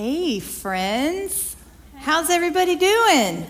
Hey, 0.00 0.38
friends. 0.38 1.56
How's 1.96 2.30
everybody 2.30 2.76
doing? 2.76 3.44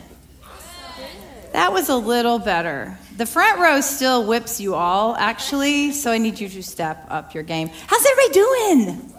That 1.52 1.74
was 1.74 1.90
a 1.90 1.94
little 1.94 2.38
better. 2.38 2.96
The 3.18 3.26
front 3.26 3.60
row 3.60 3.82
still 3.82 4.26
whips 4.26 4.58
you 4.58 4.74
all, 4.74 5.14
actually, 5.16 5.92
so 5.92 6.10
I 6.10 6.16
need 6.16 6.40
you 6.40 6.48
to 6.48 6.62
step 6.62 7.04
up 7.10 7.34
your 7.34 7.42
game. 7.42 7.68
How's 7.86 8.02
everybody 8.06 8.32
doing? 8.32 9.14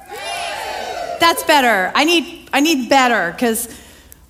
That's 1.19 1.43
better. 1.43 1.91
I 1.93 2.03
need 2.03 2.49
I 2.51 2.61
need 2.61 2.89
better 2.89 3.31
because 3.31 3.79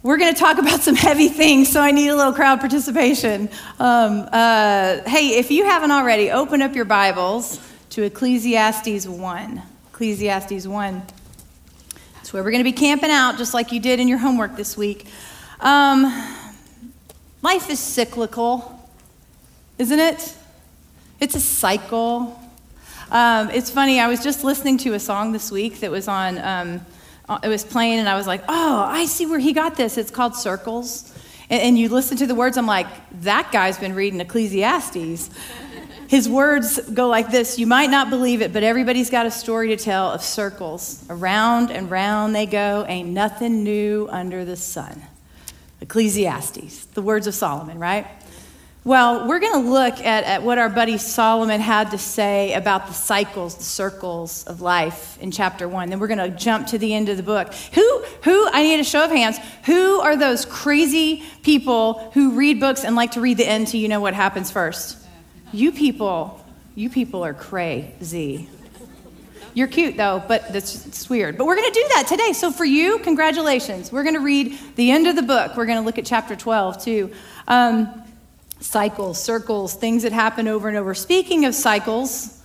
we're 0.03 0.17
going 0.17 0.33
to 0.33 0.37
talk 0.37 0.57
about 0.57 0.81
some 0.81 0.95
heavy 0.95 1.29
things, 1.29 1.71
so 1.71 1.79
I 1.79 1.91
need 1.91 2.09
a 2.09 2.17
little 2.17 2.33
crowd 2.33 2.59
participation. 2.59 3.47
Um, 3.79 4.27
uh, 4.29 5.07
hey, 5.07 5.37
if 5.39 5.51
you 5.51 5.63
haven't 5.63 5.91
already, 5.91 6.31
open 6.31 6.61
up 6.61 6.75
your 6.75 6.83
Bibles 6.83 7.61
to 7.91 8.03
Ecclesiastes 8.03 9.07
1. 9.07 9.61
Ecclesiastes 9.93 10.67
1. 10.67 11.01
Where 12.31 12.43
we're 12.43 12.51
going 12.51 12.63
to 12.63 12.71
be 12.71 12.77
camping 12.77 13.09
out, 13.09 13.39
just 13.39 13.55
like 13.55 13.71
you 13.71 13.79
did 13.79 13.99
in 13.99 14.07
your 14.07 14.19
homework 14.19 14.55
this 14.55 14.77
week. 14.77 15.07
Um, 15.61 16.03
life 17.41 17.71
is 17.71 17.79
cyclical, 17.79 18.87
isn't 19.79 19.99
it? 19.99 20.35
It's 21.19 21.33
a 21.33 21.39
cycle. 21.39 22.39
Um, 23.09 23.49
it's 23.49 23.71
funny, 23.71 23.99
I 23.99 24.07
was 24.07 24.23
just 24.23 24.43
listening 24.43 24.77
to 24.79 24.93
a 24.93 24.99
song 24.99 25.31
this 25.31 25.51
week 25.51 25.79
that 25.79 25.89
was 25.89 26.07
on, 26.07 26.37
um, 26.37 26.85
uh, 27.27 27.39
it 27.43 27.47
was 27.47 27.63
playing, 27.63 27.97
and 27.97 28.07
I 28.07 28.15
was 28.15 28.27
like, 28.27 28.43
oh, 28.47 28.85
I 28.87 29.05
see 29.05 29.25
where 29.25 29.39
he 29.39 29.51
got 29.51 29.75
this. 29.75 29.97
It's 29.97 30.11
called 30.11 30.35
Circles. 30.35 31.11
And, 31.49 31.61
and 31.61 31.79
you 31.79 31.89
listen 31.89 32.15
to 32.17 32.27
the 32.27 32.35
words, 32.35 32.57
I'm 32.57 32.67
like, 32.67 32.87
that 33.21 33.51
guy's 33.51 33.79
been 33.79 33.95
reading 33.95 34.21
Ecclesiastes. 34.21 35.31
His 36.09 36.27
words 36.27 36.79
go 36.89 37.07
like 37.07 37.29
this 37.29 37.59
You 37.59 37.67
might 37.67 37.91
not 37.91 38.09
believe 38.09 38.41
it, 38.41 38.51
but 38.51 38.63
everybody's 38.63 39.11
got 39.11 39.27
a 39.27 39.31
story 39.31 39.67
to 39.67 39.77
tell 39.77 40.09
of 40.09 40.23
circles. 40.23 41.05
Around 41.07 41.69
and 41.69 41.91
round 41.91 42.33
they 42.33 42.47
go, 42.47 42.83
ain't 42.87 43.09
nothing 43.09 43.63
new 43.63 44.07
under 44.09 44.43
the 44.43 44.55
sun. 44.55 45.03
Ecclesiastes, 45.81 46.85
the 46.85 47.03
words 47.03 47.27
of 47.27 47.35
Solomon, 47.35 47.77
right? 47.77 48.07
Well, 48.83 49.27
we're 49.27 49.37
going 49.37 49.63
to 49.63 49.69
look 49.69 49.99
at, 49.99 50.23
at 50.23 50.41
what 50.41 50.57
our 50.57 50.69
buddy 50.69 50.97
Solomon 50.97 51.61
had 51.61 51.91
to 51.91 51.99
say 51.99 52.53
about 52.53 52.87
the 52.87 52.93
cycles, 52.93 53.53
the 53.53 53.63
circles 53.63 54.43
of 54.45 54.61
life 54.61 55.21
in 55.21 55.29
chapter 55.29 55.69
one. 55.69 55.91
Then 55.91 55.99
we're 55.99 56.07
going 56.07 56.31
to 56.31 56.35
jump 56.35 56.65
to 56.67 56.79
the 56.79 56.91
end 56.91 57.09
of 57.09 57.17
the 57.17 57.23
book. 57.23 57.53
Who, 57.75 58.03
who, 58.23 58.49
I 58.51 58.63
need 58.63 58.79
a 58.79 58.83
show 58.83 59.03
of 59.03 59.11
hands, 59.11 59.37
who 59.65 59.99
are 59.99 60.17
those 60.17 60.43
crazy 60.43 61.23
people 61.43 62.09
who 62.15 62.31
read 62.31 62.59
books 62.59 62.83
and 62.83 62.95
like 62.95 63.11
to 63.11 63.21
read 63.21 63.37
the 63.37 63.47
end 63.47 63.67
to 63.67 63.77
you 63.77 63.87
know 63.87 63.99
what 63.99 64.15
happens 64.15 64.49
first? 64.49 64.95
You 65.51 65.71
people, 65.71 66.45
you 66.75 66.89
people 66.89 67.25
are 67.25 67.33
crazy. 67.33 68.49
You're 69.53 69.67
cute 69.67 69.97
though, 69.97 70.23
but 70.27 70.53
that's 70.53 70.85
it's 70.85 71.09
weird. 71.09 71.37
But 71.37 71.47
we're 71.47 71.55
going 71.55 71.71
to 71.71 71.79
do 71.79 71.85
that 71.95 72.05
today. 72.07 72.33
So 72.33 72.51
for 72.51 72.65
you, 72.65 72.99
congratulations. 72.99 73.91
We're 73.91 74.03
going 74.03 74.15
to 74.15 74.21
read 74.21 74.57
the 74.75 74.91
end 74.91 75.07
of 75.07 75.15
the 75.15 75.23
book. 75.23 75.57
We're 75.57 75.65
going 75.65 75.79
to 75.79 75.85
look 75.85 75.97
at 75.97 76.05
chapter 76.05 76.35
12 76.35 76.83
too. 76.83 77.11
Um, 77.47 78.03
cycles, 78.59 79.21
circles, 79.21 79.73
things 79.73 80.03
that 80.03 80.11
happen 80.11 80.47
over 80.47 80.67
and 80.67 80.77
over. 80.77 80.93
Speaking 80.93 81.45
of 81.45 81.55
cycles, 81.55 82.39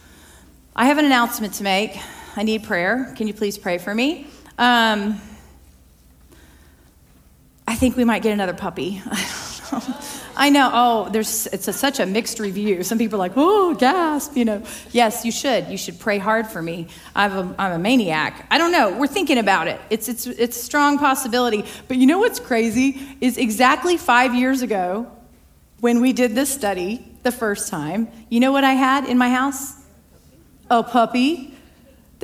I 0.75 0.87
have 0.87 0.99
an 0.99 1.05
announcement 1.05 1.55
to 1.55 1.63
make. 1.63 1.99
I 2.37 2.43
need 2.43 2.65
prayer. 2.65 3.13
Can 3.17 3.29
you 3.29 3.35
please 3.35 3.59
pray 3.59 3.79
for 3.79 3.95
me? 3.95 4.27
Um, 4.59 5.21
I 7.67 7.75
think 7.75 7.97
we 7.97 8.05
might 8.05 8.23
get 8.23 8.33
another 8.33 8.55
puppy. 8.55 9.03
I 9.11 9.69
don't 9.71 9.89
know. 9.89 9.97
Oh, 10.37 11.09
there's 11.11 11.47
it's 11.49 11.69
a, 11.69 11.73
such 11.73 12.01
a 12.01 12.07
mixed 12.07 12.39
review. 12.39 12.83
Some 12.83 12.99
people 12.99 13.17
are 13.17 13.27
like, 13.27 13.33
oh, 13.37 13.75
gasp, 13.75 14.37
you 14.37 14.45
know. 14.45 14.63
Yes, 14.93 15.25
you 15.25 15.33
should. 15.33 15.69
You 15.69 15.79
should 15.79 15.99
pray 15.99 16.19
hard 16.19 16.47
for 16.47 16.61
me. 16.61 16.89
I'm 17.15 17.33
a, 17.33 17.55
I'm 17.59 17.73
a 17.73 17.79
maniac. 17.79 18.47
I 18.51 18.59
don't 18.59 18.73
know. 18.73 18.97
We're 18.99 19.07
thinking 19.07 19.39
about 19.39 19.69
it. 19.69 19.81
It's, 19.91 20.09
it's, 20.09 20.27
it's 20.27 20.57
a 20.57 20.63
strong 20.63 20.99
possibility. 20.99 21.65
But 21.89 21.97
you 21.97 22.07
know 22.07 22.19
what's 22.19 22.41
crazy 22.41 23.17
is 23.21 23.39
exactly 23.39 23.97
five 23.97 24.35
years 24.35 24.63
ago 24.63 25.11
when 25.81 26.01
we 26.01 26.13
did 26.13 26.35
this 26.35 26.53
study 26.53 27.05
the 27.23 27.33
first 27.33 27.69
time, 27.69 28.09
you 28.29 28.41
know 28.41 28.53
what 28.53 28.65
I 28.65 28.73
had 28.73 29.05
in 29.05 29.19
my 29.19 29.31
house? 29.31 29.75
A 30.71 30.83
puppy 30.83 31.54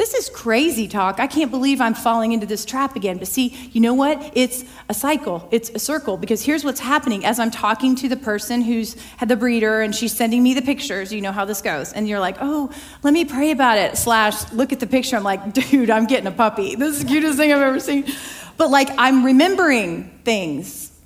this 0.01 0.15
is 0.15 0.31
crazy 0.31 0.89
talk. 0.89 1.21
I 1.21 1.27
can't 1.27 1.51
believe 1.51 1.79
I'm 1.79 1.93
falling 1.93 2.33
into 2.33 2.47
this 2.47 2.65
trap 2.65 2.97
again. 2.97 3.19
But 3.19 3.29
see, 3.29 3.49
you 3.73 3.83
know 3.83 3.93
what? 3.93 4.33
It's 4.35 4.65
a 4.89 4.95
cycle, 4.95 5.47
it's 5.51 5.69
a 5.69 5.79
circle. 5.79 6.17
Because 6.17 6.43
here's 6.43 6.65
what's 6.65 6.81
happening 6.81 7.23
as 7.27 7.39
I'm 7.39 7.51
talking 7.51 7.95
to 7.97 8.09
the 8.09 8.17
person 8.17 8.63
who's 8.63 8.95
had 9.19 9.29
the 9.29 9.37
breeder 9.37 9.83
and 9.83 9.95
she's 9.95 10.17
sending 10.17 10.43
me 10.43 10.55
the 10.55 10.63
pictures, 10.63 11.13
you 11.13 11.21
know 11.21 11.33
how 11.33 11.45
this 11.45 11.61
goes. 11.61 11.93
And 11.93 12.09
you're 12.09 12.19
like, 12.19 12.39
oh, 12.41 12.73
let 13.03 13.13
me 13.13 13.27
pray 13.27 13.51
about 13.51 13.77
it. 13.77 13.99
Slash, 13.99 14.51
look 14.53 14.73
at 14.73 14.81
the 14.81 14.87
picture. 14.87 15.17
I'm 15.17 15.23
like, 15.23 15.53
dude, 15.53 15.91
I'm 15.91 16.07
getting 16.07 16.27
a 16.27 16.33
puppy. 16.33 16.77
This 16.81 16.97
is 16.97 17.03
the 17.03 17.09
cutest 17.09 17.37
thing 17.37 17.53
I've 17.53 17.61
ever 17.61 17.79
seen. 17.79 18.11
But 18.57 18.71
like, 18.71 18.89
I'm 18.97 19.23
remembering 19.23 20.19
things, 20.25 20.99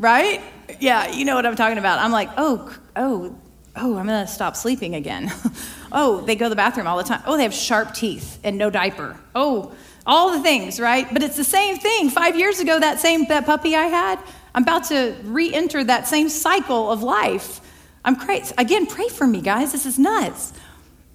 right? 0.00 0.42
Yeah, 0.80 1.12
you 1.12 1.24
know 1.24 1.36
what 1.36 1.46
I'm 1.46 1.54
talking 1.54 1.78
about. 1.78 2.00
I'm 2.00 2.10
like, 2.10 2.30
oh, 2.36 2.76
oh, 2.96 3.38
oh, 3.76 3.96
I'm 3.96 4.06
going 4.06 4.24
to 4.24 4.30
stop 4.30 4.56
sleeping 4.56 4.94
again. 4.94 5.32
oh, 5.92 6.20
they 6.22 6.36
go 6.36 6.46
to 6.46 6.50
the 6.50 6.56
bathroom 6.56 6.86
all 6.86 6.96
the 6.96 7.04
time. 7.04 7.22
Oh, 7.26 7.36
they 7.36 7.42
have 7.42 7.54
sharp 7.54 7.94
teeth 7.94 8.38
and 8.44 8.56
no 8.56 8.70
diaper. 8.70 9.18
Oh, 9.34 9.74
all 10.06 10.32
the 10.32 10.40
things, 10.40 10.78
right? 10.78 11.06
But 11.12 11.22
it's 11.22 11.36
the 11.36 11.44
same 11.44 11.78
thing. 11.78 12.10
Five 12.10 12.36
years 12.36 12.60
ago, 12.60 12.78
that 12.78 13.00
same 13.00 13.24
that 13.26 13.46
puppy 13.46 13.74
I 13.74 13.86
had, 13.86 14.18
I'm 14.54 14.62
about 14.62 14.84
to 14.84 15.16
re-enter 15.24 15.82
that 15.84 16.06
same 16.06 16.28
cycle 16.28 16.90
of 16.90 17.02
life. 17.02 17.60
I'm 18.04 18.16
crazy. 18.16 18.54
Again, 18.58 18.86
pray 18.86 19.08
for 19.08 19.26
me, 19.26 19.40
guys. 19.40 19.72
This 19.72 19.86
is 19.86 19.98
nuts. 19.98 20.52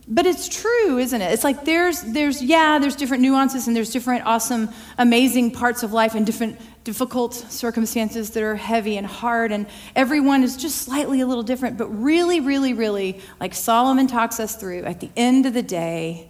But 0.07 0.25
it's 0.25 0.49
true, 0.49 0.97
isn't 0.97 1.21
it? 1.21 1.31
It's 1.31 1.43
like 1.43 1.65
there's 1.65 2.01
there's 2.01 2.41
yeah, 2.41 2.79
there's 2.79 2.95
different 2.95 3.21
nuances 3.21 3.67
and 3.67 3.75
there's 3.75 3.91
different 3.91 4.25
awesome, 4.25 4.69
amazing 4.97 5.51
parts 5.51 5.83
of 5.83 5.93
life 5.93 6.15
and 6.15 6.25
different 6.25 6.59
difficult 6.89 7.35
circumstances 7.35 8.31
that 8.31 8.41
are 8.41 8.55
heavy 8.55 8.97
and 8.97 9.05
hard, 9.05 9.51
and 9.51 9.67
everyone 9.95 10.41
is 10.41 10.57
just 10.57 10.81
slightly 10.81 11.21
a 11.21 11.27
little 11.27 11.43
different. 11.43 11.77
But 11.77 11.87
really, 11.89 12.39
really, 12.39 12.73
really, 12.73 13.21
like 13.39 13.53
Solomon 13.53 14.07
talks 14.07 14.39
us 14.39 14.55
through, 14.55 14.85
at 14.85 14.99
the 14.99 15.11
end 15.15 15.45
of 15.45 15.53
the 15.53 15.61
day, 15.61 16.27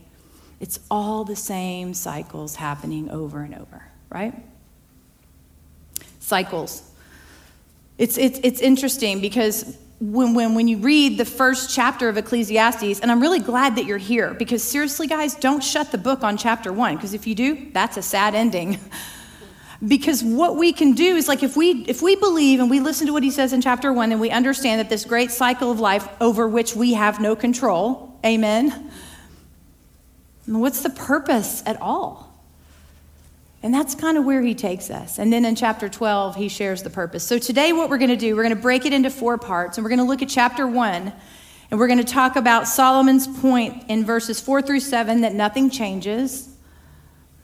it's 0.60 0.82
all 0.92 1.24
the 1.24 1.38
same 1.38 1.94
cycles 1.94 2.56
happening 2.56 3.10
over 3.10 3.40
and 3.40 3.56
over, 3.56 3.86
right? 4.10 4.34
Cycles. 6.20 6.92
It's, 7.98 8.18
it's, 8.18 8.42
it's 8.44 8.60
interesting 8.60 9.22
because 9.22 9.78
when, 10.02 10.34
when, 10.34 10.56
when 10.56 10.68
you 10.68 10.80
read 10.80 11.18
the 11.18 11.24
first 11.24 11.74
chapter 11.74 12.10
of 12.10 12.18
Ecclesiastes, 12.18 13.00
and 13.00 13.10
I'm 13.10 13.22
really 13.22 13.40
glad 13.40 13.78
that 13.78 13.86
you're 13.86 13.98
here 13.98 14.34
because 14.34 14.62
seriously, 14.62 15.08
guys, 15.08 15.36
don't 15.36 15.64
shut 15.64 15.94
the 15.94 15.98
book 15.98 16.22
on 16.22 16.36
chapter 16.36 16.74
one 16.74 16.98
because 16.98 17.14
if 17.14 17.26
you 17.26 17.34
do, 17.34 17.72
that's 17.72 17.96
a 17.96 18.02
sad 18.02 18.36
ending. 18.36 18.78
because 19.88 20.24
what 20.24 20.58
we 20.58 20.74
can 20.74 20.94
do 20.94 21.16
is 21.16 21.28
like 21.28 21.42
if 21.42 21.56
we 21.56 21.86
if 21.88 22.02
we 22.02 22.16
believe 22.16 22.60
and 22.60 22.70
we 22.70 22.80
listen 22.80 23.08
to 23.08 23.14
what 23.14 23.24
he 23.24 23.32
says 23.32 23.54
in 23.54 23.62
chapter 23.62 23.94
one 23.94 24.12
and 24.12 24.20
we 24.20 24.30
understand 24.30 24.80
that 24.80 24.90
this 24.90 25.06
great 25.06 25.32
cycle 25.32 25.72
of 25.72 25.80
life 25.80 26.08
over 26.20 26.48
which 26.48 26.76
we 26.76 26.94
have 26.94 27.22
no 27.22 27.36
control 27.36 28.14
amen 28.26 28.92
what's 30.58 30.82
the 30.82 30.90
purpose 30.90 31.62
at 31.66 31.80
all? 31.82 32.28
And 33.62 33.74
that's 33.74 33.94
kind 33.94 34.18
of 34.18 34.24
where 34.24 34.42
he 34.42 34.56
takes 34.56 34.90
us. 34.90 35.20
And 35.20 35.34
then 35.34 35.44
in 35.44 35.56
chapter 35.56 35.90
12 35.90 36.36
he 36.36 36.48
shares 36.48 36.82
the 36.82 36.90
purpose. 36.90 37.26
So 37.26 37.38
today 37.38 37.74
what 37.74 37.90
we're 37.90 37.98
going 37.98 38.10
to 38.10 38.18
do 38.18 38.36
we're 38.36 38.44
going 38.44 38.56
to 38.56 38.62
break 38.62 38.86
it 38.86 38.94
into 38.94 39.10
four 39.10 39.38
parts 39.38 39.78
and 39.78 39.84
we're 39.84 39.90
going 39.90 40.00
to 40.00 40.06
look 40.06 40.22
at 40.22 40.30
chapter 40.30 40.66
one 40.66 41.14
and 41.70 41.80
we're 41.80 41.88
going 41.88 42.00
to 42.00 42.06
talk 42.06 42.36
about 42.36 42.68
solomon's 42.68 43.28
point 43.28 43.84
in 43.90 44.04
verses 44.04 44.40
four 44.40 44.62
through 44.62 44.80
seven 44.80 45.22
that 45.22 45.36
nothing 45.36 45.70
changes. 45.70 46.50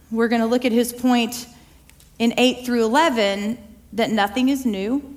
We're 0.09 0.29
going 0.29 0.41
to 0.41 0.47
look 0.47 0.65
at 0.65 0.71
his 0.71 0.93
point 0.93 1.47
in 2.19 2.33
8 2.37 2.65
through 2.65 2.83
11 2.83 3.57
that 3.93 4.11
nothing 4.11 4.49
is 4.49 4.65
new. 4.65 5.15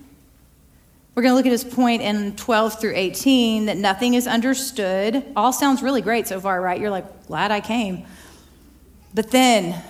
We're 1.14 1.22
going 1.22 1.32
to 1.32 1.36
look 1.36 1.46
at 1.46 1.52
his 1.52 1.64
point 1.64 2.02
in 2.02 2.36
12 2.36 2.80
through 2.80 2.92
18 2.94 3.66
that 3.66 3.76
nothing 3.76 4.14
is 4.14 4.26
understood. 4.28 5.24
All 5.34 5.52
sounds 5.52 5.82
really 5.82 6.00
great 6.00 6.28
so 6.28 6.40
far, 6.40 6.60
right? 6.60 6.80
You're 6.80 6.90
like, 6.90 7.26
glad 7.26 7.50
I 7.50 7.60
came. 7.60 8.04
But 9.14 9.30
then 9.32 9.82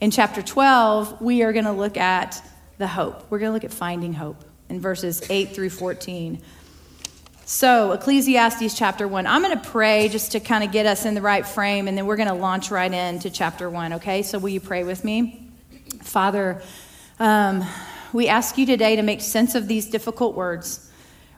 in 0.00 0.10
chapter 0.10 0.42
12, 0.42 1.20
we 1.20 1.42
are 1.42 1.52
going 1.52 1.66
to 1.66 1.72
look 1.72 1.96
at 1.96 2.42
the 2.78 2.88
hope. 2.88 3.30
We're 3.30 3.38
going 3.38 3.50
to 3.50 3.54
look 3.54 3.64
at 3.64 3.72
finding 3.72 4.14
hope 4.14 4.44
in 4.68 4.80
verses 4.80 5.22
8 5.30 5.54
through 5.54 5.70
14. 5.70 6.42
So, 7.46 7.92
Ecclesiastes 7.92 8.76
chapter 8.76 9.06
1. 9.06 9.26
I'm 9.26 9.42
going 9.42 9.56
to 9.56 9.68
pray 9.68 10.08
just 10.08 10.32
to 10.32 10.40
kind 10.40 10.64
of 10.64 10.72
get 10.72 10.86
us 10.86 11.04
in 11.04 11.14
the 11.14 11.20
right 11.20 11.46
frame, 11.46 11.88
and 11.88 11.96
then 11.96 12.06
we're 12.06 12.16
going 12.16 12.28
to 12.28 12.34
launch 12.34 12.70
right 12.70 12.90
into 12.90 13.28
chapter 13.28 13.68
1, 13.68 13.92
okay? 13.94 14.22
So, 14.22 14.38
will 14.38 14.48
you 14.48 14.60
pray 14.60 14.82
with 14.82 15.04
me? 15.04 15.43
Father, 16.04 16.62
um, 17.18 17.64
we 18.12 18.28
ask 18.28 18.58
you 18.58 18.66
today 18.66 18.94
to 18.94 19.02
make 19.02 19.20
sense 19.20 19.54
of 19.54 19.66
these 19.66 19.86
difficult 19.86 20.36
words. 20.36 20.90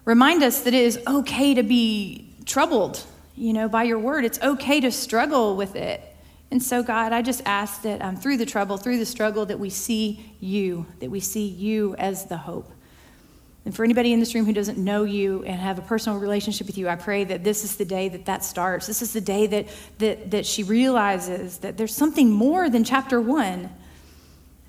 Remind 0.05 0.43
us 0.43 0.63
that 0.63 0.75
it 0.75 0.83
is 0.83 0.99
okay 1.07 1.55
to 1.55 1.63
be 1.63 2.35
troubled, 2.45 3.03
you 3.37 3.53
know, 3.53 3.69
by 3.69 3.85
your 3.85 3.99
word. 3.99 4.25
It's 4.25 4.41
okay 4.43 4.81
to 4.81 4.91
struggle 4.91 5.57
with 5.57 5.77
it. 5.77 6.03
And 6.51 6.63
so, 6.63 6.83
God, 6.83 7.13
I 7.13 7.23
just 7.23 7.43
ask 7.47 7.83
that 7.83 8.03
um, 8.03 8.17
through 8.17 8.37
the 8.37 8.47
trouble, 8.47 8.77
through 8.77 8.99
the 8.99 9.07
struggle, 9.07 9.47
that 9.47 9.59
we 9.59 9.71
see 9.71 10.35
you, 10.41 10.87
that 11.01 11.11
we 11.11 11.21
see 11.21 11.47
you 11.47 11.95
as 11.97 12.27
the 12.27 12.37
hope. 12.37 12.71
And 13.65 13.75
for 13.75 13.85
anybody 13.85 14.13
in 14.13 14.21
this 14.21 14.35
room 14.35 14.47
who 14.47 14.53
doesn't 14.53 14.79
know 14.79 15.05
you 15.05 15.43
and 15.45 15.61
have 15.61 15.79
a 15.79 15.83
personal 15.83 16.19
relationship 16.19 16.67
with 16.67 16.77
you, 16.77 16.89
I 16.89 16.97
pray 16.97 17.25
that 17.25 17.45
this 17.45 17.65
is 17.65 17.77
the 17.77 17.85
day 17.85 18.09
that 18.11 18.27
that 18.27 18.45
starts. 18.45 18.87
This 18.87 19.01
is 19.01 19.13
the 19.13 19.21
day 19.21 19.47
that, 19.47 19.69
that, 19.99 20.31
that 20.33 20.47
she 20.47 20.65
realizes 20.65 21.59
that 21.59 21.77
there's 21.77 21.95
something 21.95 22.31
more 22.31 22.69
than 22.69 22.85
chapter 22.85 23.21
one 23.21 23.71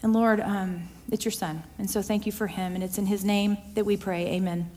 And 0.04 0.14
Lord, 0.14 0.40
um, 0.40 0.88
it's 1.12 1.26
your 1.26 1.32
son. 1.32 1.64
And 1.80 1.90
so 1.90 2.02
thank 2.02 2.26
you 2.26 2.32
for 2.32 2.48
him. 2.48 2.76
And 2.76 2.84
it's 2.84 2.98
in 2.98 3.06
his 3.06 3.24
name 3.26 3.58
that 3.74 3.86
we 3.86 3.98
pray. 3.98 4.28
Amen. 4.28 4.70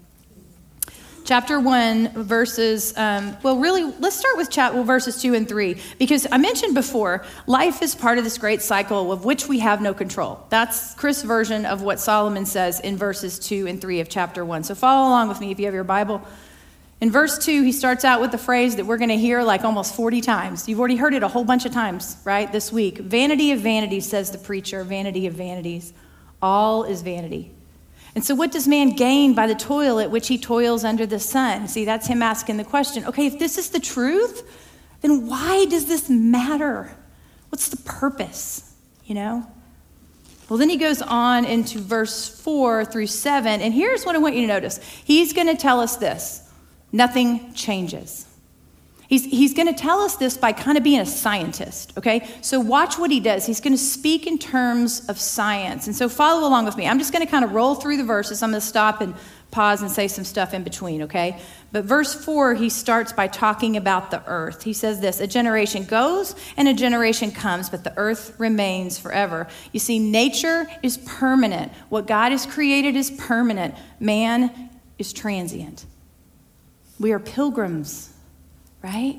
Chapter 1.25 1.61
1, 1.61 2.25
verses, 2.25 2.97
um, 2.97 3.37
well, 3.43 3.59
really, 3.59 3.85
let's 4.01 4.17
start 4.17 4.37
with 4.37 4.51
chat, 4.51 4.75
well, 4.75 4.83
verses 4.83 5.21
2 5.23 5.35
and 5.35 5.49
3, 5.49 5.77
because 5.99 6.27
I 6.33 6.39
mentioned 6.39 6.75
before, 6.75 7.25
life 7.47 7.83
is 7.83 7.95
part 7.95 8.19
of 8.19 8.25
this 8.25 8.37
great 8.37 8.63
cycle 8.63 9.13
of 9.13 9.25
which 9.25 9.47
we 9.47 9.61
have 9.61 9.81
no 9.81 9.95
control. 9.95 10.45
That's 10.49 10.95
Chris' 10.95 11.23
version 11.23 11.67
of 11.67 11.83
what 11.83 12.01
Solomon 12.01 12.47
says 12.47 12.81
in 12.81 12.97
verses 12.97 13.39
2 13.39 13.69
and 13.69 13.81
3 13.81 14.01
of 14.01 14.09
chapter 14.09 14.45
1. 14.45 14.65
So 14.65 14.75
follow 14.75 15.09
along 15.09 15.29
with 15.29 15.41
me 15.41 15.53
if 15.53 15.61
you 15.61 15.67
have 15.67 15.75
your 15.75 15.85
Bible. 15.85 16.21
In 17.01 17.11
verse 17.11 17.39
2, 17.39 17.63
he 17.63 17.73
starts 17.73 18.05
out 18.05 18.21
with 18.21 18.31
the 18.31 18.39
phrase 18.39 18.77
that 18.77 18.85
we're 18.85 18.99
going 18.99 19.09
to 19.09 19.17
hear 19.17 19.43
like 19.43 19.65
almost 19.65 19.95
40 19.95 20.21
times. 20.21 20.69
You've 20.69 20.79
already 20.79 20.97
heard 20.97 21.15
it 21.15 21.23
a 21.23 21.29
whole 21.29 21.45
bunch 21.45 21.65
of 21.65 21.73
times, 21.73 22.19
right, 22.25 22.51
this 22.53 22.71
week. 22.71 22.99
Vanity 22.99 23.53
of 23.53 23.61
vanities, 23.61 24.07
says 24.07 24.31
the 24.31 24.39
preacher, 24.39 24.85
vanity 24.85 25.27
of 25.27 25.33
vanities. 25.33 25.95
All 26.43 26.85
is 26.85 27.01
vanity. 27.01 27.53
And 28.15 28.23
so, 28.25 28.35
what 28.35 28.53
does 28.53 28.69
man 28.69 28.91
gain 28.91 29.35
by 29.35 29.47
the 29.47 29.55
toil 29.55 29.99
at 29.99 30.11
which 30.11 30.29
he 30.29 30.37
toils 30.37 30.85
under 30.85 31.07
the 31.07 31.21
sun? 31.21 31.69
See, 31.69 31.85
that's 31.85 32.07
him 32.07 32.23
asking 32.23 32.59
the 32.59 32.65
question 32.65 33.05
okay, 33.07 33.27
if 33.27 33.39
this 33.39 33.57
is 33.57 33.71
the 33.71 33.81
truth, 33.81 34.43
then 35.01 35.27
why 35.27 35.67
does 35.67 35.87
this 35.87 36.11
matter? 36.11 36.95
What's 37.49 37.69
the 37.69 37.79
purpose? 37.79 38.75
You 39.07 39.15
know? 39.15 39.47
Well, 40.49 40.59
then 40.59 40.69
he 40.69 40.77
goes 40.77 41.01
on 41.01 41.45
into 41.45 41.79
verse 41.79 42.29
4 42.29 42.85
through 42.85 43.07
7, 43.07 43.61
and 43.61 43.73
here's 43.73 44.05
what 44.05 44.17
I 44.17 44.19
want 44.19 44.35
you 44.35 44.43
to 44.43 44.49
notice. 44.49 44.81
He's 45.05 45.33
going 45.33 45.47
to 45.47 45.57
tell 45.57 45.81
us 45.81 45.97
this 45.97 46.50
nothing 46.93 47.53
changes. 47.55 48.27
He's, 49.11 49.25
he's 49.25 49.55
going 49.55 49.67
to 49.67 49.75
tell 49.75 50.01
us 50.03 50.15
this 50.15 50.37
by 50.37 50.53
kind 50.53 50.79
of 50.79 50.85
being 50.85 51.01
a 51.01 51.05
scientist, 51.05 51.93
okay? 51.99 52.29
So 52.43 52.61
watch 52.61 52.97
what 52.97 53.11
he 53.11 53.19
does. 53.19 53.45
He's 53.45 53.61
going 53.61 53.73
to 53.73 53.79
speak 53.79 54.25
in 54.25 54.39
terms 54.39 55.05
of 55.09 55.19
science. 55.19 55.89
And 55.89 55.97
so 55.97 56.09
follow 56.09 56.47
along 56.47 56.67
with 56.67 56.77
me. 56.77 56.87
I'm 56.87 57.01
just 57.01 57.13
going 57.13 57.27
to 57.27 57.31
kind 57.31 57.45
of 57.45 57.51
roll 57.51 57.75
through 57.75 57.97
the 57.97 58.05
verses. 58.05 58.41
I'm 58.41 58.51
going 58.51 58.61
to 58.61 58.67
stop 58.67 59.01
and 59.01 59.17
pause 59.51 59.83
and 59.83 59.91
say 59.91 60.07
some 60.07 60.23
stuff 60.23 60.55
in 60.55 60.63
between, 60.63 61.03
okay? 61.03 61.41
But 61.73 61.87
verse 61.87 62.15
4, 62.15 62.55
he 62.55 62.69
starts 62.69 63.13
by 63.13 63.27
talking 63.27 63.77
about 63.77 64.13
the 64.13 64.23
earth. 64.27 64.63
He 64.63 64.73
says 64.73 65.01
this 65.01 65.19
A 65.19 65.27
generation 65.27 65.85
goes 65.87 66.37
and 66.57 66.69
a 66.69 66.75
generation 66.75 67.33
comes, 67.33 67.69
but 67.69 67.83
the 67.83 67.93
earth 67.97 68.35
remains 68.39 68.97
forever. 68.97 69.49
You 69.73 69.81
see, 69.81 69.99
nature 69.99 70.69
is 70.85 70.99
permanent. 70.99 71.73
What 71.89 72.07
God 72.07 72.31
has 72.31 72.47
created 72.47 72.95
is 72.95 73.11
permanent, 73.11 73.75
man 73.99 74.71
is 74.99 75.13
transient. 75.13 75.85
We 77.01 77.13
are 77.13 77.19
pilgrims, 77.19 78.13
right? 78.83 79.17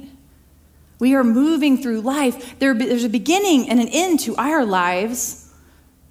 We 1.00 1.16
are 1.16 1.24
moving 1.24 1.82
through 1.82 2.02
life. 2.02 2.60
There, 2.60 2.76
there's 2.76 3.04
a 3.04 3.10
beginning 3.10 3.70
and 3.70 3.80
an 3.80 3.88
end 3.88 4.20
to 4.22 4.36
our 4.36 4.64
lives. 4.64 5.52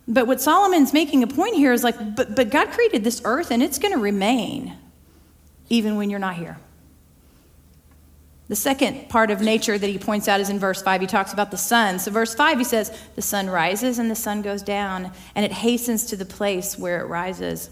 But 0.09 0.27
what 0.27 0.41
Solomon's 0.41 0.93
making 0.93 1.23
a 1.23 1.29
point 1.29 1.55
here 1.55 1.73
is 1.73 1.85
like, 1.85 2.17
but, 2.17 2.35
but 2.35 2.51
God 2.51 2.71
created 2.71 3.05
this 3.05 3.23
earth 3.25 3.53
and 3.53 3.63
it's 3.63 3.79
going 3.79 3.95
to 3.95 4.01
remain 4.01 4.77
even 5.69 5.95
when 5.95 6.11
you're 6.11 6.19
not 6.19 6.35
here. 6.35 6.59
The 8.49 8.57
second 8.57 9.09
part 9.09 9.31
of 9.31 9.41
nature 9.41 9.79
that 9.79 9.87
he 9.87 9.97
points 9.97 10.27
out 10.27 10.41
is 10.41 10.51
in 10.51 10.59
verse 10.59 10.83
5. 10.83 11.03
He 11.03 11.07
talks 11.07 11.33
about 11.33 11.53
the 11.53 11.57
sun. 11.57 12.01
So, 12.01 12.11
verse 12.11 12.35
5, 12.35 12.59
he 12.59 12.65
says, 12.65 12.91
The 13.15 13.23
sun 13.23 13.49
rises 13.49 14.01
and 14.01 14.11
the 14.11 14.17
sun 14.17 14.43
goes 14.43 14.61
down, 14.61 15.13
and 15.37 15.45
it 15.45 15.53
hastens 15.53 16.05
to 16.07 16.17
the 16.17 16.25
place 16.25 16.77
where 16.77 17.01
it 17.01 17.07
rises 17.07 17.71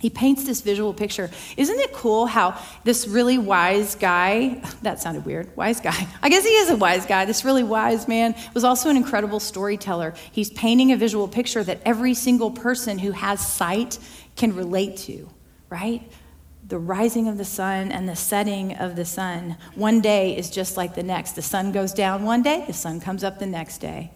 he 0.00 0.10
paints 0.10 0.44
this 0.44 0.60
visual 0.60 0.92
picture. 0.92 1.30
Isn't 1.56 1.78
it 1.80 1.92
cool 1.92 2.26
how 2.26 2.60
this 2.84 3.08
really 3.08 3.38
wise 3.38 3.94
guy, 3.94 4.62
that 4.82 5.00
sounded 5.00 5.24
weird, 5.24 5.56
wise 5.56 5.80
guy, 5.80 6.06
I 6.22 6.28
guess 6.28 6.44
he 6.44 6.50
is 6.50 6.70
a 6.70 6.76
wise 6.76 7.06
guy, 7.06 7.24
this 7.24 7.44
really 7.44 7.64
wise 7.64 8.06
man 8.06 8.34
was 8.52 8.64
also 8.64 8.90
an 8.90 8.96
incredible 8.96 9.40
storyteller. 9.40 10.14
He's 10.32 10.50
painting 10.50 10.92
a 10.92 10.96
visual 10.96 11.28
picture 11.28 11.64
that 11.64 11.80
every 11.84 12.14
single 12.14 12.50
person 12.50 12.98
who 12.98 13.12
has 13.12 13.44
sight 13.46 13.98
can 14.36 14.54
relate 14.54 14.98
to, 14.98 15.30
right? 15.70 16.02
The 16.68 16.78
rising 16.78 17.28
of 17.28 17.38
the 17.38 17.44
sun 17.44 17.90
and 17.90 18.08
the 18.08 18.16
setting 18.16 18.74
of 18.74 18.96
the 18.96 19.04
sun. 19.04 19.56
One 19.76 20.00
day 20.00 20.36
is 20.36 20.50
just 20.50 20.76
like 20.76 20.94
the 20.94 21.02
next. 21.02 21.32
The 21.32 21.42
sun 21.42 21.72
goes 21.72 21.92
down 21.92 22.24
one 22.24 22.42
day, 22.42 22.64
the 22.66 22.72
sun 22.74 23.00
comes 23.00 23.24
up 23.24 23.38
the 23.38 23.46
next 23.46 23.78
day. 23.78 24.10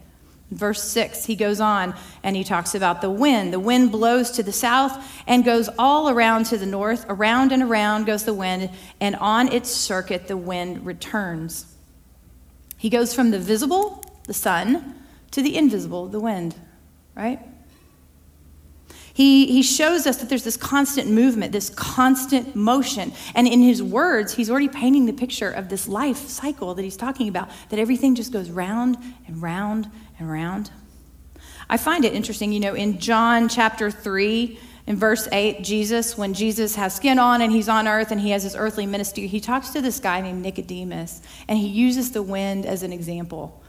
Verse 0.51 0.83
6, 0.83 1.25
he 1.25 1.35
goes 1.37 1.61
on 1.61 1.95
and 2.23 2.35
he 2.35 2.43
talks 2.43 2.75
about 2.75 2.99
the 2.99 3.09
wind. 3.09 3.53
The 3.53 3.59
wind 3.59 3.89
blows 3.91 4.31
to 4.31 4.43
the 4.43 4.51
south 4.51 5.01
and 5.25 5.45
goes 5.45 5.69
all 5.79 6.09
around 6.09 6.45
to 6.47 6.57
the 6.57 6.65
north. 6.65 7.05
Around 7.07 7.53
and 7.53 7.63
around 7.63 8.05
goes 8.05 8.25
the 8.25 8.33
wind, 8.33 8.69
and 8.99 9.15
on 9.15 9.51
its 9.51 9.71
circuit, 9.71 10.27
the 10.27 10.35
wind 10.35 10.85
returns. 10.85 11.73
He 12.77 12.89
goes 12.89 13.13
from 13.13 13.31
the 13.31 13.39
visible, 13.39 14.03
the 14.25 14.33
sun, 14.33 14.95
to 15.31 15.41
the 15.41 15.55
invisible, 15.55 16.07
the 16.07 16.19
wind, 16.19 16.55
right? 17.15 17.39
He, 19.13 19.47
he 19.47 19.61
shows 19.61 20.07
us 20.07 20.17
that 20.17 20.29
there's 20.29 20.43
this 20.43 20.57
constant 20.57 21.09
movement, 21.09 21.51
this 21.51 21.69
constant 21.69 22.55
motion. 22.55 23.11
And 23.35 23.47
in 23.47 23.61
his 23.61 23.83
words, 23.83 24.33
he's 24.33 24.49
already 24.49 24.69
painting 24.69 25.05
the 25.05 25.13
picture 25.13 25.49
of 25.49 25.69
this 25.69 25.87
life 25.87 26.27
cycle 26.27 26.73
that 26.75 26.83
he's 26.83 26.97
talking 26.97 27.27
about, 27.27 27.49
that 27.69 27.79
everything 27.79 28.15
just 28.15 28.31
goes 28.31 28.49
round 28.49 28.97
and 29.27 29.41
round 29.41 29.89
and 30.17 30.31
round. 30.31 30.71
I 31.69 31.77
find 31.77 32.05
it 32.05 32.13
interesting, 32.13 32.51
you 32.51 32.59
know, 32.59 32.73
in 32.73 32.99
John 32.99 33.49
chapter 33.49 33.91
3, 33.91 34.59
in 34.87 34.95
verse 34.97 35.27
8, 35.31 35.63
Jesus, 35.63 36.17
when 36.17 36.33
Jesus 36.33 36.75
has 36.75 36.95
skin 36.95 37.19
on 37.19 37.41
and 37.41 37.51
he's 37.51 37.69
on 37.69 37.87
earth 37.87 38.11
and 38.11 38.19
he 38.19 38.31
has 38.31 38.43
his 38.43 38.55
earthly 38.55 38.85
ministry, 38.85 39.27
he 39.27 39.39
talks 39.39 39.69
to 39.69 39.81
this 39.81 39.99
guy 39.99 40.21
named 40.21 40.41
Nicodemus 40.41 41.21
and 41.47 41.57
he 41.57 41.67
uses 41.67 42.11
the 42.11 42.21
wind 42.21 42.65
as 42.65 42.83
an 42.83 42.91
example. 42.91 43.60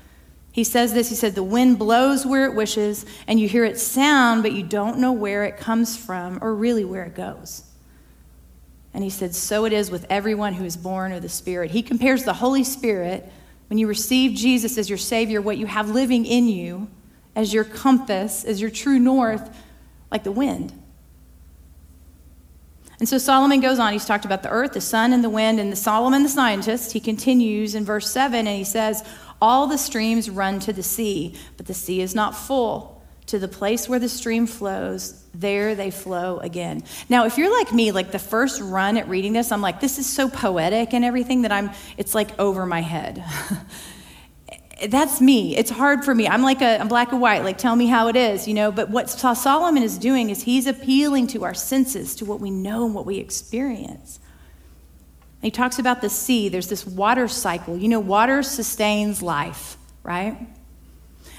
He 0.53 0.65
says 0.65 0.93
this 0.93 1.09
He 1.09 1.15
said, 1.15 1.35
The 1.35 1.43
wind 1.43 1.79
blows 1.79 2.25
where 2.25 2.47
it 2.47 2.55
wishes, 2.55 3.05
and 3.27 3.41
you 3.41 3.49
hear 3.49 3.65
it 3.65 3.81
sound, 3.81 4.43
but 4.43 4.53
you 4.53 4.63
don't 4.63 4.99
know 4.99 5.13
where 5.13 5.45
it 5.45 5.57
comes 5.57 5.97
from 5.97 6.39
or 6.43 6.55
really 6.55 6.85
where 6.85 7.05
it 7.05 7.15
goes. 7.15 7.65
And 8.95 9.03
he 9.03 9.11
said, 9.11 9.35
So 9.35 9.65
it 9.65 9.73
is 9.73 9.91
with 9.91 10.07
everyone 10.11 10.53
who 10.55 10.65
is 10.65 10.77
born 10.77 11.13
of 11.13 11.23
the 11.23 11.29
Spirit. 11.29 11.71
He 11.71 11.83
compares 11.83 12.25
the 12.25 12.35
Holy 12.35 12.63
Spirit, 12.63 13.31
when 13.69 13.79
you 13.79 13.87
receive 13.87 14.37
Jesus 14.37 14.77
as 14.77 14.91
your 14.91 14.99
Savior, 14.99 15.41
what 15.41 15.57
you 15.57 15.65
have 15.65 15.89
living 15.89 16.27
in 16.27 16.47
you, 16.47 16.89
as 17.35 17.55
your 17.55 17.65
compass, 17.65 18.45
as 18.45 18.61
your 18.61 18.69
true 18.69 18.99
north, 18.99 19.57
like 20.11 20.25
the 20.25 20.33
wind. 20.33 20.75
And 22.99 23.09
so 23.09 23.17
Solomon 23.17 23.61
goes 23.61 23.79
on. 23.79 23.95
He's 23.95 24.05
talked 24.05 24.27
about 24.27 24.43
the 24.43 24.51
earth, 24.51 24.75
the 24.75 24.81
sun, 24.83 25.15
and 25.15 25.25
the 25.25 25.31
wind, 25.31 25.59
and 25.59 25.73
the 25.73 25.77
Solomon, 25.77 26.23
the 26.23 26.29
scientist. 26.29 26.93
He 26.93 27.01
continues 27.01 27.75
in 27.75 27.85
verse 27.87 28.11
7, 28.11 28.47
and 28.47 28.59
he 28.59 28.63
says, 28.63 29.03
all 29.43 29.67
the 29.67 29.77
streams 29.77 30.31
run 30.31 30.61
to 30.61 30.73
the 30.73 30.85
sea, 30.85 31.35
but 31.57 31.67
the 31.67 31.75
sea 31.75 32.01
is 32.01 32.15
not 32.15 32.35
full. 32.35 33.03
To 33.27 33.39
the 33.39 33.49
place 33.49 33.89
where 33.89 33.99
the 33.99 34.09
stream 34.09 34.47
flows, 34.47 35.25
there 35.35 35.75
they 35.75 35.91
flow 35.91 36.39
again. 36.39 36.85
Now, 37.09 37.25
if 37.25 37.39
you're 37.39 37.53
like 37.53 37.73
me, 37.73 37.91
like 37.91 38.13
the 38.13 38.19
first 38.19 38.61
run 38.61 38.97
at 38.97 39.09
reading 39.09 39.33
this, 39.33 39.51
I'm 39.53 39.61
like, 39.61 39.81
this 39.81 39.99
is 39.99 40.07
so 40.07 40.29
poetic 40.29 40.93
and 40.93 41.05
everything 41.05 41.43
that 41.43 41.53
I'm, 41.53 41.71
it's 41.97 42.15
like 42.15 42.39
over 42.39 42.67
my 42.67 42.81
head. 42.81 43.25
That's 44.89 45.21
me. 45.21 45.57
It's 45.57 45.71
hard 45.71 46.05
for 46.05 46.15
me. 46.15 46.27
I'm 46.27 46.43
like 46.43 46.61
a 46.61 46.81
I'm 46.81 46.89
black 46.89 47.13
and 47.13 47.21
white. 47.21 47.45
Like, 47.45 47.59
tell 47.59 47.77
me 47.77 47.87
how 47.87 48.09
it 48.09 48.17
is, 48.17 48.49
you 48.49 48.55
know. 48.55 48.73
But 48.73 48.91
what 48.91 49.09
Solomon 49.09 49.83
is 49.83 49.97
doing 49.97 50.29
is 50.29 50.43
he's 50.43 50.67
appealing 50.67 51.29
to 51.29 51.45
our 51.45 51.55
senses, 51.55 52.17
to 52.17 52.25
what 52.25 52.41
we 52.41 52.51
know 52.51 52.85
and 52.85 52.95
what 52.95 53.07
we 53.07 53.19
experience. 53.19 54.19
He 55.43 55.51
talks 55.51 55.79
about 55.79 56.01
the 56.01 56.09
sea. 56.09 56.49
There's 56.49 56.69
this 56.69 56.87
water 56.87 57.27
cycle. 57.29 57.77
You 57.77 57.89
know, 57.89 58.01
water 58.01 58.43
sustains 58.43 59.23
life, 59.23 59.77
right? 60.05 60.39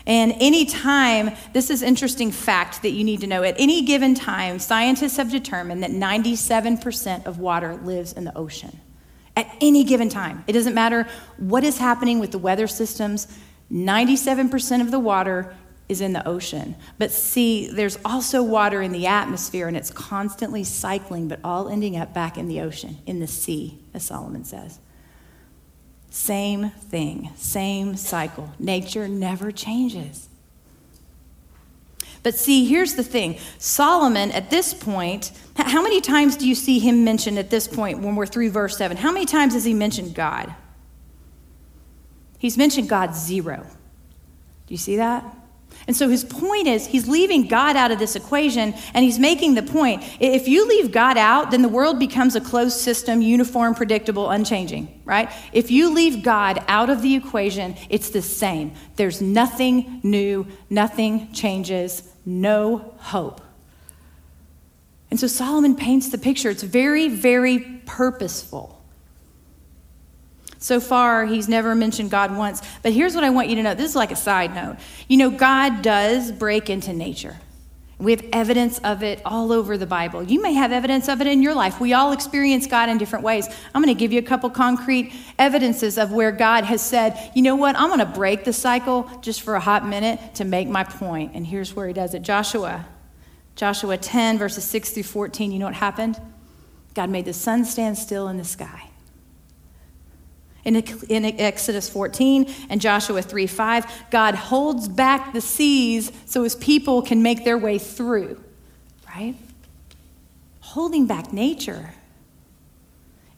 And 0.06 0.36
any 0.40 0.66
time, 0.66 1.32
this 1.54 1.70
is 1.70 1.82
interesting 1.82 2.32
fact 2.32 2.82
that 2.82 2.90
you 2.90 3.06
need 3.06 3.22
to 3.22 3.28
know. 3.28 3.44
At 3.44 3.56
any 3.58 3.84
given 3.84 4.14
time, 4.14 4.60
scientists 4.60 5.16
have 5.16 5.32
determined 5.32 5.82
that 5.84 5.92
97% 5.92 7.26
of 7.26 7.40
water 7.40 7.76
lives 7.78 8.12
in 8.12 8.26
the 8.26 8.38
ocean. 8.38 8.82
At 9.38 9.50
any 9.62 9.86
given 9.86 10.10
time. 10.10 10.44
It 10.46 10.52
doesn't 10.52 10.76
matter 10.76 11.08
what 11.38 11.64
is 11.64 11.78
happening 11.78 12.20
with 12.20 12.32
the 12.32 12.38
weather 12.38 12.68
systems, 12.68 13.28
97% 13.72 14.82
of 14.82 14.92
the 14.92 15.00
water 15.00 15.56
is 15.90 16.02
in 16.02 16.14
the 16.14 16.28
ocean. 16.28 16.76
But 16.98 17.12
see, 17.12 17.68
there's 17.68 17.98
also 18.06 18.42
water 18.42 18.82
in 18.82 18.92
the 18.92 19.08
atmosphere 19.08 19.68
and 19.68 19.76
it's 19.76 19.92
constantly 19.92 20.64
cycling, 20.64 21.28
but 21.28 21.40
all 21.44 21.68
ending 21.68 21.98
up 21.98 22.14
back 22.14 22.38
in 22.38 22.48
the 22.48 22.62
ocean, 22.62 22.98
in 23.06 23.20
the 23.20 23.28
sea, 23.28 23.80
as 23.94 24.04
Solomon 24.04 24.46
says. 24.46 24.80
Same 26.10 26.70
thing, 26.70 27.32
same 27.36 27.96
cycle. 27.96 28.54
Nature 28.60 29.08
never 29.08 29.52
changes. 29.52 30.30
But 32.22 32.36
see, 32.36 32.66
here's 32.66 32.96
the 32.96 33.04
thing 33.04 33.38
Solomon, 33.58 34.32
at 34.32 34.50
this 34.50 34.74
point, 34.74 35.32
how 35.58 35.82
many 35.82 36.00
times 36.00 36.38
do 36.38 36.48
you 36.48 36.56
see 36.56 36.80
him 36.80 37.04
mentioned 37.04 37.38
at 37.38 37.50
this 37.50 37.68
point 37.68 38.00
when 38.00 38.16
we're 38.16 38.26
through 38.26 38.50
verse 38.52 38.78
7? 38.78 38.96
How 38.98 39.12
many 39.12 39.26
times 39.26 39.54
has 39.54 39.66
he 39.66 39.74
mentioned 39.74 40.16
God? 40.16 40.54
He's 42.40 42.58
mentioned 42.58 42.90
God 42.90 43.16
zero. 43.16 43.66
Do 44.68 44.74
you 44.74 44.78
see 44.78 44.98
that? 44.98 45.24
And 45.88 45.96
so 45.96 46.08
his 46.10 46.24
point 46.24 46.68
is 46.68 46.88
he's 46.88 47.08
leaving 47.08 47.48
God 47.48 47.76
out 47.76 47.92
of 47.92 48.00
this 48.00 48.16
equation 48.16 48.74
and 48.94 49.04
he's 49.04 49.20
making 49.20 49.56
the 49.56 49.64
point 49.64 50.04
if 50.20 50.48
you 50.48 50.68
leave 50.68 50.92
God 50.92 51.18
out, 51.18 51.52
then 51.52 51.62
the 51.62 51.70
world 51.70 52.00
becomes 52.00 52.36
a 52.36 52.42
closed 52.42 52.80
system, 52.80 53.22
uniform, 53.22 53.76
predictable, 53.76 54.30
unchanging, 54.30 55.02
right? 55.06 55.30
If 55.52 55.72
you 55.72 55.94
leave 55.94 56.24
God 56.24 56.64
out 56.68 56.90
of 56.90 57.02
the 57.02 57.16
equation, 57.16 57.76
it's 57.90 58.10
the 58.10 58.22
same. 58.22 58.74
There's 58.96 59.22
nothing 59.22 60.00
new, 60.04 60.48
nothing 60.70 61.32
changes, 61.34 62.04
no 62.26 62.96
hope. 62.98 63.42
And 65.12 65.20
so 65.20 65.28
Solomon 65.28 65.76
paints 65.76 66.10
the 66.10 66.18
picture. 66.18 66.50
It's 66.50 66.64
very, 66.64 67.08
very 67.08 67.60
purposeful. 67.86 68.83
So 70.64 70.80
far, 70.80 71.26
he's 71.26 71.50
never 71.50 71.76
mentioned 71.76 72.10
God 72.10 72.38
once. 72.38 72.62
But 72.84 72.94
here's 72.94 73.16
what 73.16 73.26
I 73.26 73.32
want 73.32 73.50
you 73.50 73.58
to 73.58 73.64
know 73.64 73.74
this 73.74 73.90
is 73.90 73.96
like 73.98 74.12
a 74.12 74.16
side 74.16 74.56
note. 74.56 74.78
You 75.10 75.18
know, 75.18 75.30
God 75.30 75.82
does 75.82 76.32
break 76.32 76.70
into 76.70 76.94
nature. 76.94 77.36
We 78.00 78.12
have 78.12 78.24
evidence 78.32 78.80
of 78.80 79.04
it 79.04 79.22
all 79.26 79.52
over 79.52 79.78
the 79.78 79.86
Bible. 79.86 80.24
You 80.24 80.42
may 80.42 80.54
have 80.54 80.72
evidence 80.72 81.10
of 81.10 81.20
it 81.20 81.28
in 81.28 81.44
your 81.44 81.54
life. 81.54 81.82
We 81.82 81.92
all 81.92 82.14
experience 82.14 82.66
God 82.66 82.88
in 82.88 82.98
different 82.98 83.26
ways. 83.26 83.46
I'm 83.76 83.84
going 83.84 83.94
to 83.94 84.00
give 84.00 84.14
you 84.14 84.20
a 84.20 84.24
couple 84.24 84.50
concrete 84.50 85.12
evidences 85.38 85.98
of 85.98 86.14
where 86.14 86.32
God 86.32 86.64
has 86.64 86.82
said, 86.82 87.32
you 87.36 87.42
know 87.42 87.58
what, 87.58 87.76
I'm 87.76 87.90
going 87.90 88.00
to 88.00 88.06
break 88.06 88.46
the 88.46 88.54
cycle 88.54 89.10
just 89.22 89.42
for 89.42 89.56
a 89.56 89.60
hot 89.60 89.86
minute 89.86 90.36
to 90.36 90.46
make 90.46 90.70
my 90.70 90.86
point. 90.86 91.34
And 91.34 91.46
here's 91.46 91.76
where 91.76 91.88
he 91.88 91.94
does 91.94 92.14
it 92.14 92.22
Joshua. 92.22 92.86
Joshua 93.58 93.98
10, 93.98 94.38
verses 94.38 94.64
6 94.64 94.92
through 94.92 95.04
14. 95.04 95.52
You 95.52 95.60
know 95.60 95.66
what 95.66 95.76
happened? 95.76 96.22
God 96.94 97.10
made 97.10 97.26
the 97.26 97.34
sun 97.34 97.66
stand 97.66 97.98
still 97.98 98.30
in 98.30 98.38
the 98.38 98.46
sky. 98.46 98.92
In, 100.66 100.78
in 101.10 101.26
Exodus 101.26 101.90
14 101.90 102.50
and 102.70 102.80
Joshua 102.80 103.22
3 103.22 103.48
5, 103.48 104.10
God 104.12 104.36
holds 104.36 104.88
back 104.88 105.34
the 105.34 105.42
seas 105.42 106.12
so 106.26 106.44
his 106.44 106.56
people 106.56 107.02
can 107.02 107.22
make 107.22 107.44
their 107.44 107.58
way 107.58 107.78
through, 107.78 108.42
right? 109.08 109.36
Holding 110.62 111.06
back 111.06 111.34
nature. 111.34 111.94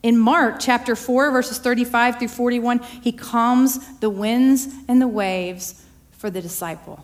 In 0.03 0.19
Mark 0.19 0.57
chapter 0.59 0.95
4, 0.95 1.31
verses 1.31 1.57
35 1.57 2.19
through 2.19 2.27
41, 2.27 2.79
he 3.01 3.11
calms 3.11 3.79
the 4.01 4.09
winds 4.09 4.67
and 4.87 5.01
the 5.01 5.07
waves 5.07 5.83
for 6.11 6.29
the 6.29 6.41
disciple. 6.41 7.03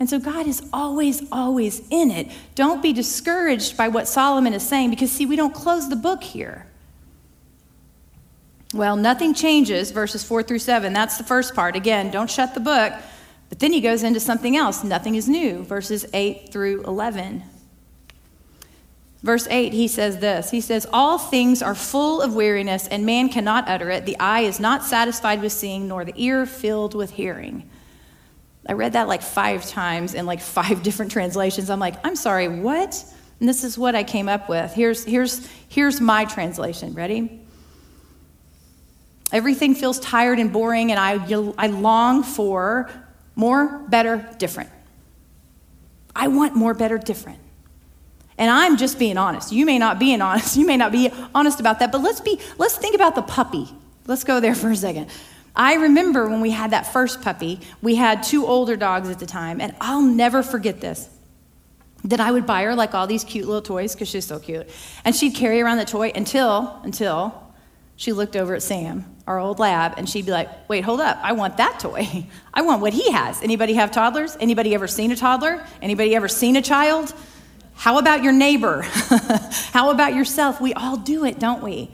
And 0.00 0.08
so 0.08 0.18
God 0.18 0.46
is 0.46 0.66
always, 0.72 1.22
always 1.30 1.82
in 1.90 2.10
it. 2.10 2.30
Don't 2.54 2.82
be 2.82 2.94
discouraged 2.94 3.76
by 3.76 3.88
what 3.88 4.08
Solomon 4.08 4.54
is 4.54 4.66
saying 4.66 4.90
because, 4.90 5.12
see, 5.12 5.26
we 5.26 5.36
don't 5.36 5.54
close 5.54 5.90
the 5.90 5.96
book 5.96 6.24
here. 6.24 6.66
Well, 8.74 8.96
nothing 8.96 9.34
changes, 9.34 9.92
verses 9.92 10.24
4 10.24 10.42
through 10.42 10.58
7. 10.58 10.92
That's 10.92 11.16
the 11.16 11.22
first 11.22 11.54
part. 11.54 11.76
Again, 11.76 12.10
don't 12.10 12.28
shut 12.28 12.54
the 12.54 12.60
book. 12.60 12.92
But 13.48 13.60
then 13.60 13.72
he 13.72 13.80
goes 13.80 14.02
into 14.02 14.18
something 14.18 14.56
else. 14.56 14.82
Nothing 14.82 15.14
is 15.14 15.28
new, 15.28 15.62
verses 15.62 16.04
8 16.12 16.50
through 16.50 16.82
11. 16.82 17.44
Verse 19.22 19.46
8, 19.48 19.72
he 19.72 19.86
says 19.86 20.18
this 20.18 20.50
He 20.50 20.60
says, 20.60 20.88
All 20.92 21.18
things 21.18 21.62
are 21.62 21.76
full 21.76 22.20
of 22.20 22.34
weariness, 22.34 22.88
and 22.88 23.06
man 23.06 23.28
cannot 23.28 23.68
utter 23.68 23.90
it. 23.90 24.06
The 24.06 24.18
eye 24.18 24.40
is 24.40 24.58
not 24.58 24.82
satisfied 24.82 25.40
with 25.40 25.52
seeing, 25.52 25.86
nor 25.86 26.04
the 26.04 26.12
ear 26.16 26.44
filled 26.44 26.96
with 26.96 27.12
hearing. 27.12 27.70
I 28.68 28.72
read 28.72 28.94
that 28.94 29.06
like 29.06 29.22
five 29.22 29.64
times 29.68 30.14
in 30.14 30.26
like 30.26 30.40
five 30.40 30.82
different 30.82 31.12
translations. 31.12 31.70
I'm 31.70 31.78
like, 31.78 31.94
I'm 32.04 32.16
sorry, 32.16 32.48
what? 32.48 33.04
And 33.38 33.48
this 33.48 33.62
is 33.62 33.78
what 33.78 33.94
I 33.94 34.02
came 34.02 34.28
up 34.28 34.48
with. 34.48 34.72
Here's, 34.72 35.04
here's, 35.04 35.46
here's 35.68 36.00
my 36.00 36.24
translation. 36.24 36.94
Ready? 36.94 37.43
Everything 39.34 39.74
feels 39.74 39.98
tired 39.98 40.38
and 40.38 40.52
boring, 40.52 40.92
and 40.92 41.00
I, 41.00 41.14
I 41.58 41.66
long 41.66 42.22
for 42.22 42.88
more, 43.34 43.80
better, 43.88 44.26
different. 44.38 44.70
I 46.14 46.28
want 46.28 46.54
more, 46.54 46.72
better, 46.72 46.98
different. 46.98 47.40
And 48.38 48.48
I'm 48.48 48.76
just 48.76 48.96
being 48.96 49.18
honest. 49.18 49.50
You 49.50 49.66
may 49.66 49.76
not 49.78 49.98
be 49.98 50.14
honest. 50.14 50.56
You 50.64 50.64
may 50.64 50.76
not 50.76 50.92
be 50.92 51.10
honest 51.34 51.58
about 51.58 51.80
that, 51.80 51.90
but 51.90 52.00
let's 52.00 52.20
be 52.20 52.40
let's 52.58 52.76
think 52.76 52.94
about 52.94 53.16
the 53.16 53.22
puppy. 53.22 53.68
Let's 54.06 54.22
go 54.22 54.38
there 54.38 54.54
for 54.54 54.70
a 54.70 54.76
second. 54.76 55.10
I 55.56 55.74
remember 55.74 56.28
when 56.28 56.40
we 56.40 56.50
had 56.50 56.70
that 56.70 56.92
first 56.92 57.20
puppy, 57.20 57.60
we 57.82 57.96
had 57.96 58.22
two 58.22 58.46
older 58.46 58.76
dogs 58.76 59.08
at 59.08 59.18
the 59.18 59.26
time, 59.26 59.60
and 59.60 59.74
I'll 59.80 60.02
never 60.02 60.44
forget 60.44 60.80
this. 60.80 61.08
That 62.04 62.20
I 62.20 62.30
would 62.30 62.46
buy 62.46 62.62
her 62.62 62.74
like 62.76 62.94
all 62.94 63.08
these 63.08 63.24
cute 63.24 63.46
little 63.46 63.62
toys 63.62 63.94
because 63.94 64.08
she's 64.08 64.26
so 64.26 64.38
cute. 64.38 64.68
And 65.04 65.14
she'd 65.14 65.34
carry 65.34 65.60
around 65.60 65.78
the 65.78 65.84
toy 65.84 66.12
until 66.14 66.78
until 66.84 67.52
she 67.96 68.12
looked 68.12 68.36
over 68.36 68.54
at 68.54 68.62
Sam, 68.62 69.13
our 69.26 69.38
old 69.38 69.58
lab, 69.58 69.94
and 69.96 70.08
she'd 70.08 70.26
be 70.26 70.32
like, 70.32 70.68
wait, 70.68 70.84
hold 70.84 71.00
up. 71.00 71.18
I 71.22 71.32
want 71.32 71.56
that 71.56 71.80
toy. 71.80 72.26
I 72.54 72.62
want 72.62 72.82
what 72.82 72.92
he 72.92 73.10
has. 73.12 73.42
Anybody 73.42 73.74
have 73.74 73.90
toddlers? 73.90 74.36
Anybody 74.38 74.74
ever 74.74 74.86
seen 74.86 75.12
a 75.12 75.16
toddler? 75.16 75.64
Anybody 75.80 76.14
ever 76.14 76.28
seen 76.28 76.56
a 76.56 76.62
child? 76.62 77.14
How 77.74 77.98
about 77.98 78.22
your 78.22 78.32
neighbor? 78.32 78.82
How 79.72 79.90
about 79.90 80.14
yourself? 80.14 80.60
We 80.60 80.74
all 80.74 80.96
do 80.96 81.24
it, 81.24 81.38
don't 81.38 81.62
we? 81.62 81.90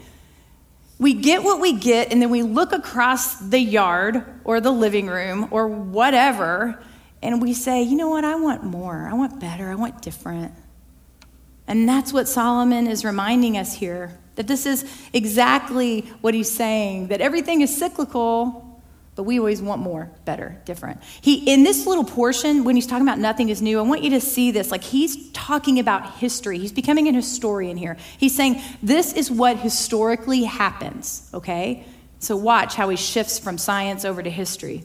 We 0.98 1.14
get 1.14 1.42
what 1.42 1.60
we 1.60 1.72
get, 1.72 2.12
and 2.12 2.20
then 2.20 2.30
we 2.30 2.42
look 2.42 2.72
across 2.72 3.36
the 3.36 3.58
yard 3.58 4.24
or 4.44 4.60
the 4.60 4.70
living 4.70 5.06
room 5.06 5.48
or 5.50 5.66
whatever, 5.66 6.82
and 7.22 7.40
we 7.40 7.54
say, 7.54 7.82
you 7.82 7.96
know 7.96 8.10
what? 8.10 8.24
I 8.24 8.34
want 8.34 8.64
more. 8.64 9.08
I 9.10 9.14
want 9.14 9.40
better. 9.40 9.70
I 9.70 9.76
want 9.76 10.02
different. 10.02 10.52
And 11.66 11.88
that's 11.88 12.12
what 12.12 12.28
Solomon 12.28 12.86
is 12.86 13.04
reminding 13.04 13.56
us 13.56 13.72
here 13.72 14.18
that 14.36 14.46
this 14.46 14.66
is 14.66 14.84
exactly 15.12 16.02
what 16.20 16.34
he's 16.34 16.50
saying 16.50 17.08
that 17.08 17.20
everything 17.20 17.60
is 17.60 17.76
cyclical, 17.76 18.82
but 19.16 19.24
we 19.24 19.38
always 19.38 19.60
want 19.60 19.82
more, 19.82 20.10
better, 20.24 20.60
different. 20.64 21.02
He 21.20 21.52
in 21.52 21.62
this 21.62 21.86
little 21.86 22.04
portion 22.04 22.64
when 22.64 22.74
he's 22.74 22.86
talking 22.86 23.06
about 23.06 23.18
nothing 23.18 23.48
is 23.48 23.60
new, 23.60 23.78
I 23.78 23.82
want 23.82 24.02
you 24.02 24.10
to 24.10 24.20
see 24.20 24.50
this 24.50 24.70
like 24.70 24.82
he's 24.82 25.30
talking 25.32 25.78
about 25.78 26.14
history. 26.14 26.58
He's 26.58 26.72
becoming 26.72 27.08
an 27.08 27.14
historian 27.14 27.76
here. 27.76 27.96
He's 28.18 28.34
saying 28.34 28.62
this 28.82 29.12
is 29.12 29.30
what 29.30 29.58
historically 29.58 30.44
happens, 30.44 31.28
okay? 31.34 31.84
So 32.18 32.36
watch 32.36 32.74
how 32.74 32.88
he 32.88 32.96
shifts 32.96 33.38
from 33.38 33.58
science 33.58 34.04
over 34.04 34.22
to 34.22 34.30
history. 34.30 34.84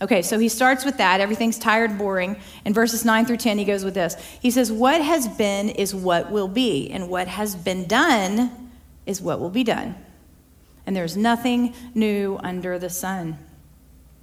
Okay, 0.00 0.20
so 0.20 0.38
he 0.38 0.50
starts 0.50 0.84
with 0.84 0.98
that. 0.98 1.20
Everything's 1.20 1.58
tired, 1.58 1.96
boring. 1.96 2.36
In 2.66 2.74
verses 2.74 3.06
9 3.06 3.24
through 3.24 3.38
10, 3.38 3.56
he 3.56 3.64
goes 3.64 3.82
with 3.82 3.94
this. 3.94 4.14
He 4.42 4.50
says, 4.50 4.70
What 4.70 5.00
has 5.00 5.26
been 5.26 5.70
is 5.70 5.94
what 5.94 6.30
will 6.30 6.48
be, 6.48 6.90
and 6.90 7.08
what 7.08 7.28
has 7.28 7.54
been 7.54 7.86
done 7.86 8.65
is 9.06 9.22
what 9.22 9.40
will 9.40 9.50
be 9.50 9.64
done. 9.64 9.94
And 10.84 10.94
there's 10.94 11.16
nothing 11.16 11.74
new 11.94 12.38
under 12.42 12.78
the 12.78 12.90
sun. 12.90 13.38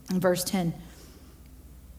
In 0.09 0.19
verse 0.19 0.43
10, 0.43 0.73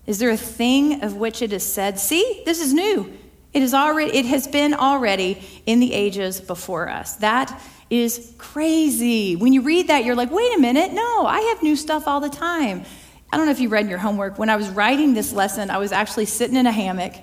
is 0.07 0.19
there 0.19 0.31
a 0.31 0.37
thing 0.37 1.03
of 1.03 1.17
which 1.17 1.43
it 1.43 1.53
is 1.53 1.65
said, 1.65 1.99
See, 1.99 2.43
this 2.45 2.61
is 2.61 2.73
new? 2.73 3.13
It 3.53 3.63
is 3.63 3.73
already 3.73 4.17
it 4.19 4.27
has 4.27 4.47
been 4.47 4.75
already 4.75 5.43
in 5.65 5.81
the 5.81 5.93
ages 5.95 6.41
before 6.41 6.89
us. 6.89 7.17
That 7.17 7.61
is 7.89 8.35
crazy. 8.39 9.37
When 9.37 9.53
you 9.53 9.63
read 9.63 9.89
that, 9.89 10.05
you're 10.05 10.17
like, 10.17 10.31
wait 10.31 10.55
a 10.57 10.59
minute, 10.59 10.93
no, 10.93 11.27
I 11.27 11.41
have 11.41 11.63
new 11.63 11.77
stuff 11.77 12.09
all 12.09 12.21
the 12.21 12.29
time. 12.29 12.85
I 13.33 13.37
don't 13.37 13.47
know 13.47 13.53
if 13.53 13.61
you 13.61 13.69
read 13.69 13.89
your 13.89 13.99
homework. 13.99 14.39
When 14.39 14.51
I 14.51 14.57
was 14.57 14.69
writing 14.69 15.15
this 15.15 15.33
lesson, 15.33 15.71
I 15.71 15.79
was 15.79 15.93
actually 15.93 16.27
sitting 16.27 16.57
in 16.57 16.67
a 16.67 16.73
hammock, 16.73 17.15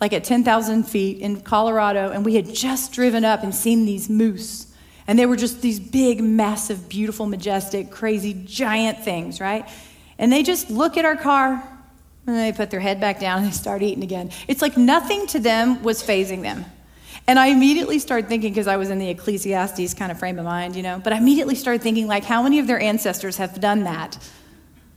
like 0.00 0.12
at 0.12 0.24
10,000 0.24 0.84
feet 0.84 1.18
in 1.18 1.40
Colorado, 1.40 2.10
and 2.10 2.24
we 2.24 2.34
had 2.34 2.52
just 2.52 2.92
driven 2.92 3.24
up 3.24 3.42
and 3.42 3.54
seen 3.54 3.86
these 3.86 4.10
moose 4.10 4.71
and 5.06 5.18
they 5.18 5.26
were 5.26 5.36
just 5.36 5.62
these 5.62 5.80
big, 5.80 6.22
massive, 6.22 6.88
beautiful, 6.88 7.26
majestic, 7.26 7.90
crazy, 7.90 8.34
giant 8.44 9.04
things, 9.04 9.40
right? 9.40 9.68
And 10.18 10.32
they 10.32 10.42
just 10.42 10.70
look 10.70 10.96
at 10.96 11.04
our 11.04 11.16
car 11.16 11.62
and 12.26 12.36
they 12.36 12.52
put 12.52 12.70
their 12.70 12.80
head 12.80 13.00
back 13.00 13.18
down 13.18 13.38
and 13.38 13.46
they 13.48 13.52
start 13.52 13.82
eating 13.82 14.04
again. 14.04 14.30
It's 14.46 14.62
like 14.62 14.76
nothing 14.76 15.26
to 15.28 15.40
them 15.40 15.82
was 15.82 16.02
phasing 16.02 16.42
them. 16.42 16.64
And 17.26 17.38
I 17.38 17.48
immediately 17.48 17.98
started 17.98 18.28
thinking, 18.28 18.52
because 18.52 18.66
I 18.66 18.76
was 18.76 18.90
in 18.90 18.98
the 18.98 19.08
Ecclesiastes 19.08 19.94
kind 19.94 20.10
of 20.10 20.18
frame 20.18 20.38
of 20.38 20.44
mind, 20.44 20.74
you 20.74 20.82
know, 20.82 21.00
but 21.02 21.12
I 21.12 21.18
immediately 21.18 21.54
started 21.54 21.82
thinking, 21.82 22.06
like, 22.08 22.24
how 22.24 22.42
many 22.42 22.58
of 22.58 22.66
their 22.66 22.80
ancestors 22.80 23.36
have 23.36 23.60
done 23.60 23.84
that? 23.84 24.18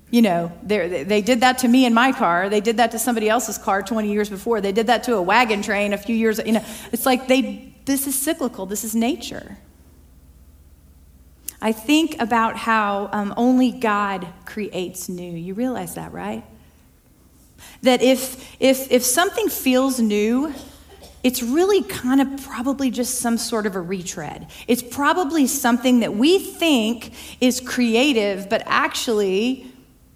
You 0.09 0.21
know, 0.21 0.51
they 0.63 1.21
did 1.21 1.41
that 1.41 1.59
to 1.59 1.67
me 1.67 1.85
in 1.85 1.93
my 1.93 2.11
car. 2.11 2.49
They 2.49 2.61
did 2.61 2.77
that 2.77 2.91
to 2.91 2.99
somebody 2.99 3.29
else's 3.29 3.57
car 3.57 3.83
20 3.83 4.11
years 4.11 4.29
before. 4.29 4.61
They 4.61 4.71
did 4.71 4.87
that 4.87 5.03
to 5.03 5.15
a 5.15 5.21
wagon 5.21 5.61
train 5.61 5.93
a 5.93 5.97
few 5.97 6.15
years, 6.15 6.39
you 6.45 6.53
know. 6.53 6.63
It's 6.91 7.05
like 7.05 7.27
they, 7.27 7.75
this 7.85 8.07
is 8.07 8.17
cyclical, 8.17 8.65
this 8.65 8.83
is 8.83 8.95
nature. 8.95 9.57
I 11.65 11.71
think 11.71 12.21
about 12.21 12.57
how 12.57 13.09
um, 13.11 13.33
only 13.37 13.71
God 13.71 14.27
creates 14.45 15.09
new. 15.09 15.31
You 15.31 15.55
realize 15.55 15.95
that, 15.95 16.13
right? 16.13 16.43
That 17.81 18.03
if, 18.03 18.55
if, 18.59 18.91
if 18.91 19.03
something 19.03 19.49
feels 19.49 19.99
new, 19.99 20.53
it's 21.23 21.41
really 21.41 21.81
kind 21.81 22.21
of 22.21 22.43
probably 22.43 22.91
just 22.91 23.15
some 23.15 23.39
sort 23.39 23.65
of 23.65 23.75
a 23.75 23.81
retread. 23.81 24.45
It's 24.67 24.83
probably 24.83 25.47
something 25.47 26.01
that 26.01 26.13
we 26.13 26.37
think 26.37 27.13
is 27.41 27.59
creative, 27.59 28.47
but 28.47 28.61
actually 28.67 29.65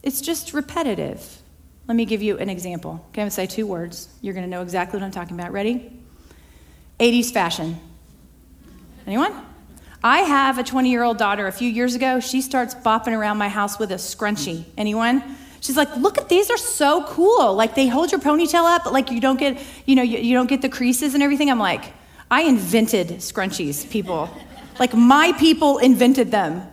it's 0.04 0.22
just 0.22 0.54
repetitive. 0.54 1.42
Let 1.88 1.96
me 1.96 2.06
give 2.06 2.22
you 2.22 2.38
an 2.38 2.52
example. 2.52 3.04
Okay, 3.10 3.24
I'm 3.24 3.26
gonna 3.26 3.32
say 3.32 3.48
two 3.48 3.66
words. 3.66 4.08
You're 4.22 4.36
gonna 4.36 4.46
know 4.46 4.62
exactly 4.62 5.00
what 5.00 5.06
I'm 5.08 5.12
talking 5.12 5.36
about. 5.40 5.52
Ready? 5.52 5.92
80s 7.00 7.34
fashion. 7.34 7.80
Anyone? 9.08 9.49
I 10.04 10.20
have 10.20 10.58
a 10.58 10.64
20 10.64 10.90
year 10.90 11.04
old 11.04 11.18
daughter. 11.18 11.48
A 11.48 11.52
few 11.52 11.70
years 11.70 11.96
ago, 11.96 12.20
she 12.20 12.42
starts 12.42 12.74
bopping 12.74 13.18
around 13.18 13.38
my 13.38 13.50
house 13.50 13.78
with 13.78 13.92
a 13.92 13.96
scrunchie. 13.96 14.64
Anyone? 14.78 15.36
She's 15.62 15.76
like, 15.76 15.94
look 15.98 16.18
at 16.18 16.30
these 16.30 16.50
are 16.50 16.58
so 16.58 17.04
cool. 17.04 17.54
Like 17.54 17.76
they 17.76 17.88
hold 17.88 18.12
your 18.12 18.22
ponytail 18.22 18.64
up, 18.64 18.86
but 18.86 18.94
like 18.94 19.12
you 19.12 19.20
don't 19.20 19.38
get, 19.38 19.62
you 19.86 19.96
know, 19.96 20.02
you, 20.02 20.20
you 20.20 20.34
don't 20.34 20.48
get 20.48 20.62
the 20.62 20.70
creases 20.70 21.14
and 21.14 21.24
everything. 21.24 21.52
I'm 21.52 21.60
like, 21.60 21.94
I 22.32 22.44
invented 22.44 23.08
scrunchies, 23.18 23.90
people. 23.90 24.30
like 24.80 24.94
my 24.94 25.34
people 25.34 25.80
invented 25.80 26.32
them. 26.32 26.64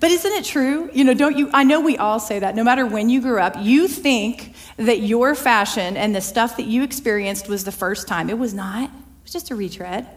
But 0.00 0.10
isn't 0.10 0.32
it 0.32 0.44
true? 0.44 0.90
You 0.92 1.04
know, 1.04 1.14
don't 1.14 1.38
you? 1.38 1.48
I 1.54 1.62
know 1.62 1.80
we 1.80 1.96
all 1.96 2.18
say 2.18 2.40
that. 2.40 2.56
No 2.56 2.64
matter 2.64 2.84
when 2.84 3.08
you 3.08 3.20
grew 3.20 3.38
up, 3.38 3.54
you 3.60 3.86
think 3.86 4.56
that 4.76 5.00
your 5.00 5.36
fashion 5.36 5.96
and 5.96 6.12
the 6.12 6.20
stuff 6.20 6.56
that 6.56 6.66
you 6.66 6.82
experienced 6.82 7.48
was 7.48 7.62
the 7.62 7.70
first 7.70 8.08
time. 8.08 8.28
It 8.28 8.36
was 8.36 8.52
not. 8.52 8.90
It 8.90 9.22
was 9.22 9.32
just 9.32 9.52
a 9.52 9.54
retread. 9.54 10.08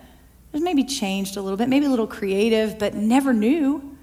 Was 0.55 0.63
maybe 0.63 0.85
changed 0.85 1.35
a 1.35 1.41
little 1.41 1.57
bit, 1.57 1.67
maybe 1.67 1.85
a 1.85 1.89
little 1.89 2.07
creative, 2.07 2.79
but 2.79 2.93
never 2.93 3.33
new. 3.33 3.97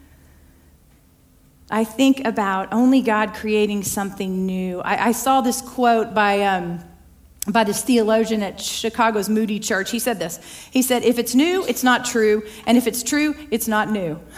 I 1.70 1.82
think 1.82 2.26
about 2.26 2.74
only 2.74 3.00
God 3.00 3.32
creating 3.32 3.84
something 3.84 4.44
new. 4.44 4.82
I, 4.82 5.06
I 5.06 5.12
saw 5.12 5.40
this 5.40 5.62
quote 5.62 6.12
by. 6.12 6.42
Um, 6.42 6.80
by 7.48 7.64
this 7.64 7.82
theologian 7.82 8.42
at 8.42 8.60
Chicago's 8.60 9.28
Moody 9.28 9.58
Church. 9.58 9.90
He 9.90 9.98
said 9.98 10.20
this. 10.20 10.38
He 10.70 10.80
said, 10.80 11.02
If 11.02 11.18
it's 11.18 11.34
new, 11.34 11.64
it's 11.66 11.82
not 11.82 12.04
true. 12.04 12.44
And 12.66 12.78
if 12.78 12.86
it's 12.86 13.02
true, 13.02 13.34
it's 13.50 13.66
not 13.66 13.90
new. 13.90 14.20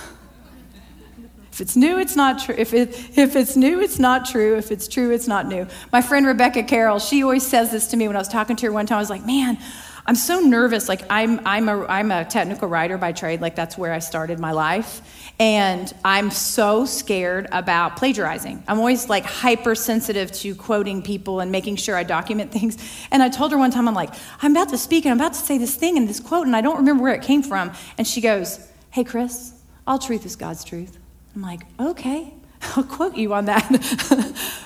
If 1.53 1.61
it's 1.61 1.77
new, 1.77 1.99
it's 1.99 2.17
not 2.17 2.41
true. 2.41 2.55
If, 2.59 2.75
it, 2.75 2.89
if 3.17 3.37
it's 3.37 3.55
new, 3.55 3.81
it's 3.81 4.01
not 4.01 4.27
true. 4.27 4.57
If 4.57 4.73
it's 4.73 4.89
true, 4.89 5.13
it's 5.13 5.29
not 5.29 5.47
new. 5.47 5.69
My 5.93 6.03
friend 6.03 6.27
Rebecca 6.27 6.65
Carroll, 6.65 6.99
she 6.99 7.23
always 7.23 7.47
says 7.47 7.71
this 7.71 7.87
to 7.89 7.97
me 7.97 8.09
when 8.09 8.17
I 8.17 8.19
was 8.19 8.27
talking 8.27 8.57
to 8.57 8.67
her 8.67 8.73
one 8.73 8.87
time. 8.87 8.97
I 8.97 9.01
was 9.01 9.11
like, 9.11 9.25
man, 9.25 9.59
I'm 10.07 10.17
so 10.17 10.41
nervous. 10.41 10.89
Like, 10.89 11.03
I'm, 11.09 11.41
I'm, 11.47 11.69
a, 11.69 11.87
I'm 11.87 12.11
a 12.11 12.25
technical 12.25 12.69
writer 12.69 12.99
by 12.99 13.13
trade. 13.13 13.41
Like, 13.41 13.55
that's 13.55 13.79
where 13.79 13.93
I 13.93 14.01
started 14.01 14.39
my 14.39 14.53
life. 14.53 15.33
And 15.41 15.93
I'm 16.05 16.31
so 16.31 16.85
scared 16.85 17.49
about 17.51 17.97
plagiarizing. 17.97 18.63
I'm 18.69 18.79
always 18.79 19.09
like 19.09 19.25
hypersensitive 19.25 20.31
to 20.33 20.55
quoting 20.55 21.03
people 21.03 21.41
and 21.41 21.51
making 21.51 21.77
sure 21.77 21.97
I 21.97 22.03
document 22.03 22.53
things. 22.59 22.77
And 23.11 23.23
I 23.23 23.29
told 23.29 23.51
her 23.53 23.59
one 23.59 23.71
time, 23.71 23.89
I'm 23.89 23.95
like, 23.95 24.11
I'm 24.43 24.53
about 24.53 24.69
to 24.71 24.79
speak 24.79 25.07
and 25.07 25.13
I'm 25.13 25.19
about 25.19 25.35
to 25.35 25.41
say 25.41 25.59
this 25.59 25.75
thing 25.75 25.97
and 25.97 26.09
this 26.09 26.21
quote, 26.21 26.47
and 26.47 26.55
I 26.55 26.61
don't 26.61 26.77
remember 26.77 27.03
where 27.03 27.15
it 27.15 27.23
came 27.23 27.43
from. 27.43 27.73
And 27.99 28.07
she 28.07 28.21
goes, 28.21 28.69
Hey, 28.91 29.03
Chris, 29.03 29.55
all 29.87 29.99
truth 29.99 30.25
is 30.25 30.37
God's 30.37 30.65
truth. 30.65 30.99
I'm 31.35 31.43
like, 31.43 31.63
okay, 31.81 32.33
I'll 32.77 32.85
quote 32.85 33.17
you 33.17 33.35
on 33.35 33.47
that. 33.47 33.69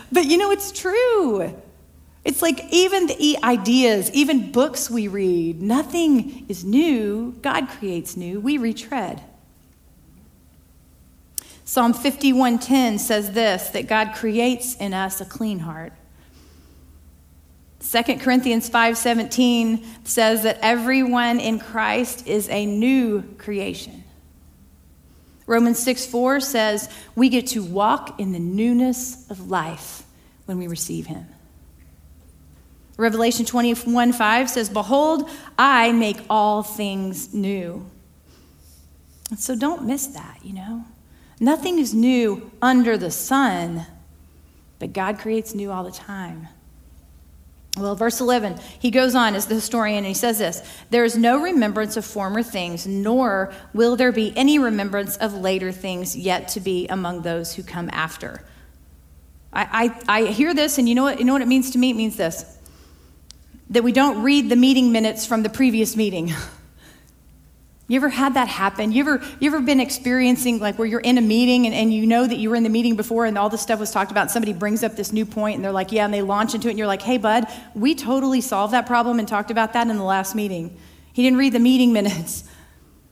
but 0.12 0.26
you 0.26 0.36
know, 0.36 0.50
it's 0.50 0.70
true. 0.70 1.54
It's 2.28 2.42
like 2.42 2.66
even 2.70 3.06
the 3.06 3.38
ideas, 3.42 4.10
even 4.10 4.52
books 4.52 4.90
we 4.90 5.08
read, 5.08 5.62
nothing 5.62 6.44
is 6.46 6.62
new. 6.62 7.32
God 7.40 7.70
creates 7.70 8.18
new. 8.18 8.38
We 8.38 8.58
retread. 8.58 9.22
Psalm 11.64 11.94
51:10 11.94 12.98
says 12.98 13.32
this 13.32 13.70
that 13.70 13.86
God 13.86 14.12
creates 14.14 14.76
in 14.76 14.92
us 14.92 15.22
a 15.22 15.24
clean 15.24 15.60
heart. 15.60 15.94
2 17.80 18.20
Corinthians 18.20 18.68
5:17 18.68 19.82
says 20.04 20.42
that 20.42 20.58
everyone 20.60 21.40
in 21.40 21.58
Christ 21.58 22.26
is 22.26 22.46
a 22.50 22.66
new 22.66 23.22
creation. 23.38 24.04
Romans 25.46 25.78
6 25.78 26.04
4 26.04 26.40
says, 26.40 26.90
We 27.14 27.30
get 27.30 27.46
to 27.48 27.62
walk 27.62 28.20
in 28.20 28.32
the 28.32 28.38
newness 28.38 29.26
of 29.30 29.48
life 29.48 30.02
when 30.44 30.58
we 30.58 30.66
receive 30.66 31.06
Him. 31.06 31.26
Revelation 32.98 33.46
21 33.46 34.12
5 34.12 34.50
says, 34.50 34.68
Behold, 34.68 35.30
I 35.56 35.92
make 35.92 36.18
all 36.28 36.62
things 36.62 37.32
new. 37.32 37.88
So 39.36 39.54
don't 39.54 39.84
miss 39.84 40.08
that, 40.08 40.40
you 40.42 40.52
know. 40.52 40.84
Nothing 41.40 41.78
is 41.78 41.94
new 41.94 42.50
under 42.60 42.98
the 42.98 43.12
sun, 43.12 43.86
but 44.80 44.92
God 44.92 45.18
creates 45.18 45.54
new 45.54 45.70
all 45.70 45.84
the 45.84 45.92
time. 45.92 46.48
Well, 47.76 47.94
verse 47.94 48.20
11, 48.20 48.58
he 48.80 48.90
goes 48.90 49.14
on 49.14 49.36
as 49.36 49.46
the 49.46 49.54
historian 49.54 49.98
and 49.98 50.06
he 50.06 50.14
says 50.14 50.38
this 50.38 50.68
There 50.90 51.04
is 51.04 51.16
no 51.16 51.40
remembrance 51.40 51.96
of 51.96 52.04
former 52.04 52.42
things, 52.42 52.84
nor 52.84 53.52
will 53.72 53.94
there 53.94 54.10
be 54.10 54.32
any 54.36 54.58
remembrance 54.58 55.16
of 55.18 55.34
later 55.34 55.70
things 55.70 56.16
yet 56.16 56.48
to 56.48 56.60
be 56.60 56.88
among 56.88 57.22
those 57.22 57.54
who 57.54 57.62
come 57.62 57.88
after. 57.92 58.44
I, 59.52 59.92
I, 60.08 60.22
I 60.22 60.24
hear 60.26 60.52
this, 60.52 60.78
and 60.78 60.88
you 60.88 60.96
know, 60.96 61.04
what, 61.04 61.20
you 61.20 61.24
know 61.24 61.32
what 61.32 61.42
it 61.42 61.48
means 61.48 61.70
to 61.70 61.78
me? 61.78 61.90
It 61.90 61.96
means 61.96 62.16
this 62.16 62.57
that 63.70 63.84
we 63.84 63.92
don't 63.92 64.22
read 64.22 64.48
the 64.48 64.56
meeting 64.56 64.92
minutes 64.92 65.26
from 65.26 65.42
the 65.42 65.48
previous 65.48 65.96
meeting. 65.96 66.32
You 67.90 67.96
ever 67.96 68.10
had 68.10 68.34
that 68.34 68.48
happen? 68.48 68.92
You 68.92 69.00
ever, 69.00 69.22
you 69.40 69.48
ever 69.48 69.60
been 69.60 69.80
experiencing 69.80 70.58
like 70.58 70.78
where 70.78 70.86
you're 70.86 71.00
in 71.00 71.16
a 71.16 71.22
meeting 71.22 71.64
and, 71.64 71.74
and 71.74 71.92
you 71.92 72.06
know 72.06 72.26
that 72.26 72.36
you 72.36 72.50
were 72.50 72.56
in 72.56 72.62
the 72.62 72.68
meeting 72.68 72.96
before 72.96 73.24
and 73.24 73.38
all 73.38 73.48
this 73.48 73.62
stuff 73.62 73.80
was 73.80 73.90
talked 73.90 74.10
about 74.10 74.22
and 74.22 74.30
somebody 74.30 74.52
brings 74.52 74.82
up 74.82 74.94
this 74.94 75.10
new 75.10 75.24
point 75.24 75.56
and 75.56 75.64
they're 75.64 75.72
like, 75.72 75.90
yeah, 75.90 76.04
and 76.04 76.12
they 76.12 76.20
launch 76.20 76.54
into 76.54 76.68
it 76.68 76.72
and 76.72 76.78
you're 76.78 76.86
like, 76.86 77.00
hey, 77.00 77.16
bud, 77.16 77.46
we 77.74 77.94
totally 77.94 78.42
solved 78.42 78.74
that 78.74 78.86
problem 78.86 79.18
and 79.18 79.26
talked 79.26 79.50
about 79.50 79.72
that 79.72 79.88
in 79.88 79.96
the 79.96 80.04
last 80.04 80.34
meeting. 80.34 80.76
He 81.14 81.22
didn't 81.22 81.38
read 81.38 81.54
the 81.54 81.60
meeting 81.60 81.94
minutes. 81.94 82.44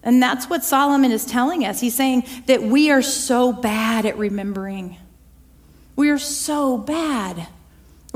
And 0.02 0.22
that's 0.22 0.48
what 0.48 0.62
Solomon 0.62 1.10
is 1.10 1.24
telling 1.24 1.64
us. 1.64 1.80
He's 1.80 1.94
saying 1.94 2.24
that 2.44 2.62
we 2.62 2.90
are 2.90 3.02
so 3.02 3.54
bad 3.54 4.04
at 4.04 4.18
remembering. 4.18 4.98
We 5.96 6.10
are 6.10 6.18
so 6.18 6.76
bad. 6.76 7.48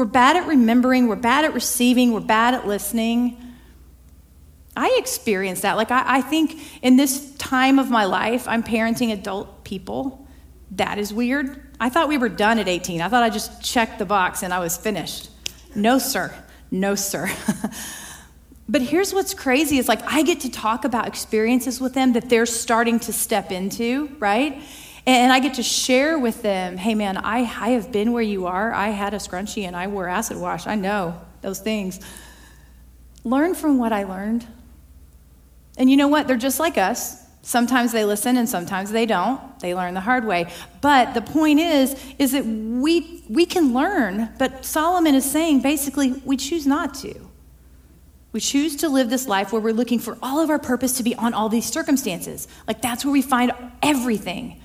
We're 0.01 0.07
bad 0.07 0.35
at 0.35 0.47
remembering, 0.47 1.09
we're 1.09 1.17
bad 1.17 1.45
at 1.45 1.53
receiving, 1.53 2.13
we're 2.13 2.21
bad 2.21 2.55
at 2.55 2.67
listening. 2.67 3.37
I 4.75 4.97
experienced 4.99 5.61
that. 5.61 5.77
Like, 5.77 5.91
I, 5.91 6.05
I 6.07 6.21
think 6.23 6.59
in 6.81 6.97
this 6.97 7.35
time 7.37 7.79
of 7.79 7.91
my 7.91 8.07
life, 8.07 8.49
I'm 8.49 8.63
parenting 8.63 9.13
adult 9.13 9.63
people. 9.63 10.27
That 10.71 10.97
is 10.97 11.13
weird. 11.13 11.61
I 11.79 11.91
thought 11.91 12.09
we 12.09 12.17
were 12.17 12.31
done 12.31 12.59
at 12.59 12.67
18. 12.67 13.03
I 13.03 13.11
thought 13.11 13.23
I 13.23 13.29
just 13.29 13.63
checked 13.63 13.99
the 13.99 14.07
box 14.07 14.43
and 14.43 14.55
I 14.55 14.59
was 14.61 14.75
finished. 14.75 15.29
No, 15.75 15.99
sir. 15.99 16.35
No, 16.71 16.95
sir. 16.95 17.31
but 18.71 18.81
here's 18.81 19.13
what's 19.13 19.35
crazy 19.35 19.77
is 19.77 19.87
like 19.87 20.01
I 20.11 20.23
get 20.23 20.41
to 20.41 20.51
talk 20.51 20.87
about 20.87 21.09
experiences 21.09 21.79
with 21.79 21.93
them 21.93 22.15
that 22.15 22.31
they're 22.31 22.47
starting 22.47 23.01
to 23.01 23.13
step 23.13 23.53
into, 23.53 24.07
right? 24.19 24.63
And 25.07 25.33
I 25.33 25.41
get 25.41 25.55
to 25.55 25.63
share 25.63 26.19
with 26.19 26.43
them, 26.43 26.77
hey 26.77 26.95
man, 26.95 27.17
I, 27.17 27.39
I 27.39 27.71
have 27.71 27.91
been 27.91 28.13
where 28.13 28.23
you 28.23 28.47
are. 28.47 28.73
I 28.73 28.89
had 28.89 29.15
a 29.15 29.17
scrunchie 29.17 29.65
and 29.65 29.75
I 29.75 29.87
wore 29.87 30.09
acid 30.09 30.37
wash. 30.37 30.67
I 30.67 30.75
know 30.75 31.21
those 31.41 31.61
things. 31.61 32.01
Learn 33.25 33.55
from 33.55 33.79
what 33.79 33.93
I 33.93 34.05
learned. 34.05 34.47
And 35.79 35.91
you 35.91 35.97
know 35.97 36.09
what? 36.09 36.27
They're 36.27 36.37
just 36.37 36.61
like 36.61 36.77
us. 36.77 37.27
Sometimes 37.43 37.93
they 37.93 38.05
listen 38.05 38.37
and 38.37 38.49
sometimes 38.49 38.91
they 38.91 39.07
don't. 39.07 39.59
They 39.61 39.75
learn 39.75 39.95
the 39.95 40.01
hard 40.01 40.27
way. 40.27 40.53
But 40.83 41.15
the 41.15 41.23
point 41.23 41.59
is 41.59 41.97
is 42.19 42.33
that 42.33 42.45
we 42.45 43.25
we 43.29 43.47
can 43.47 43.73
learn, 43.73 44.29
but 44.39 44.65
Solomon 44.65 45.15
is 45.15 45.31
saying 45.31 45.63
basically 45.63 46.13
we 46.25 46.37
choose 46.37 46.67
not 46.67 46.95
to. 46.97 47.15
We 48.33 48.41
choose 48.41 48.77
to 48.77 48.89
live 48.89 49.11
this 49.11 49.27
life 49.27 49.53
where 49.53 49.61
we're 49.61 49.73
looking 49.73 49.99
for 49.99 50.17
all 50.23 50.39
of 50.39 50.51
our 50.51 50.59
purpose 50.59 50.99
to 50.99 51.03
be 51.03 51.15
on 51.17 51.35
all 51.35 51.49
these 51.49 51.67
circumstances. 51.67 52.47
Like 52.69 52.83
that's 52.83 53.05
where 53.05 53.13
we 53.13 53.23
find 53.23 53.53
everything. 53.83 54.60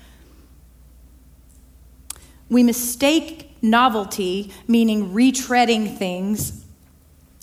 We 2.48 2.62
mistake 2.62 3.56
novelty, 3.62 4.52
meaning 4.68 5.12
retreading 5.12 5.96
things, 5.96 6.64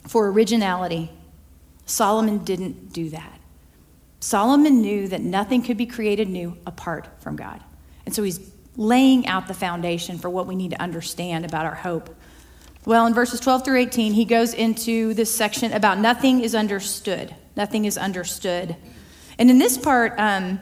for 0.08 0.30
originality. 0.30 1.10
Solomon 1.86 2.40
didn't 2.40 2.94
do 2.94 3.10
that. 3.10 3.40
Solomon 4.20 4.82
knew 4.82 5.08
that 5.10 5.22
nothing 5.22 5.62
could 5.62 5.78
be 5.78 5.86
created 5.86 6.30
new 6.30 6.58
apart 6.66 7.10
from 7.20 7.36
God. 7.36 7.62
And 8.06 8.16
so 8.16 8.24
he's 8.24 8.52
laying 8.78 9.28
out 9.28 9.48
the 9.48 9.54
foundation 9.54 10.18
for 10.18 10.30
what 10.30 10.48
we 10.48 10.56
need 10.56 10.72
to 10.72 10.82
understand 10.82 11.46
about 11.46 11.66
our 11.66 11.76
hope. 11.76 12.16
Well, 12.86 13.06
in 13.06 13.14
verses 13.14 13.40
12 13.40 13.66
through 13.66 13.80
18, 13.80 14.14
he 14.14 14.26
goes 14.26 14.54
into 14.54 15.14
this 15.14 15.34
section 15.34 15.72
about 15.74 16.00
nothing 16.00 16.42
is 16.42 16.56
understood. 16.56 17.36
Nothing 17.56 17.86
is 17.86 17.98
understood. 17.98 18.76
And 19.38 19.50
in 19.50 19.58
this 19.58 19.78
part, 19.78 20.14
um, 20.18 20.60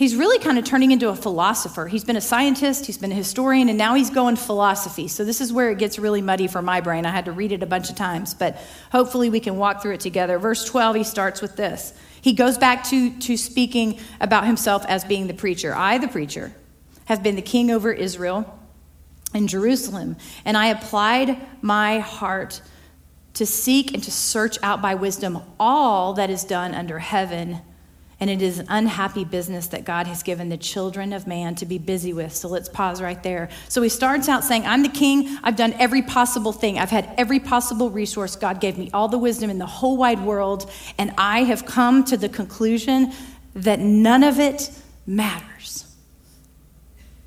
he's 0.00 0.16
really 0.16 0.38
kind 0.38 0.58
of 0.58 0.64
turning 0.64 0.92
into 0.92 1.10
a 1.10 1.14
philosopher. 1.14 1.86
He's 1.86 2.04
been 2.04 2.16
a 2.16 2.22
scientist, 2.22 2.86
he's 2.86 2.96
been 2.96 3.12
a 3.12 3.14
historian, 3.14 3.68
and 3.68 3.76
now 3.76 3.92
he's 3.94 4.08
going 4.08 4.36
philosophy. 4.36 5.08
So 5.08 5.26
this 5.26 5.42
is 5.42 5.52
where 5.52 5.70
it 5.70 5.76
gets 5.76 5.98
really 5.98 6.22
muddy 6.22 6.46
for 6.46 6.62
my 6.62 6.80
brain. 6.80 7.04
I 7.04 7.10
had 7.10 7.26
to 7.26 7.32
read 7.32 7.52
it 7.52 7.62
a 7.62 7.66
bunch 7.66 7.90
of 7.90 7.96
times, 7.96 8.32
but 8.32 8.56
hopefully 8.92 9.28
we 9.28 9.40
can 9.40 9.58
walk 9.58 9.82
through 9.82 9.92
it 9.92 10.00
together. 10.00 10.38
Verse 10.38 10.64
12, 10.64 10.96
he 10.96 11.04
starts 11.04 11.42
with 11.42 11.56
this 11.56 11.92
he 12.22 12.32
goes 12.32 12.56
back 12.56 12.84
to, 12.84 13.10
to 13.18 13.36
speaking 13.36 13.98
about 14.20 14.46
himself 14.46 14.84
as 14.86 15.04
being 15.04 15.26
the 15.26 15.34
preacher. 15.34 15.74
I, 15.74 15.98
the 15.98 16.08
preacher, 16.08 16.54
have 17.06 17.22
been 17.22 17.36
the 17.36 17.42
king 17.42 17.70
over 17.70 17.92
Israel 17.92 18.58
and 19.34 19.48
Jerusalem, 19.50 20.16
and 20.46 20.56
I 20.56 20.68
applied 20.68 21.36
my 21.60 21.98
heart 21.98 22.62
to 23.34 23.44
seek 23.44 23.92
and 23.92 24.02
to 24.02 24.10
search 24.10 24.58
out 24.62 24.80
by 24.80 24.94
wisdom 24.94 25.40
all 25.58 26.14
that 26.14 26.30
is 26.30 26.42
done 26.44 26.74
under 26.74 26.98
heaven 26.98 27.60
and 28.20 28.28
it 28.28 28.42
is 28.42 28.58
an 28.58 28.66
unhappy 28.68 29.24
business 29.24 29.68
that 29.68 29.84
God 29.84 30.06
has 30.06 30.22
given 30.22 30.50
the 30.50 30.58
children 30.58 31.12
of 31.14 31.26
man 31.26 31.54
to 31.56 31.66
be 31.66 31.78
busy 31.78 32.12
with. 32.12 32.34
So 32.34 32.48
let's 32.48 32.68
pause 32.68 33.00
right 33.00 33.20
there. 33.22 33.48
So 33.68 33.80
he 33.80 33.88
starts 33.88 34.28
out 34.28 34.44
saying, 34.44 34.66
I'm 34.66 34.82
the 34.82 34.90
king. 34.90 35.38
I've 35.42 35.56
done 35.56 35.72
every 35.78 36.02
possible 36.02 36.52
thing. 36.52 36.78
I've 36.78 36.90
had 36.90 37.12
every 37.16 37.40
possible 37.40 37.88
resource. 37.90 38.36
God 38.36 38.60
gave 38.60 38.76
me 38.76 38.90
all 38.92 39.08
the 39.08 39.18
wisdom 39.18 39.48
in 39.48 39.58
the 39.58 39.66
whole 39.66 39.96
wide 39.96 40.20
world. 40.20 40.70
And 40.98 41.14
I 41.16 41.44
have 41.44 41.64
come 41.64 42.04
to 42.04 42.16
the 42.18 42.28
conclusion 42.28 43.12
that 43.54 43.80
none 43.80 44.22
of 44.22 44.38
it 44.38 44.70
matters. 45.06 45.89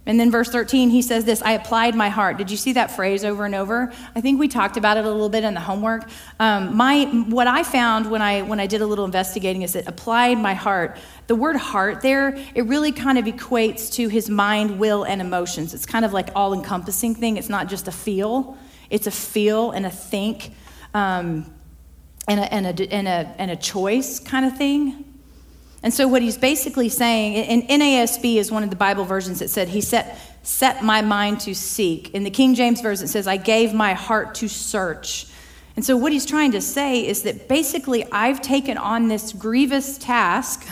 And 0.05 0.19
then 0.19 0.31
verse 0.31 0.49
13, 0.49 0.89
he 0.89 1.01
says 1.01 1.23
this 1.23 1.41
I 1.41 1.53
applied 1.53 1.95
my 1.95 2.09
heart. 2.09 2.37
Did 2.37 2.51
you 2.51 2.57
see 2.57 2.73
that 2.73 2.91
phrase 2.91 3.23
over 3.23 3.45
and 3.45 3.55
over? 3.55 3.93
I 4.15 4.21
think 4.21 4.39
we 4.39 4.49
talked 4.49 4.75
about 4.75 4.97
it 4.97 5.05
a 5.05 5.09
little 5.09 5.29
bit 5.29 5.43
in 5.45 5.53
the 5.53 5.61
homework. 5.61 6.09
Um, 6.39 6.75
my, 6.75 7.05
what 7.05 7.47
I 7.47 7.63
found 7.63 8.11
when 8.11 8.21
I, 8.21 8.41
when 8.41 8.59
I 8.59 8.67
did 8.67 8.81
a 8.81 8.85
little 8.85 9.05
investigating 9.05 9.61
is 9.61 9.73
that 9.73 9.87
applied 9.87 10.37
my 10.37 10.53
heart. 10.53 10.97
The 11.27 11.35
word 11.35 11.55
heart 11.55 12.01
there, 12.01 12.35
it 12.53 12.65
really 12.65 12.91
kind 12.91 13.17
of 13.17 13.25
equates 13.25 13.93
to 13.93 14.09
his 14.09 14.29
mind, 14.29 14.77
will, 14.77 15.05
and 15.05 15.21
emotions. 15.21 15.73
It's 15.73 15.85
kind 15.85 16.03
of 16.03 16.11
like 16.11 16.29
all 16.35 16.53
encompassing 16.53 17.15
thing. 17.15 17.37
It's 17.37 17.49
not 17.49 17.67
just 17.67 17.87
a 17.87 17.91
feel, 17.91 18.57
it's 18.89 19.07
a 19.07 19.11
feel 19.11 19.71
and 19.71 19.85
a 19.85 19.89
think 19.89 20.51
um, 20.93 21.51
and, 22.27 22.39
a, 22.41 22.53
and, 22.53 22.67
a, 22.67 22.93
and, 22.93 23.07
a, 23.07 23.35
and 23.37 23.51
a 23.51 23.55
choice 23.55 24.19
kind 24.19 24.45
of 24.45 24.57
thing. 24.57 25.12
And 25.83 25.93
so, 25.93 26.07
what 26.07 26.21
he's 26.21 26.37
basically 26.37 26.87
saying, 26.87 27.33
in 27.33 27.67
NASB 27.67 28.37
is 28.37 28.49
one 28.49 28.63
of 28.63 28.69
the 28.69 28.75
Bible 28.77 29.03
versions 29.03 29.39
that 29.39 29.49
said, 29.49 29.67
He 29.67 29.81
set, 29.81 30.17
set 30.41 30.81
my 30.81 31.01
mind 31.01 31.41
to 31.41 31.53
seek. 31.53 32.11
In 32.11 32.23
the 32.23 32.29
King 32.29 32.55
James 32.55 32.79
Version, 32.79 33.05
it 33.05 33.09
says, 33.09 33.27
I 33.27 33.35
gave 33.35 33.73
my 33.73 33.93
heart 33.93 34.35
to 34.35 34.47
search. 34.47 35.27
And 35.75 35.83
so, 35.83 35.97
what 35.97 36.13
he's 36.13 36.25
trying 36.25 36.53
to 36.53 36.61
say 36.61 37.05
is 37.05 37.23
that 37.23 37.49
basically, 37.49 38.09
I've 38.13 38.41
taken 38.41 38.77
on 38.77 39.09
this 39.09 39.33
grievous 39.33 39.97
task 39.97 40.65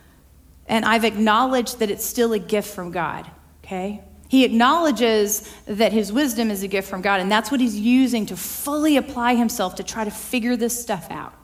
and 0.66 0.84
I've 0.84 1.04
acknowledged 1.04 1.78
that 1.78 1.88
it's 1.88 2.04
still 2.04 2.32
a 2.32 2.38
gift 2.40 2.74
from 2.74 2.90
God, 2.90 3.30
okay? 3.62 4.02
He 4.28 4.44
acknowledges 4.44 5.48
that 5.66 5.92
his 5.92 6.12
wisdom 6.12 6.50
is 6.50 6.64
a 6.64 6.68
gift 6.68 6.88
from 6.88 7.02
God, 7.02 7.20
and 7.20 7.30
that's 7.30 7.52
what 7.52 7.60
he's 7.60 7.78
using 7.78 8.26
to 8.26 8.36
fully 8.36 8.96
apply 8.96 9.36
himself 9.36 9.76
to 9.76 9.84
try 9.84 10.04
to 10.04 10.10
figure 10.10 10.56
this 10.56 10.80
stuff 10.80 11.08
out. 11.10 11.34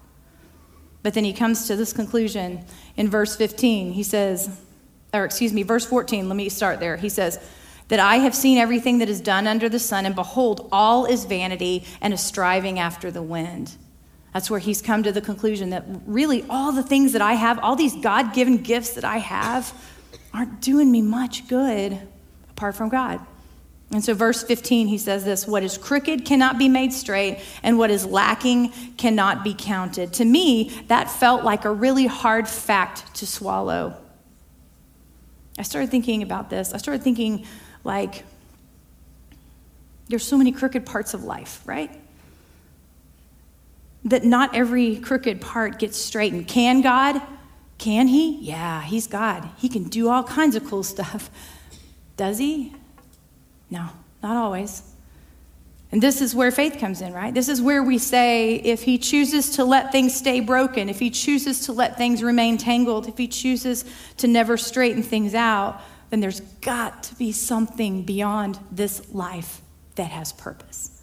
But 1.07 1.15
then 1.15 1.23
he 1.23 1.33
comes 1.33 1.69
to 1.69 1.77
this 1.77 1.93
conclusion 1.93 2.65
in 2.97 3.09
verse 3.09 3.37
15. 3.37 3.93
He 3.93 4.03
says, 4.03 4.51
or 5.15 5.25
excuse 5.25 5.53
me, 5.53 5.63
verse 5.63 5.85
14, 5.85 6.29
let 6.29 6.35
me 6.35 6.49
start 6.49 6.81
there. 6.81 6.97
He 6.97 7.11
says, 7.11 7.39
That 7.87 8.01
I 8.01 8.17
have 8.17 8.35
seen 8.35 8.59
everything 8.59 8.99
that 8.99 9.09
is 9.09 9.21
done 9.21 9.47
under 9.47 9.69
the 9.69 9.79
sun, 9.79 10.05
and 10.05 10.17
behold, 10.17 10.69
all 10.73 11.05
is 11.07 11.25
vanity 11.25 11.85
and 12.01 12.13
a 12.13 12.17
striving 12.17 12.81
after 12.81 13.13
the 13.13 13.23
wind. 13.23 13.77
That's 14.35 14.51
where 14.51 14.59
he's 14.59 14.83
come 14.83 15.05
to 15.05 15.13
the 15.13 15.21
conclusion 15.21 15.71
that 15.71 15.85
really 16.07 16.45
all 16.51 16.73
the 16.73 16.83
things 16.83 17.13
that 17.13 17.23
I 17.23 17.35
have, 17.35 17.61
all 17.61 17.77
these 17.77 17.95
God 17.95 18.35
given 18.35 18.57
gifts 18.57 18.95
that 18.95 19.05
I 19.05 19.19
have, 19.19 19.73
aren't 20.35 20.61
doing 20.61 20.91
me 20.91 21.03
much 21.03 21.47
good 21.47 22.01
apart 22.51 22.75
from 22.75 22.89
God. 22.89 23.25
And 23.93 24.05
so, 24.05 24.15
verse 24.15 24.43
15, 24.43 24.89
he 24.89 24.99
says 24.99 25.25
this 25.25 25.47
What 25.47 25.63
is 25.63 25.79
crooked 25.79 26.25
cannot 26.25 26.59
be 26.59 26.69
made 26.69 26.93
straight, 26.93 27.41
and 27.63 27.79
what 27.79 27.91
is 27.91 28.05
lacking 28.05 28.71
cannot 28.97 29.45
be 29.45 29.55
counted. 29.57 30.13
To 30.15 30.25
me, 30.25 30.71
that 30.89 31.11
felt 31.11 31.45
like 31.45 31.65
a 31.65 31.73
really 31.73 32.07
hard 32.07 32.49
fact 32.49 33.15
to 33.17 33.27
swallow. 33.27 33.97
I 35.59 35.63
started 35.63 35.91
thinking 35.91 36.23
about 36.23 36.51
this. 36.51 36.75
I 36.75 36.79
started 36.79 37.03
thinking, 37.03 37.47
like, 37.85 38.25
there's 40.09 40.25
so 40.25 40.37
many 40.37 40.53
crooked 40.53 40.85
parts 40.85 41.15
of 41.15 41.25
life, 41.25 41.63
right? 41.65 41.91
That 44.05 44.25
not 44.25 44.55
every 44.55 44.97
crooked 44.97 45.41
part 45.41 45.79
gets 45.79 45.97
straightened. 45.97 46.49
Can 46.49 46.81
God? 46.81 47.23
Can 47.79 48.09
He? 48.09 48.41
Yeah, 48.41 48.83
He's 48.83 49.07
God. 49.07 49.49
He 49.57 49.69
can 49.69 49.85
do 49.85 50.09
all 50.09 50.25
kinds 50.25 50.57
of 50.57 50.65
cool 50.67 50.83
stuff. 50.83 51.31
Does 52.17 52.39
He? 52.39 52.75
No, 53.71 53.89
not 54.23 54.37
always. 54.37 54.83
And 55.93 56.03
this 56.03 56.21
is 56.21 56.35
where 56.35 56.51
faith 56.51 56.79
comes 56.79 57.01
in, 57.01 57.13
right? 57.13 57.33
This 57.33 57.49
is 57.49 57.63
where 57.63 57.83
we 57.83 57.99
say 57.99 58.57
if 58.57 58.83
he 58.83 58.99
chooses 58.99 59.51
to 59.51 59.65
let 59.65 59.93
things 59.93 60.15
stay 60.15 60.41
broken, 60.41 60.89
if 60.89 60.99
he 60.99 61.11
chooses 61.11 61.61
to 61.67 61.73
let 61.73 61.97
things 61.97 62.23
remain 62.23 62.59
tangled, 62.59 63.09
if 63.09 63.17
he 63.17 63.29
chooses 63.29 63.85
to 64.17 64.27
never 64.27 64.57
straighten 64.57 65.03
things 65.03 65.35
out, 65.35 65.81
then 66.11 66.21
there's 66.21 66.41
got 66.61 67.05
to 67.05 67.15
be 67.15 67.33
something 67.33 68.03
beyond 68.03 68.59
this 68.71 69.13
life 69.15 69.61
that 69.95 70.11
has 70.11 70.33
purpose. 70.33 71.03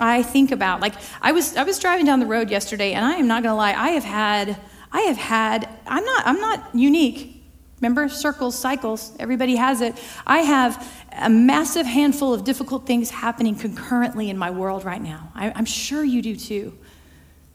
I 0.00 0.22
think 0.22 0.52
about 0.52 0.80
like 0.80 0.94
I 1.20 1.32
was 1.32 1.56
I 1.56 1.64
was 1.64 1.78
driving 1.78 2.06
down 2.06 2.20
the 2.20 2.26
road 2.26 2.50
yesterday 2.50 2.92
and 2.92 3.04
I 3.04 3.14
am 3.14 3.26
not 3.26 3.42
going 3.42 3.52
to 3.52 3.56
lie, 3.56 3.72
I 3.72 3.90
have 3.90 4.04
had 4.04 4.56
I 4.92 5.00
have 5.02 5.16
had 5.16 5.68
I'm 5.86 6.04
not 6.04 6.26
I'm 6.26 6.40
not 6.40 6.74
unique 6.74 7.37
Remember, 7.80 8.08
circles, 8.08 8.58
cycles, 8.58 9.12
everybody 9.20 9.56
has 9.56 9.80
it. 9.80 9.96
I 10.26 10.38
have 10.38 10.90
a 11.12 11.30
massive 11.30 11.86
handful 11.86 12.34
of 12.34 12.44
difficult 12.44 12.86
things 12.86 13.10
happening 13.10 13.54
concurrently 13.54 14.30
in 14.30 14.36
my 14.36 14.50
world 14.50 14.84
right 14.84 15.00
now. 15.00 15.30
I, 15.34 15.50
am 15.50 15.64
sure 15.64 16.02
you 16.02 16.20
do 16.20 16.34
too. 16.34 16.76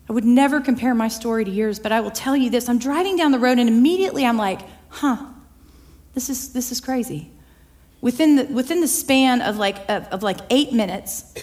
I 0.09 0.13
would 0.13 0.23
never 0.23 0.61
compare 0.61 0.95
my 0.95 1.09
story 1.09 1.43
to 1.43 1.51
yours, 1.51 1.79
but 1.79 1.91
I 1.91 1.99
will 1.99 2.11
tell 2.11 2.37
you 2.37 2.49
this. 2.49 2.69
I'm 2.69 2.79
driving 2.79 3.17
down 3.17 3.31
the 3.31 3.39
road 3.39 3.59
and 3.59 3.67
immediately 3.67 4.25
I'm 4.25 4.37
like, 4.37 4.61
huh, 4.89 5.25
this 6.13 6.29
is, 6.29 6.53
this 6.53 6.71
is 6.71 6.79
crazy. 6.79 7.29
Within 7.99 8.35
the, 8.35 8.45
within 8.45 8.81
the 8.81 8.87
span 8.87 9.41
of 9.41 9.57
like, 9.57 9.89
of, 9.89 10.05
of 10.07 10.23
like 10.23 10.39
eight 10.49 10.71
minutes, 10.71 11.33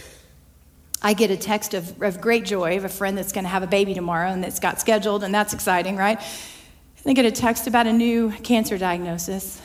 I 1.02 1.14
get 1.14 1.30
a 1.30 1.36
text 1.36 1.74
of, 1.74 2.00
of 2.02 2.20
great 2.20 2.44
joy 2.44 2.76
of 2.76 2.84
a 2.84 2.88
friend 2.88 3.16
that's 3.16 3.32
going 3.32 3.44
to 3.44 3.50
have 3.50 3.62
a 3.62 3.66
baby 3.66 3.94
tomorrow 3.94 4.30
and 4.30 4.44
that's 4.44 4.60
got 4.60 4.80
scheduled, 4.80 5.24
and 5.24 5.34
that's 5.34 5.54
exciting, 5.54 5.96
right? 5.96 6.20
I 7.06 7.12
get 7.12 7.24
a 7.24 7.30
text 7.30 7.66
about 7.66 7.86
a 7.86 7.92
new 7.92 8.30
cancer 8.42 8.76
diagnosis. 8.76 9.60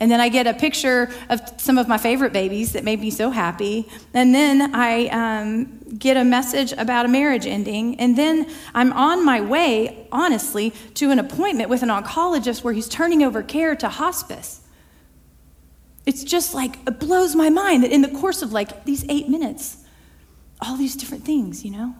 And 0.00 0.10
then 0.10 0.20
I 0.20 0.30
get 0.30 0.48
a 0.48 0.54
picture 0.54 1.10
of 1.28 1.40
some 1.58 1.78
of 1.78 1.86
my 1.86 1.96
favorite 1.96 2.32
babies 2.32 2.72
that 2.72 2.82
made 2.82 3.00
me 3.00 3.10
so 3.10 3.30
happy. 3.30 3.88
And 4.14 4.34
then 4.34 4.74
I 4.74 5.06
um, 5.08 5.78
get 5.96 6.16
a 6.16 6.24
message 6.24 6.72
about 6.72 7.04
a 7.04 7.08
marriage 7.08 7.46
ending. 7.46 8.00
And 8.00 8.18
then 8.18 8.50
I'm 8.74 8.92
on 8.94 9.24
my 9.24 9.40
way, 9.40 10.08
honestly, 10.10 10.70
to 10.94 11.10
an 11.12 11.20
appointment 11.20 11.68
with 11.68 11.84
an 11.84 11.88
oncologist 11.88 12.64
where 12.64 12.74
he's 12.74 12.88
turning 12.88 13.22
over 13.22 13.44
care 13.44 13.76
to 13.76 13.88
hospice. 13.88 14.62
It's 16.04 16.24
just 16.24 16.52
like, 16.52 16.78
it 16.84 16.98
blows 16.98 17.36
my 17.36 17.48
mind 17.48 17.84
that 17.84 17.92
in 17.92 18.02
the 18.02 18.08
course 18.08 18.42
of 18.42 18.52
like 18.52 18.84
these 18.84 19.04
eight 19.08 19.28
minutes, 19.28 19.84
all 20.60 20.76
these 20.76 20.96
different 20.96 21.24
things, 21.24 21.64
you 21.64 21.70
know? 21.70 21.94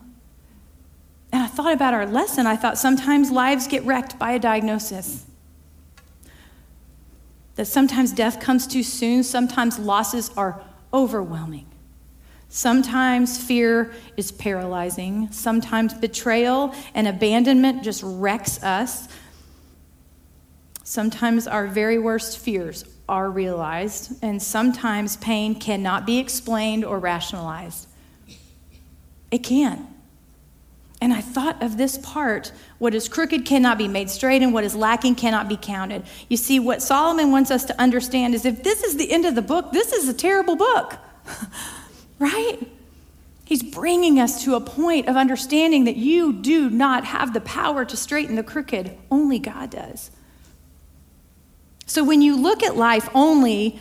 Thought 1.55 1.75
about 1.75 1.93
our 1.93 2.07
lesson. 2.07 2.47
I 2.47 2.57
thought 2.57 2.79
sometimes 2.79 3.31
lives 3.31 3.67
get 3.69 3.85
wrecked 3.85 4.19
by 4.19 4.33
a 4.33 4.39
diagnosis. 4.39 5.27
That 7.57 7.67
sometimes 7.67 8.13
death 8.13 8.41
comes 8.41 8.67
too 8.67 8.83
soon, 8.83 9.23
sometimes 9.23 9.79
losses 9.79 10.31
are 10.35 10.63
overwhelming. 10.95 11.67
Sometimes 12.49 13.37
fear 13.37 13.93
is 14.17 14.33
paralyzing. 14.33 15.31
Sometimes 15.31 15.93
betrayal 15.93 16.75
and 16.95 17.07
abandonment 17.07 17.83
just 17.83 18.03
wrecks 18.03 18.63
us. 18.63 19.09
Sometimes 20.85 21.47
our 21.47 21.67
very 21.67 21.99
worst 21.99 22.39
fears 22.39 22.85
are 23.09 23.31
realized, 23.31 24.23
and 24.23 24.43
sometimes 24.43 25.19
pain 25.19 25.55
cannot 25.55 26.07
be 26.07 26.19
explained 26.19 26.85
or 26.85 26.99
rationalized. 26.99 27.89
It 29.31 29.39
can. 29.39 29.92
And 31.03 31.13
I 31.13 31.21
thought 31.21 31.61
of 31.61 31.79
this 31.79 31.99
part 31.99 32.53
what 32.79 32.95
is 32.95 33.09
crooked 33.09 33.45
cannot 33.45 33.77
be 33.77 33.89
made 33.89 34.09
straight, 34.09 34.41
and 34.41 34.55
what 34.55 34.63
is 34.63 34.77
lacking 34.77 35.17
cannot 35.17 35.49
be 35.49 35.59
counted. 35.61 36.05
You 36.29 36.37
see, 36.37 36.61
what 36.61 36.81
Solomon 36.81 37.33
wants 37.33 37.51
us 37.51 37.65
to 37.65 37.81
understand 37.81 38.37
is 38.37 38.45
if 38.45 38.63
this 38.63 38.85
is 38.85 38.97
the 38.97 39.11
end 39.11 39.27
of 39.27 39.35
the 39.35 39.43
book, 39.43 39.73
this 39.73 39.93
is 39.93 40.09
a 40.09 40.15
terrible 40.15 40.55
book, 40.55 40.97
right? 42.21 42.57
He's 43.45 43.65
bringing 43.65 44.21
us 44.21 44.45
to 44.45 44.55
a 44.55 44.61
point 44.61 45.09
of 45.09 45.17
understanding 45.17 45.87
that 45.87 45.97
you 45.97 46.35
do 46.35 46.71
not 46.71 47.05
have 47.05 47.35
the 47.35 47.41
power 47.41 47.85
to 47.85 47.97
straighten 47.97 48.37
the 48.37 48.45
crooked, 48.45 48.97
only 49.11 49.41
God 49.41 49.71
does. 49.71 50.13
So 51.85 52.05
when 52.05 52.23
you 52.23 52.37
look 52.37 52.63
at 52.63 52.77
life 52.77 53.09
only 53.13 53.81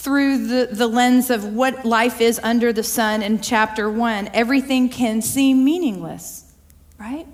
through 0.00 0.46
the, 0.46 0.68
the 0.72 0.86
lens 0.86 1.28
of 1.28 1.44
what 1.44 1.84
life 1.84 2.22
is 2.22 2.40
under 2.42 2.72
the 2.72 2.82
sun 2.82 3.22
in 3.22 3.38
chapter 3.38 3.90
one, 3.90 4.30
everything 4.32 4.88
can 4.88 5.20
seem 5.20 5.62
meaningless, 5.62 6.50
right? 6.98 7.26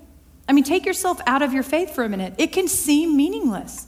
I 0.49 0.51
mean, 0.51 0.65
take 0.65 0.85
yourself 0.85 1.21
out 1.25 1.41
of 1.41 1.53
your 1.53 1.63
faith 1.63 1.95
for 1.95 2.03
a 2.03 2.09
minute. 2.09 2.33
It 2.37 2.51
can 2.51 2.67
seem 2.67 3.15
meaningless. 3.15 3.87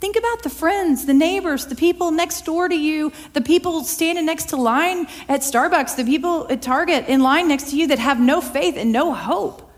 Think 0.00 0.16
about 0.16 0.42
the 0.42 0.48
friends, 0.48 1.04
the 1.04 1.12
neighbors, 1.12 1.66
the 1.66 1.74
people 1.74 2.12
next 2.12 2.46
door 2.46 2.66
to 2.66 2.74
you, 2.74 3.12
the 3.34 3.42
people 3.42 3.84
standing 3.84 4.24
next 4.24 4.48
to 4.48 4.56
line 4.56 5.06
at 5.28 5.42
Starbucks, 5.42 5.94
the 5.96 6.04
people 6.04 6.46
at 6.50 6.62
Target 6.62 7.08
in 7.08 7.20
line 7.20 7.46
next 7.46 7.72
to 7.72 7.76
you 7.76 7.88
that 7.88 7.98
have 7.98 8.18
no 8.18 8.40
faith 8.40 8.76
and 8.78 8.90
no 8.90 9.12
hope. 9.12 9.70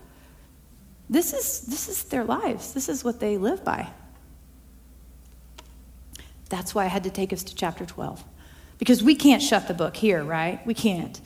This 1.10 1.32
is, 1.32 1.62
this 1.62 1.88
is 1.88 2.04
their 2.04 2.22
lives. 2.22 2.74
This 2.74 2.88
is 2.88 3.02
what 3.02 3.18
they 3.18 3.38
live 3.38 3.64
by. 3.64 3.88
That's 6.54 6.72
why 6.72 6.84
I 6.84 6.86
had 6.86 7.02
to 7.02 7.10
take 7.10 7.32
us 7.32 7.42
to 7.42 7.54
chapter 7.54 7.84
12. 7.84 8.22
Because 8.78 9.02
we 9.02 9.16
can't 9.16 9.42
shut 9.42 9.66
the 9.66 9.74
book 9.74 9.96
here, 9.96 10.22
right? 10.22 10.64
We 10.64 10.72
can't. 10.72 11.20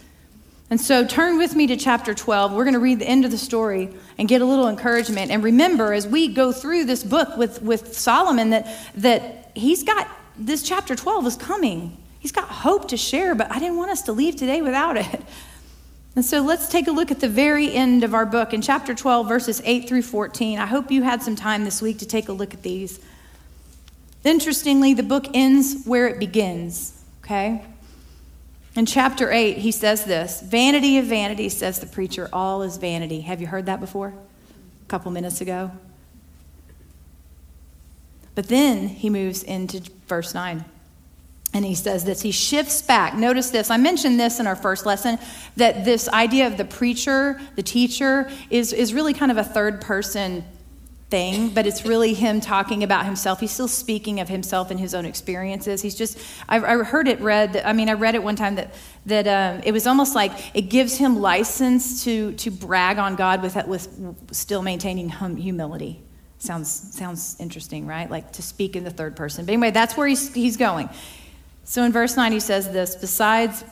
And 0.71 0.81
so 0.81 1.07
turn 1.07 1.37
with 1.37 1.55
me 1.55 1.67
to 1.67 1.77
chapter 1.77 2.15
12. 2.15 2.55
We're 2.55 2.65
going 2.65 2.73
to 2.73 2.81
read 2.81 2.99
the 2.99 3.07
end 3.07 3.27
of 3.27 3.31
the 3.31 3.37
story 3.37 3.91
and 4.17 4.27
get 4.27 4.41
a 4.41 4.47
little 4.47 4.69
encouragement. 4.69 5.31
And 5.31 5.45
remember, 5.45 5.93
as 5.93 6.07
we 6.07 6.29
go 6.29 6.51
through 6.51 6.87
this 6.87 7.05
book 7.05 7.37
with, 7.37 7.61
with 7.61 7.95
Solomon, 7.95 8.49
that, 8.51 8.75
that 8.95 9.51
he's 9.55 9.83
got 9.83 10.09
this 10.39 10.63
chapter 10.63 10.97
12 10.97 11.27
is 11.27 11.37
coming. 11.37 11.99
He's 12.21 12.33
got 12.33 12.49
hope 12.49 12.89
to 12.89 12.97
share, 12.97 13.35
but 13.35 13.53
I 13.53 13.59
didn't 13.59 13.77
want 13.77 13.91
us 13.91 14.01
to 14.03 14.13
leave 14.13 14.37
today 14.37 14.63
without 14.63 14.97
it. 14.97 15.21
And 16.17 16.25
so 16.25 16.41
let's 16.41 16.69
take 16.69 16.89
a 16.89 16.91
look 16.91 17.13
at 17.13 17.21
the 17.21 17.29
very 17.29 17.73
end 17.73 18.03
of 18.03 18.13
our 18.13 18.27
book 18.27 18.53
in 18.53 18.61
chapter 18.61 18.93
12, 18.93 19.29
verses 19.29 19.63
8 19.65 19.89
through 19.89 20.03
14. 20.03 20.59
I 20.59 20.67
hope 20.67 20.91
you 20.91 21.05
had 21.05 21.23
some 21.23 21.37
time 21.37 21.65
this 21.65 21.81
week 21.81 21.99
to 21.99 22.07
take 22.07 22.29
a 22.29 22.33
look 22.33 22.53
at 22.53 22.63
these. 22.65 22.99
Interestingly, 24.25 24.95
the 24.95 25.03
book 25.03 25.27
ends 25.33 25.85
where 25.85 26.09
it 26.09 26.19
begins, 26.19 27.03
okay? 27.25 27.65
In 28.75 28.87
chapter 28.87 29.31
8, 29.31 29.59
he 29.59 29.73
says 29.73 30.05
this 30.05 30.41
Vanity 30.41 30.99
of 30.99 31.07
vanity, 31.07 31.49
says 31.49 31.81
the 31.81 31.87
preacher, 31.87 32.29
all 32.33 32.63
is 32.63 32.77
vanity. 32.77 33.23
Have 33.23 33.41
you 33.41 33.47
heard 33.47 33.67
that 33.67 33.81
before? 33.81 34.09
A 34.09 34.89
couple 34.89 35.11
minutes 35.11 35.41
ago. 35.41 35.71
But 38.35 38.47
then 38.49 38.89
he 38.89 39.11
moves 39.11 39.43
into 39.43 39.83
verse 40.07 40.33
9. 40.33 40.65
And 41.55 41.65
he 41.65 41.75
says 41.75 42.05
this, 42.05 42.21
he 42.21 42.31
shifts 42.31 42.83
back. 42.83 43.15
Notice 43.15 43.51
this. 43.51 43.71
I 43.71 43.79
mentioned 43.79 44.21
this 44.21 44.39
in 44.39 44.47
our 44.47 44.55
first 44.55 44.85
lesson 44.85 45.19
that 45.57 45.85
this 45.85 46.09
idea 46.11 46.47
of 46.47 46.57
the 46.57 46.65
preacher, 46.65 47.41
the 47.57 47.63
teacher, 47.63 48.31
is, 48.51 48.73
is 48.73 48.93
really 48.93 49.15
kind 49.15 49.33
of 49.33 49.39
a 49.39 49.45
third 49.45 49.81
person 49.81 50.45
thing, 51.11 51.49
but 51.49 51.67
it's 51.67 51.87
really 51.87 52.13
him 52.13 52.41
talking 52.41 52.83
about 52.83 53.07
himself. 53.07 53.41
He's 53.41 53.51
still 53.51 53.69
speaking 53.69 54.21
of 54.21 54.29
himself 54.29 54.71
and 54.71 54.79
his 54.79 54.95
own 54.95 55.07
experiences. 55.07 55.81
He's 55.81 55.95
just, 55.95 56.19
I, 56.49 56.57
I 56.57 56.83
heard 56.85 57.09
it 57.09 57.21
read, 57.21 57.57
I 57.65 57.73
mean, 57.73 57.89
I 57.89 57.95
read 57.95 58.15
it 58.15 58.23
one 58.23 58.37
time 58.37 58.57
that, 58.57 58.75
that 59.07 59.27
um, 59.27 59.63
it 59.65 59.73
was 59.73 59.87
almost 59.87 60.15
like 60.15 60.33
it 60.55 60.63
gives 60.63 60.99
him 60.99 61.21
license 61.21 62.05
to, 62.05 62.33
to 62.35 62.51
brag 62.51 62.99
on 62.99 63.17
God 63.17 63.43
with, 63.43 63.57
with 63.67 63.89
still 64.33 64.61
maintaining 64.61 65.09
hum, 65.09 65.37
humility. 65.37 66.03
Sounds, 66.41 66.71
sounds 66.95 67.37
interesting, 67.41 67.87
right? 67.87 68.09
Like 68.11 68.33
to 68.33 68.43
speak 68.43 68.77
in 68.77 68.85
the 68.85 68.91
third 68.91 69.17
person. 69.17 69.47
But 69.47 69.53
anyway, 69.53 69.71
that's 69.71 69.97
where 69.97 70.07
he's, 70.07 70.33
he's 70.35 70.57
going. 70.57 70.91
So 71.65 71.83
in 71.85 71.93
verse 71.93 72.17
9, 72.17 72.33
he 72.33 72.41
says 72.41 72.71
this 72.71 72.95
Besides 72.95 73.65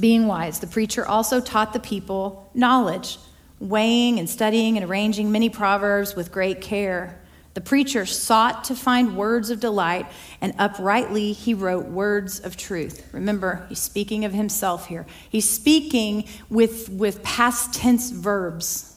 being 0.00 0.26
wise, 0.26 0.60
the 0.60 0.66
preacher 0.66 1.06
also 1.06 1.40
taught 1.40 1.72
the 1.72 1.80
people 1.80 2.50
knowledge 2.54 3.18
weighing 3.60 4.18
and 4.18 4.28
studying 4.28 4.76
and 4.76 4.88
arranging 4.88 5.32
many 5.32 5.48
proverbs 5.48 6.14
with 6.14 6.30
great 6.32 6.60
care. 6.60 7.18
The 7.54 7.60
preacher 7.60 8.06
sought 8.06 8.64
to 8.64 8.76
find 8.76 9.16
words 9.16 9.50
of 9.50 9.58
delight, 9.58 10.06
and 10.40 10.54
uprightly 10.58 11.32
he 11.32 11.54
wrote 11.54 11.86
words 11.86 12.38
of 12.38 12.56
truth. 12.56 13.08
Remember, 13.12 13.66
he's 13.68 13.80
speaking 13.80 14.24
of 14.24 14.32
himself 14.32 14.86
here. 14.86 15.06
He's 15.28 15.50
speaking 15.50 16.24
with, 16.48 16.88
with 16.88 17.22
past 17.24 17.74
tense 17.74 18.10
verbs. 18.10 18.96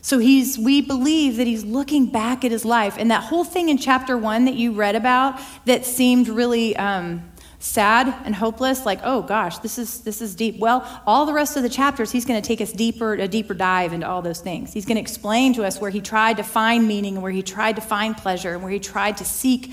So 0.00 0.18
he's, 0.18 0.58
we 0.58 0.80
believe 0.80 1.38
that 1.38 1.46
he's 1.46 1.64
looking 1.64 2.06
back 2.06 2.44
at 2.44 2.52
his 2.52 2.64
life. 2.64 2.96
And 2.98 3.10
that 3.10 3.24
whole 3.24 3.44
thing 3.44 3.68
in 3.68 3.78
chapter 3.78 4.16
one 4.16 4.44
that 4.44 4.54
you 4.54 4.72
read 4.72 4.94
about 4.94 5.40
that 5.64 5.84
seemed 5.84 6.28
really 6.28 6.76
um, 6.76 7.31
sad 7.62 8.12
and 8.24 8.34
hopeless, 8.34 8.84
like, 8.84 9.00
oh 9.04 9.22
gosh, 9.22 9.58
this 9.58 9.78
is 9.78 10.00
this 10.00 10.20
is 10.20 10.34
deep. 10.34 10.58
Well, 10.58 10.84
all 11.06 11.26
the 11.26 11.32
rest 11.32 11.56
of 11.56 11.62
the 11.62 11.68
chapters, 11.68 12.10
he's 12.10 12.24
going 12.24 12.40
to 12.40 12.46
take 12.46 12.60
us 12.60 12.72
deeper, 12.72 13.14
a 13.14 13.28
deeper 13.28 13.54
dive 13.54 13.92
into 13.92 14.08
all 14.08 14.20
those 14.20 14.40
things. 14.40 14.72
He's 14.72 14.84
going 14.84 14.96
to 14.96 15.00
explain 15.00 15.54
to 15.54 15.64
us 15.64 15.80
where 15.80 15.90
he 15.90 16.00
tried 16.00 16.38
to 16.38 16.42
find 16.42 16.88
meaning 16.88 17.14
and 17.14 17.22
where 17.22 17.32
he 17.32 17.42
tried 17.42 17.76
to 17.76 17.82
find 17.82 18.16
pleasure 18.16 18.52
and 18.52 18.62
where 18.62 18.72
he 18.72 18.80
tried 18.80 19.16
to 19.18 19.24
seek 19.24 19.72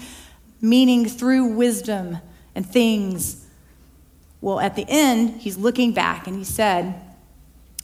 meaning 0.61 1.07
through 1.07 1.55
wisdom 1.55 2.19
and 2.53 2.65
things. 2.65 3.45
Well, 4.41 4.59
at 4.59 4.75
the 4.75 4.85
end, 4.87 5.41
he's 5.41 5.57
looking 5.57 5.93
back 5.93 6.27
and 6.27 6.37
he 6.37 6.43
said, 6.43 6.93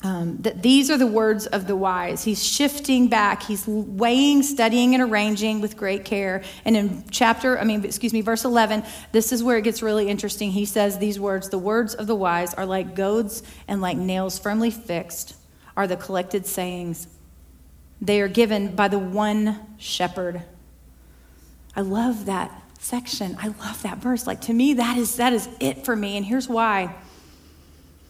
um, 0.03 0.38
that 0.41 0.62
these 0.62 0.91
are 0.91 0.97
the 0.97 1.08
words 1.08 1.47
of 1.47 1.67
the 1.67 1.75
wise. 1.75 2.23
He's 2.23 2.43
shifting 2.43 3.08
back. 3.08 3.41
He's 3.43 3.65
weighing, 3.65 4.43
studying, 4.43 4.93
and 4.93 5.01
arranging 5.01 5.62
with 5.62 5.77
great 5.77 6.05
care. 6.05 6.43
And 6.63 6.75
in 6.75 7.05
chapter, 7.10 7.58
I 7.58 7.63
mean, 7.63 7.84
excuse 7.84 8.13
me, 8.13 8.21
verse 8.21 8.45
11, 8.45 8.84
this 9.12 9.31
is 9.31 9.41
where 9.41 9.58
it 9.58 9.63
gets 9.63 9.81
really 9.81 10.10
interesting. 10.10 10.51
He 10.51 10.65
says 10.65 10.99
these 10.99 11.19
words 11.19 11.49
The 11.49 11.58
words 11.58 11.95
of 11.95 12.08
the 12.08 12.15
wise 12.15 12.53
are 12.53 12.65
like 12.65 12.95
goads 12.95 13.41
and 13.67 13.81
like 13.81 13.97
nails 13.97 14.38
firmly 14.38 14.69
fixed, 14.69 15.36
are 15.75 15.88
the 15.88 15.97
collected 15.97 16.45
sayings. 16.45 17.08
They 18.01 18.21
are 18.21 18.27
given 18.27 18.75
by 18.75 18.89
the 18.89 18.99
one 18.99 19.60
shepherd. 19.77 20.43
I 21.75 21.81
love 21.81 22.25
that 22.25 22.51
section. 22.79 23.38
I 23.41 23.47
love 23.47 23.81
that 23.84 23.97
verse. 23.97 24.27
Like 24.27 24.41
to 24.41 24.53
me, 24.53 24.75
that 24.75 24.97
is 24.97 25.15
that 25.15 25.34
is 25.34 25.49
it 25.60 25.86
for 25.86 25.95
me. 25.95 26.17
And 26.17 26.25
here's 26.25 26.47
why 26.47 26.95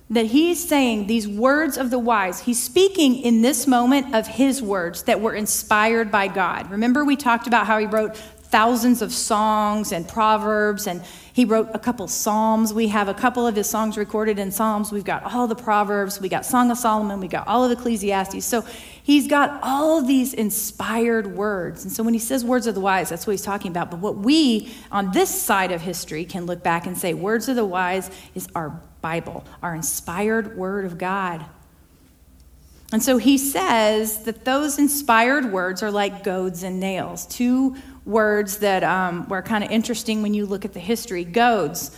that 0.10 0.28
he's 0.28 0.68
saying 0.68 1.08
these 1.08 1.28
words 1.28 1.78
of 1.78 1.90
the 1.90 2.00
wise. 2.00 2.42
He's 2.42 2.62
speaking 2.62 3.18
in 3.18 3.42
this 3.42 3.66
moment 3.66 4.14
of 4.14 4.28
his 4.28 4.62
words 4.62 5.04
that 5.04 5.20
were 5.20 5.34
inspired 5.34 6.12
by 6.12 6.28
God. 6.28 6.70
Remember, 6.70 7.04
we 7.04 7.16
talked 7.16 7.48
about 7.48 7.66
how 7.66 7.80
he 7.80 7.88
wrote 7.88 8.16
thousands 8.16 9.02
of 9.02 9.12
songs 9.12 9.92
and 9.92 10.08
proverbs, 10.08 10.86
and 10.88 11.04
he 11.34 11.44
wrote 11.44 11.70
a 11.74 11.80
couple 11.80 12.08
psalms. 12.08 12.74
We 12.74 12.88
have 12.90 13.10
a 13.10 13.14
couple 13.14 13.46
of 13.48 13.56
his 13.56 13.70
songs 13.70 13.98
recorded 13.98 14.38
in 14.38 14.52
psalms. 14.52 14.92
We've 14.92 15.04
got 15.04 15.24
all 15.34 15.48
the 15.48 15.56
proverbs, 15.56 16.22
we 16.22 16.30
got 16.30 16.46
Song 16.46 16.70
of 16.70 16.78
Solomon, 16.78 17.20
we 17.20 17.28
got 17.28 17.48
all 17.48 17.66
of 17.66 17.72
Ecclesiastes. 17.72 18.46
So 18.46 18.62
he's 19.04 19.28
got 19.28 19.60
all 19.64 19.98
of 19.98 20.08
these 20.08 20.34
inspired 20.34 21.36
words. 21.36 21.84
And 21.84 21.92
so 21.92 22.04
when 22.04 22.14
he 22.14 22.20
says 22.20 22.46
words 22.46 22.68
of 22.68 22.76
the 22.76 22.82
wise, 22.82 23.10
that's 23.10 23.26
what 23.26 23.32
he's 23.32 23.42
talking 23.42 23.72
about. 23.72 23.90
But 23.90 24.00
what 24.00 24.18
we 24.18 24.72
on 24.92 25.12
this 25.12 25.30
side 25.30 25.72
of 25.72 25.82
history 25.82 26.24
can 26.24 26.46
look 26.46 26.64
back 26.64 26.86
and 26.86 26.96
say, 26.96 27.14
words 27.14 27.50
of 27.50 27.56
the 27.56 27.66
wise 27.66 28.10
is 28.36 28.48
our 28.56 28.80
Bible, 29.06 29.46
our 29.62 29.76
inspired 29.76 30.58
word 30.58 30.84
of 30.84 30.98
God. 30.98 31.46
And 32.92 33.04
so 33.04 33.20
he 33.20 33.38
says 33.38 34.24
that 34.24 34.46
those 34.46 34.80
inspired 34.80 35.52
words 35.52 35.84
are 35.84 35.92
like 35.92 36.24
goads 36.24 36.64
and 36.64 36.80
nails, 36.80 37.28
two 37.28 37.76
words 38.04 38.58
that 38.58 38.84
um, 38.84 39.28
were 39.30 39.44
kind 39.44 39.64
of 39.64 39.70
interesting 39.70 40.24
when 40.24 40.34
you 40.34 40.48
look 40.48 40.66
at 40.66 40.74
the 40.74 40.80
history. 40.80 41.24
Goads. 41.24 41.96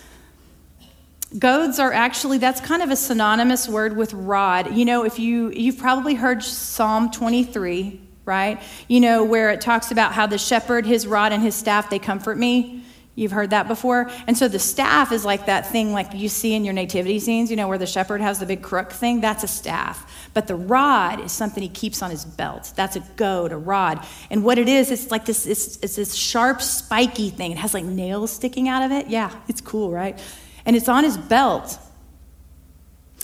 Goads 1.39 1.79
are 1.79 1.93
actually, 1.93 2.39
that's 2.39 2.59
kind 2.59 2.81
of 2.81 2.91
a 2.91 2.97
synonymous 2.97 3.69
word 3.69 3.95
with 3.95 4.11
rod. 4.13 4.75
You 4.75 4.83
know, 4.83 5.05
if 5.05 5.17
you, 5.17 5.49
you've 5.51 5.77
probably 5.77 6.13
heard 6.13 6.43
Psalm 6.43 7.09
23, 7.09 8.01
right? 8.25 8.61
You 8.89 8.99
know, 8.99 9.23
where 9.23 9.49
it 9.51 9.61
talks 9.61 9.91
about 9.91 10.11
how 10.11 10.27
the 10.27 10.37
shepherd, 10.37 10.85
his 10.85 11.07
rod, 11.07 11.31
and 11.31 11.41
his 11.41 11.55
staff, 11.55 11.89
they 11.89 11.99
comfort 11.99 12.37
me. 12.37 12.83
You've 13.17 13.31
heard 13.31 13.49
that 13.49 13.67
before. 13.67 14.11
And 14.27 14.37
so 14.37 14.47
the 14.47 14.59
staff 14.59 15.11
is 15.11 15.25
like 15.25 15.47
that 15.47 15.65
thing 15.71 15.91
like 15.91 16.13
you 16.13 16.29
see 16.29 16.53
in 16.53 16.63
your 16.63 16.75
nativity 16.75 17.19
scenes, 17.19 17.49
you 17.49 17.55
know, 17.55 17.67
where 17.67 17.79
the 17.79 17.87
shepherd 17.87 18.21
has 18.21 18.37
the 18.37 18.45
big 18.45 18.61
crook 18.61 18.91
thing. 18.91 19.21
That's 19.21 19.43
a 19.43 19.47
staff. 19.47 20.29
But 20.35 20.45
the 20.45 20.53
rod 20.53 21.19
is 21.21 21.31
something 21.31 21.63
he 21.63 21.67
keeps 21.67 22.03
on 22.03 22.11
his 22.11 22.23
belt. 22.25 22.73
That's 22.75 22.95
a 22.95 22.99
goad, 23.15 23.51
a 23.51 23.57
rod. 23.57 24.05
And 24.29 24.43
what 24.43 24.59
it 24.59 24.69
is, 24.69 24.91
it's 24.91 25.09
like 25.09 25.25
this, 25.25 25.47
it's, 25.47 25.77
it's 25.77 25.95
this 25.95 26.13
sharp, 26.13 26.61
spiky 26.61 27.31
thing. 27.31 27.51
It 27.51 27.57
has 27.57 27.73
like 27.73 27.85
nails 27.85 28.31
sticking 28.31 28.69
out 28.69 28.83
of 28.83 28.91
it. 28.91 29.07
Yeah, 29.07 29.35
it's 29.47 29.61
cool, 29.61 29.89
right? 29.89 30.19
And 30.67 30.75
it's 30.75 30.87
on 30.87 31.03
his 31.03 31.17
belt. 31.17 31.79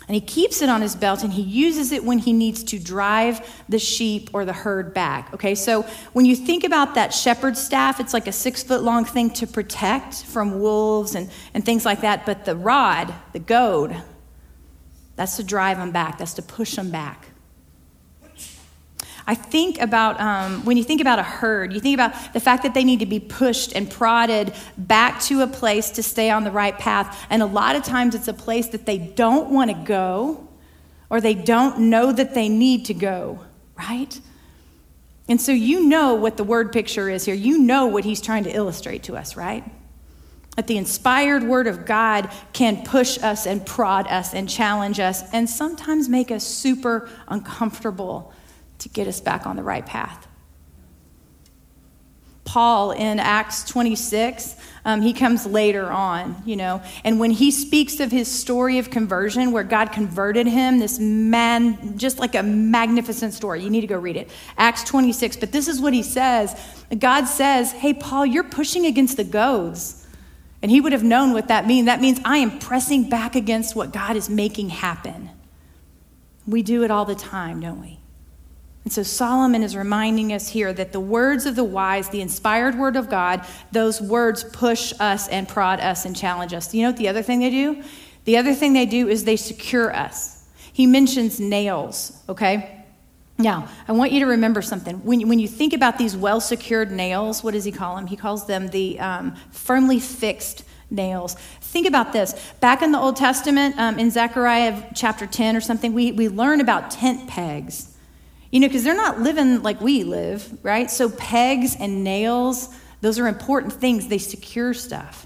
And 0.07 0.15
he 0.15 0.21
keeps 0.21 0.61
it 0.61 0.69
on 0.69 0.81
his 0.81 0.95
belt 0.95 1.23
and 1.23 1.31
he 1.31 1.41
uses 1.41 1.91
it 1.91 2.03
when 2.03 2.19
he 2.19 2.33
needs 2.33 2.63
to 2.65 2.79
drive 2.79 3.63
the 3.69 3.79
sheep 3.79 4.29
or 4.33 4.43
the 4.43 4.53
herd 4.53 4.93
back. 4.93 5.33
Okay, 5.33 5.55
so 5.55 5.83
when 6.11 6.25
you 6.25 6.35
think 6.35 6.63
about 6.63 6.95
that 6.95 7.13
shepherd 7.13 7.57
staff, 7.57 7.99
it's 7.99 8.13
like 8.13 8.27
a 8.27 8.31
six 8.31 8.63
foot 8.63 8.83
long 8.83 9.05
thing 9.05 9.29
to 9.31 9.47
protect 9.47 10.23
from 10.23 10.59
wolves 10.59 11.15
and, 11.15 11.29
and 11.53 11.65
things 11.65 11.85
like 11.85 12.01
that. 12.01 12.25
But 12.25 12.45
the 12.45 12.55
rod, 12.55 13.13
the 13.31 13.39
goad, 13.39 13.95
that's 15.15 15.37
to 15.37 15.43
drive 15.43 15.77
them 15.77 15.91
back, 15.91 16.17
that's 16.17 16.33
to 16.33 16.41
push 16.41 16.75
them 16.75 16.89
back. 16.91 17.32
I 19.25 19.35
think 19.35 19.79
about 19.79 20.19
um, 20.19 20.65
when 20.65 20.75
you 20.75 20.83
think 20.83 20.99
about 20.99 21.19
a 21.19 21.23
herd, 21.23 21.73
you 21.73 21.79
think 21.79 21.93
about 21.93 22.33
the 22.33 22.39
fact 22.39 22.63
that 22.63 22.73
they 22.73 22.83
need 22.83 22.99
to 22.99 23.05
be 23.05 23.19
pushed 23.19 23.73
and 23.73 23.89
prodded 23.89 24.53
back 24.77 25.21
to 25.23 25.41
a 25.41 25.47
place 25.47 25.91
to 25.91 26.03
stay 26.03 26.29
on 26.29 26.43
the 26.43 26.51
right 26.51 26.77
path. 26.77 27.25
And 27.29 27.41
a 27.41 27.45
lot 27.45 27.75
of 27.75 27.83
times 27.83 28.15
it's 28.15 28.27
a 28.27 28.33
place 28.33 28.67
that 28.69 28.85
they 28.85 28.97
don't 28.97 29.49
want 29.49 29.71
to 29.71 29.77
go 29.77 30.47
or 31.09 31.21
they 31.21 31.35
don't 31.35 31.79
know 31.79 32.11
that 32.11 32.33
they 32.33 32.49
need 32.49 32.85
to 32.85 32.93
go, 32.93 33.39
right? 33.77 34.19
And 35.29 35.39
so 35.39 35.51
you 35.53 35.87
know 35.87 36.15
what 36.15 36.35
the 36.35 36.43
word 36.43 36.73
picture 36.73 37.09
is 37.09 37.23
here. 37.23 37.35
You 37.35 37.59
know 37.59 37.85
what 37.85 38.03
he's 38.03 38.19
trying 38.19 38.43
to 38.43 38.51
illustrate 38.51 39.03
to 39.03 39.15
us, 39.15 39.37
right? 39.37 39.63
That 40.57 40.67
the 40.67 40.77
inspired 40.77 41.43
word 41.43 41.67
of 41.67 41.85
God 41.85 42.29
can 42.51 42.83
push 42.83 43.17
us 43.19 43.47
and 43.47 43.65
prod 43.65 44.07
us 44.07 44.33
and 44.33 44.49
challenge 44.49 44.99
us 44.99 45.23
and 45.31 45.49
sometimes 45.49 46.09
make 46.09 46.29
us 46.29 46.43
super 46.43 47.09
uncomfortable 47.29 48.32
to 48.83 48.89
get 48.89 49.07
us 49.07 49.19
back 49.19 49.45
on 49.45 49.55
the 49.55 49.63
right 49.63 49.85
path. 49.85 50.27
Paul 52.45 52.91
in 52.91 53.19
Acts 53.19 53.63
26, 53.63 54.55
um, 54.85 55.01
he 55.01 55.13
comes 55.13 55.45
later 55.45 55.89
on, 55.89 56.43
you 56.45 56.57
know, 56.57 56.81
and 57.03 57.19
when 57.19 57.31
he 57.31 57.51
speaks 57.51 57.99
of 58.01 58.11
his 58.11 58.29
story 58.29 58.79
of 58.79 58.89
conversion, 58.91 59.51
where 59.53 59.63
God 59.63 59.91
converted 59.91 60.45
him, 60.45 60.79
this 60.79 60.99
man, 60.99 61.97
just 61.97 62.19
like 62.19 62.35
a 62.35 62.43
magnificent 62.43 63.33
story. 63.33 63.63
You 63.63 63.69
need 63.69 63.81
to 63.81 63.87
go 63.87 63.97
read 63.97 64.17
it. 64.17 64.29
Acts 64.57 64.83
26. 64.83 65.37
But 65.37 65.51
this 65.51 65.67
is 65.67 65.79
what 65.79 65.93
he 65.93 66.03
says 66.03 66.55
God 66.99 67.25
says, 67.25 67.71
Hey, 67.71 67.93
Paul, 67.93 68.25
you're 68.25 68.43
pushing 68.43 68.85
against 68.85 69.17
the 69.17 69.23
goads. 69.23 70.05
And 70.61 70.69
he 70.71 70.79
would 70.79 70.93
have 70.93 71.03
known 71.03 71.33
what 71.33 71.47
that 71.49 71.65
means. 71.67 71.87
That 71.87 72.01
means 72.01 72.19
I 72.23 72.37
am 72.37 72.59
pressing 72.59 73.09
back 73.09 73.35
against 73.35 73.75
what 73.75 73.91
God 73.91 74.15
is 74.15 74.29
making 74.29 74.69
happen. 74.69 75.29
We 76.45 76.61
do 76.61 76.83
it 76.83 76.91
all 76.91 77.03
the 77.03 77.15
time, 77.15 77.59
don't 77.59 77.81
we? 77.81 77.99
And 78.83 78.91
so 78.91 79.01
Solomon 79.01 79.63
is 79.63 79.77
reminding 79.77 80.33
us 80.33 80.49
here 80.49 80.73
that 80.73 80.91
the 80.91 80.99
words 80.99 81.45
of 81.45 81.55
the 81.55 81.63
wise, 81.63 82.09
the 82.09 82.21
inspired 82.21 82.75
word 82.77 82.97
of 82.97 83.09
God, 83.09 83.45
those 83.71 84.01
words 84.01 84.43
push 84.43 84.93
us 84.99 85.27
and 85.29 85.47
prod 85.47 85.79
us 85.79 86.05
and 86.05 86.15
challenge 86.15 86.53
us. 86.53 86.73
You 86.73 86.83
know 86.83 86.89
what 86.89 86.97
the 86.97 87.07
other 87.07 87.21
thing 87.21 87.39
they 87.39 87.49
do? 87.49 87.81
The 88.25 88.37
other 88.37 88.53
thing 88.53 88.73
they 88.73 88.85
do 88.85 89.07
is 89.07 89.23
they 89.23 89.37
secure 89.37 89.95
us. 89.95 90.43
He 90.73 90.85
mentions 90.85 91.39
nails, 91.39 92.21
okay? 92.27 92.83
Now, 93.37 93.69
I 93.87 93.93
want 93.93 94.11
you 94.11 94.19
to 94.21 94.25
remember 94.25 94.61
something. 94.61 94.97
When 95.03 95.19
you, 95.19 95.27
when 95.27 95.39
you 95.39 95.47
think 95.47 95.73
about 95.73 95.97
these 95.97 96.15
well 96.15 96.41
secured 96.41 96.91
nails, 96.91 97.43
what 97.43 97.53
does 97.53 97.63
he 97.63 97.71
call 97.71 97.95
them? 97.95 98.07
He 98.07 98.15
calls 98.15 98.47
them 98.47 98.67
the 98.67 98.99
um, 98.99 99.35
firmly 99.51 99.99
fixed 99.99 100.63
nails. 100.89 101.35
Think 101.61 101.87
about 101.87 102.13
this. 102.13 102.53
Back 102.59 102.81
in 102.81 102.91
the 102.91 102.99
Old 102.99 103.15
Testament, 103.15 103.77
um, 103.77 103.97
in 103.97 104.11
Zechariah 104.11 104.83
chapter 104.93 105.25
10 105.25 105.55
or 105.55 105.61
something, 105.61 105.93
we, 105.93 106.11
we 106.11 106.27
learn 106.27 106.61
about 106.61 106.91
tent 106.91 107.27
pegs. 107.27 107.92
You 108.53 108.59
know, 108.59 108.67
because 108.67 108.83
they're 108.83 108.95
not 108.95 109.19
living 109.19 109.63
like 109.63 109.81
we 109.81 110.03
live, 110.03 110.59
right? 110.63 110.91
So 110.91 111.09
pegs 111.09 111.75
and 111.75 112.03
nails, 112.03 112.69
those 113.01 113.17
are 113.17 113.27
important 113.27 113.73
things. 113.73 114.09
They 114.09 114.19
secure 114.19 114.75
stuff. 114.75 115.25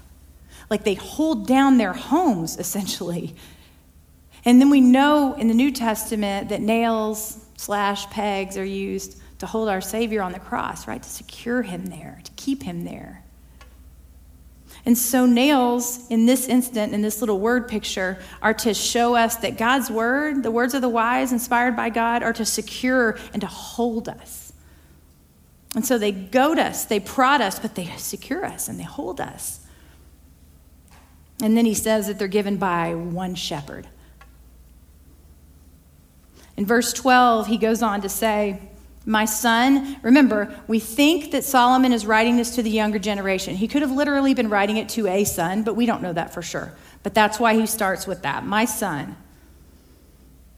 Like 0.70 0.84
they 0.84 0.94
hold 0.94 1.46
down 1.46 1.76
their 1.76 1.92
homes, 1.92 2.56
essentially. 2.58 3.36
And 4.46 4.58
then 4.62 4.70
we 4.70 4.80
know 4.80 5.34
in 5.34 5.46
the 5.48 5.52
New 5.52 5.70
Testament 5.70 6.48
that 6.48 6.62
nails 6.62 7.44
slash 7.58 8.06
pegs 8.06 8.56
are 8.56 8.64
used 8.64 9.20
to 9.40 9.46
hold 9.46 9.68
our 9.68 9.82
Savior 9.82 10.22
on 10.22 10.32
the 10.32 10.40
cross, 10.40 10.88
right? 10.88 11.02
To 11.02 11.08
secure 11.08 11.60
him 11.60 11.84
there, 11.84 12.22
to 12.24 12.32
keep 12.32 12.62
him 12.62 12.84
there. 12.84 13.24
And 14.86 14.96
so, 14.96 15.26
nails 15.26 16.06
in 16.08 16.26
this 16.26 16.48
instant, 16.48 16.94
in 16.94 17.02
this 17.02 17.20
little 17.20 17.40
word 17.40 17.68
picture, 17.68 18.18
are 18.40 18.54
to 18.54 18.72
show 18.72 19.14
us 19.14 19.36
that 19.36 19.58
God's 19.58 19.90
word, 19.90 20.42
the 20.42 20.50
words 20.50 20.74
of 20.74 20.82
the 20.82 20.88
wise 20.88 21.32
inspired 21.32 21.76
by 21.76 21.90
God, 21.90 22.22
are 22.22 22.32
to 22.32 22.44
secure 22.44 23.18
and 23.32 23.40
to 23.42 23.46
hold 23.46 24.08
us. 24.08 24.52
And 25.74 25.84
so 25.84 25.98
they 25.98 26.12
goad 26.12 26.58
us, 26.58 26.86
they 26.86 27.00
prod 27.00 27.40
us, 27.40 27.58
but 27.58 27.74
they 27.74 27.86
secure 27.96 28.44
us 28.44 28.68
and 28.68 28.78
they 28.78 28.84
hold 28.84 29.20
us. 29.20 29.60
And 31.42 31.56
then 31.56 31.66
he 31.66 31.74
says 31.74 32.06
that 32.06 32.18
they're 32.18 32.26
given 32.26 32.56
by 32.56 32.94
one 32.94 33.34
shepherd. 33.34 33.86
In 36.56 36.66
verse 36.66 36.92
12, 36.92 37.46
he 37.46 37.56
goes 37.56 37.82
on 37.82 38.00
to 38.00 38.08
say, 38.08 38.60
my 39.08 39.24
son, 39.24 39.96
remember, 40.02 40.54
we 40.66 40.78
think 40.78 41.30
that 41.30 41.42
Solomon 41.42 41.94
is 41.94 42.04
writing 42.04 42.36
this 42.36 42.54
to 42.56 42.62
the 42.62 42.68
younger 42.68 42.98
generation. 42.98 43.56
He 43.56 43.66
could 43.66 43.80
have 43.80 43.90
literally 43.90 44.34
been 44.34 44.50
writing 44.50 44.76
it 44.76 44.90
to 44.90 45.06
a 45.06 45.24
son, 45.24 45.62
but 45.62 45.74
we 45.74 45.86
don't 45.86 46.02
know 46.02 46.12
that 46.12 46.34
for 46.34 46.42
sure. 46.42 46.74
But 47.02 47.14
that's 47.14 47.40
why 47.40 47.54
he 47.54 47.64
starts 47.64 48.06
with 48.06 48.20
that. 48.20 48.44
My 48.44 48.66
son, 48.66 49.16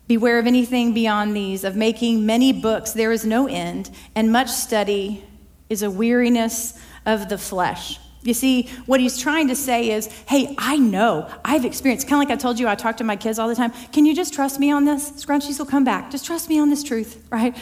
beware 0.09 0.41
of 0.41 0.49
anything 0.49 0.93
beyond 0.93 1.37
these, 1.37 1.63
of 1.63 1.77
making 1.77 2.27
many 2.27 2.53
books, 2.53 2.91
there 2.91 3.13
is 3.13 3.25
no 3.25 3.47
end, 3.47 3.89
and 4.17 4.33
much 4.33 4.49
study 4.49 5.25
is 5.69 5.85
a 5.85 5.91
weariness 5.91 6.77
of 7.07 7.29
the 7.29 7.39
flesh. 7.39 8.01
You 8.23 8.35
see, 8.35 8.65
what 8.87 8.99
he's 8.99 9.17
trying 9.17 9.47
to 9.47 9.55
say 9.55 9.93
is, 9.93 10.09
hey, 10.27 10.57
I 10.59 10.77
know, 10.77 11.31
I've 11.45 11.65
experienced, 11.65 12.09
kind 12.09 12.21
of 12.21 12.29
like 12.29 12.37
I 12.37 12.41
told 12.41 12.59
you, 12.59 12.67
I 12.67 12.75
talk 12.75 12.97
to 12.97 13.05
my 13.05 13.15
kids 13.15 13.39
all 13.39 13.47
the 13.47 13.55
time. 13.55 13.71
Can 13.93 14.07
you 14.07 14.15
just 14.15 14.35
trust 14.35 14.59
me 14.59 14.73
on 14.73 14.87
this? 14.87 15.25
Scrunchies 15.25 15.61
will 15.61 15.67
come 15.67 15.85
back. 15.85 16.11
Just 16.11 16.27
trust 16.27 16.49
me 16.49 16.59
on 16.59 16.69
this 16.69 16.83
truth, 16.83 17.25
right? 17.31 17.57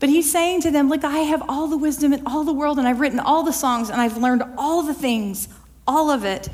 But 0.00 0.08
he's 0.08 0.30
saying 0.30 0.62
to 0.62 0.70
them, 0.70 0.88
Look, 0.88 1.04
I 1.04 1.18
have 1.18 1.42
all 1.48 1.68
the 1.68 1.76
wisdom 1.76 2.12
in 2.12 2.26
all 2.26 2.44
the 2.44 2.52
world, 2.52 2.78
and 2.78 2.86
I've 2.86 3.00
written 3.00 3.20
all 3.20 3.42
the 3.42 3.52
songs, 3.52 3.90
and 3.90 4.00
I've 4.00 4.16
learned 4.16 4.42
all 4.58 4.82
the 4.82 4.94
things, 4.94 5.48
all 5.86 6.10
of 6.10 6.24
it. 6.24 6.48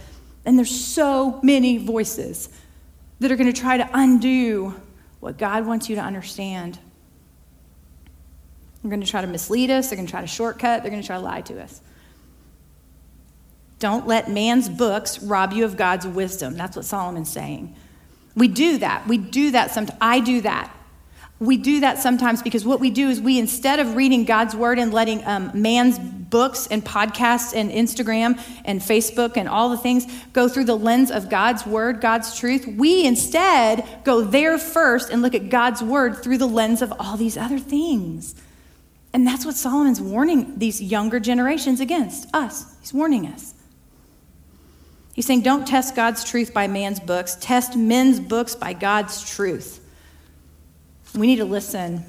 And 0.44 0.56
there's 0.56 0.70
so 0.70 1.40
many 1.42 1.78
voices 1.78 2.48
that 3.20 3.30
are 3.30 3.36
going 3.36 3.52
to 3.52 3.58
try 3.58 3.76
to 3.76 3.88
undo 3.92 4.74
what 5.20 5.36
God 5.36 5.66
wants 5.66 5.88
you 5.88 5.96
to 5.96 6.02
understand. 6.02 6.78
They're 8.82 8.90
going 8.90 9.02
to 9.02 9.06
try 9.06 9.20
to 9.20 9.26
mislead 9.26 9.70
us, 9.70 9.88
they're 9.88 9.96
going 9.96 10.06
to 10.06 10.10
try 10.10 10.22
to 10.22 10.26
shortcut, 10.26 10.82
they're 10.82 10.90
going 10.90 11.02
to 11.02 11.06
try 11.06 11.16
to 11.16 11.22
lie 11.22 11.42
to 11.42 11.62
us. 11.62 11.82
Don't 13.78 14.06
let 14.06 14.30
man's 14.30 14.68
books 14.68 15.22
rob 15.22 15.52
you 15.52 15.64
of 15.64 15.76
God's 15.76 16.06
wisdom. 16.06 16.56
That's 16.56 16.76
what 16.76 16.84
Solomon's 16.84 17.30
saying. 17.30 17.74
We 18.36 18.48
do 18.48 18.78
that. 18.78 19.06
We 19.06 19.18
do 19.18 19.50
that 19.52 19.70
sometimes. 19.70 19.98
I 20.00 20.20
do 20.20 20.42
that 20.42 20.74
we 21.40 21.56
do 21.56 21.80
that 21.80 21.98
sometimes 21.98 22.42
because 22.42 22.66
what 22.66 22.80
we 22.80 22.90
do 22.90 23.08
is 23.08 23.18
we, 23.18 23.38
instead 23.38 23.80
of 23.80 23.96
reading 23.96 24.24
God's 24.26 24.54
word 24.54 24.78
and 24.78 24.92
letting 24.92 25.24
um, 25.26 25.50
man's 25.54 25.98
books 25.98 26.66
and 26.66 26.84
podcasts 26.84 27.54
and 27.56 27.70
Instagram 27.70 28.38
and 28.66 28.80
Facebook 28.80 29.38
and 29.38 29.48
all 29.48 29.70
the 29.70 29.78
things 29.78 30.06
go 30.34 30.48
through 30.48 30.64
the 30.64 30.76
lens 30.76 31.10
of 31.10 31.30
God's 31.30 31.64
word, 31.64 32.02
God's 32.02 32.38
truth, 32.38 32.66
we 32.66 33.06
instead 33.06 33.88
go 34.04 34.20
there 34.20 34.58
first 34.58 35.10
and 35.10 35.22
look 35.22 35.34
at 35.34 35.48
God's 35.48 35.82
word 35.82 36.22
through 36.22 36.36
the 36.36 36.46
lens 36.46 36.82
of 36.82 36.92
all 37.00 37.16
these 37.16 37.38
other 37.38 37.58
things. 37.58 38.34
And 39.14 39.26
that's 39.26 39.46
what 39.46 39.54
Solomon's 39.54 40.00
warning 40.00 40.58
these 40.58 40.82
younger 40.82 41.18
generations 41.18 41.80
against 41.80 42.32
us. 42.34 42.76
He's 42.80 42.92
warning 42.92 43.26
us. 43.26 43.54
He's 45.14 45.26
saying, 45.26 45.40
don't 45.40 45.66
test 45.66 45.96
God's 45.96 46.22
truth 46.22 46.52
by 46.52 46.68
man's 46.68 47.00
books, 47.00 47.36
test 47.40 47.76
men's 47.76 48.20
books 48.20 48.54
by 48.54 48.74
God's 48.74 49.28
truth. 49.28 49.79
We 51.14 51.26
need 51.26 51.36
to 51.36 51.44
listen. 51.44 52.04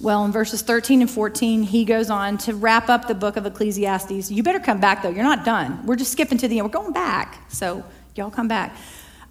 Well, 0.00 0.24
in 0.24 0.32
verses 0.32 0.62
13 0.62 1.00
and 1.00 1.10
14, 1.10 1.62
he 1.62 1.84
goes 1.84 2.10
on 2.10 2.38
to 2.38 2.54
wrap 2.54 2.88
up 2.88 3.08
the 3.08 3.14
book 3.14 3.36
of 3.36 3.46
Ecclesiastes. 3.46 4.30
You 4.30 4.42
better 4.42 4.60
come 4.60 4.78
back, 4.78 5.02
though. 5.02 5.08
You're 5.08 5.24
not 5.24 5.44
done. 5.44 5.84
We're 5.86 5.96
just 5.96 6.12
skipping 6.12 6.38
to 6.38 6.48
the 6.48 6.58
end. 6.58 6.66
We're 6.66 6.72
going 6.72 6.92
back. 6.92 7.50
So, 7.50 7.82
y'all 8.14 8.30
come 8.30 8.48
back. 8.48 8.76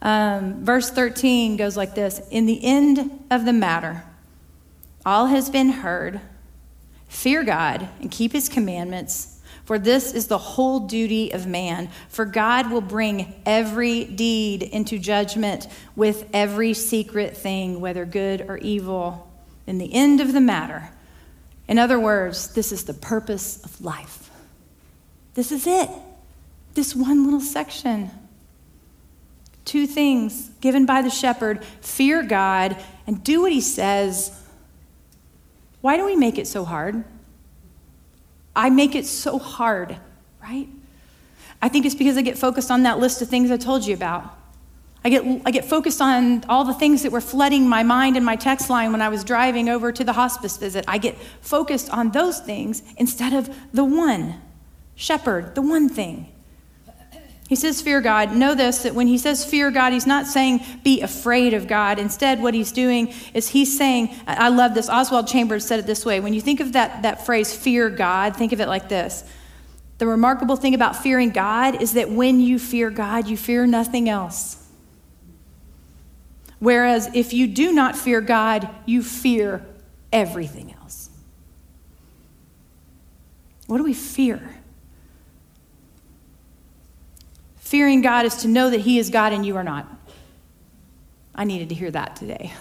Um, 0.01 0.63
verse 0.65 0.89
13 0.89 1.55
goes 1.57 1.77
like 1.77 1.95
this 1.95 2.21
In 2.31 2.45
the 2.45 2.63
end 2.63 3.23
of 3.31 3.45
the 3.45 3.53
matter, 3.53 4.03
all 5.05 5.27
has 5.27 5.49
been 5.49 5.69
heard. 5.69 6.19
Fear 7.07 7.43
God 7.43 7.87
and 8.01 8.11
keep 8.11 8.33
his 8.33 8.49
commandments 8.49 9.34
for 9.65 9.79
this 9.79 10.13
is 10.13 10.27
the 10.27 10.37
whole 10.37 10.81
duty 10.81 11.31
of 11.31 11.47
man. 11.47 11.89
For 12.07 12.23
God 12.23 12.71
will 12.71 12.81
bring 12.81 13.33
every 13.45 14.05
deed 14.05 14.61
into 14.61 14.99
judgment 14.99 15.67
with 15.95 16.29
every 16.33 16.73
secret 16.75 17.35
thing, 17.35 17.81
whether 17.81 18.05
good 18.05 18.45
or 18.47 18.57
evil, 18.57 19.31
in 19.65 19.79
the 19.79 19.91
end 19.93 20.21
of 20.21 20.33
the 20.33 20.41
matter. 20.41 20.91
In 21.67 21.79
other 21.79 21.99
words, 21.99 22.53
this 22.53 22.71
is 22.71 22.83
the 22.83 22.93
purpose 22.93 23.63
of 23.65 23.81
life. 23.81 24.29
This 25.33 25.51
is 25.51 25.65
it. 25.65 25.89
This 26.75 26.95
one 26.95 27.25
little 27.25 27.41
section. 27.41 28.11
Two 29.65 29.87
things 29.87 30.49
given 30.61 30.85
by 30.85 31.01
the 31.01 31.09
shepherd 31.09 31.65
fear 31.81 32.21
God 32.21 32.77
and 33.07 33.23
do 33.23 33.41
what 33.41 33.51
he 33.51 33.61
says. 33.61 34.31
Why 35.81 35.97
do 35.97 36.05
we 36.05 36.15
make 36.15 36.37
it 36.37 36.47
so 36.47 36.65
hard? 36.65 37.03
I 38.55 38.69
make 38.69 38.95
it 38.95 39.05
so 39.05 39.37
hard, 39.37 39.97
right? 40.41 40.67
I 41.61 41.69
think 41.69 41.85
it's 41.85 41.95
because 41.95 42.17
I 42.17 42.21
get 42.21 42.37
focused 42.37 42.71
on 42.71 42.83
that 42.83 42.99
list 42.99 43.21
of 43.21 43.27
things 43.27 43.51
I 43.51 43.57
told 43.57 43.85
you 43.85 43.93
about. 43.93 44.37
I 45.03 45.09
get, 45.09 45.23
I 45.45 45.51
get 45.51 45.65
focused 45.65 46.01
on 46.01 46.43
all 46.49 46.63
the 46.63 46.73
things 46.73 47.03
that 47.03 47.11
were 47.11 47.21
flooding 47.21 47.69
my 47.69 47.83
mind 47.83 48.17
and 48.17 48.25
my 48.25 48.35
text 48.35 48.69
line 48.71 48.91
when 48.91 49.01
I 49.01 49.09
was 49.09 49.23
driving 49.23 49.69
over 49.69 49.91
to 49.91 50.03
the 50.03 50.13
hospice 50.13 50.57
visit. 50.57 50.83
I 50.87 50.97
get 50.97 51.15
focused 51.41 51.91
on 51.91 52.09
those 52.09 52.39
things 52.39 52.81
instead 52.97 53.33
of 53.33 53.55
the 53.71 53.83
one 53.83 54.41
shepherd, 54.95 55.53
the 55.53 55.61
one 55.61 55.89
thing. 55.89 56.31
He 57.47 57.55
says, 57.55 57.81
Fear 57.81 58.01
God. 58.01 58.35
Know 58.35 58.55
this 58.55 58.79
that 58.79 58.95
when 58.95 59.07
he 59.07 59.17
says 59.17 59.45
fear 59.45 59.69
God, 59.69 59.93
he's 59.93 60.07
not 60.07 60.25
saying 60.25 60.65
be 60.83 61.01
afraid 61.01 61.53
of 61.53 61.67
God. 61.67 61.99
Instead, 61.99 62.41
what 62.41 62.53
he's 62.53 62.71
doing 62.71 63.13
is 63.33 63.49
he's 63.49 63.77
saying, 63.77 64.15
I 64.25 64.49
love 64.49 64.73
this. 64.73 64.89
Oswald 64.89 65.27
Chambers 65.27 65.65
said 65.65 65.79
it 65.79 65.85
this 65.85 66.05
way. 66.05 66.19
When 66.19 66.33
you 66.33 66.41
think 66.41 66.59
of 66.59 66.73
that, 66.73 67.03
that 67.03 67.25
phrase, 67.25 67.55
fear 67.55 67.89
God, 67.89 68.35
think 68.35 68.51
of 68.51 68.59
it 68.59 68.67
like 68.67 68.89
this. 68.89 69.23
The 69.99 70.07
remarkable 70.07 70.55
thing 70.55 70.73
about 70.73 70.95
fearing 70.95 71.29
God 71.29 71.81
is 71.81 71.93
that 71.93 72.09
when 72.09 72.39
you 72.39 72.59
fear 72.59 72.89
God, 72.89 73.27
you 73.27 73.37
fear 73.37 73.65
nothing 73.65 74.09
else. 74.09 74.61
Whereas 76.59 77.09
if 77.13 77.31
you 77.31 77.47
do 77.47 77.71
not 77.71 77.95
fear 77.95 78.21
God, 78.21 78.67
you 78.85 79.03
fear 79.03 79.65
everything 80.11 80.73
else. 80.73 81.09
What 83.67 83.77
do 83.77 83.83
we 83.83 83.93
fear? 83.93 84.55
Fearing 87.65 88.01
God 88.01 88.27
is 88.27 88.35
to 88.37 88.47
know 88.47 88.69
that 88.69 88.81
He 88.81 88.99
is 88.99 89.09
God 89.09 89.33
and 89.33 89.43
you 89.43 89.57
are 89.57 89.63
not. 89.63 89.87
I 91.33 91.45
needed 91.45 91.69
to 91.69 91.75
hear 91.75 91.89
that 91.89 92.15
today. 92.15 92.53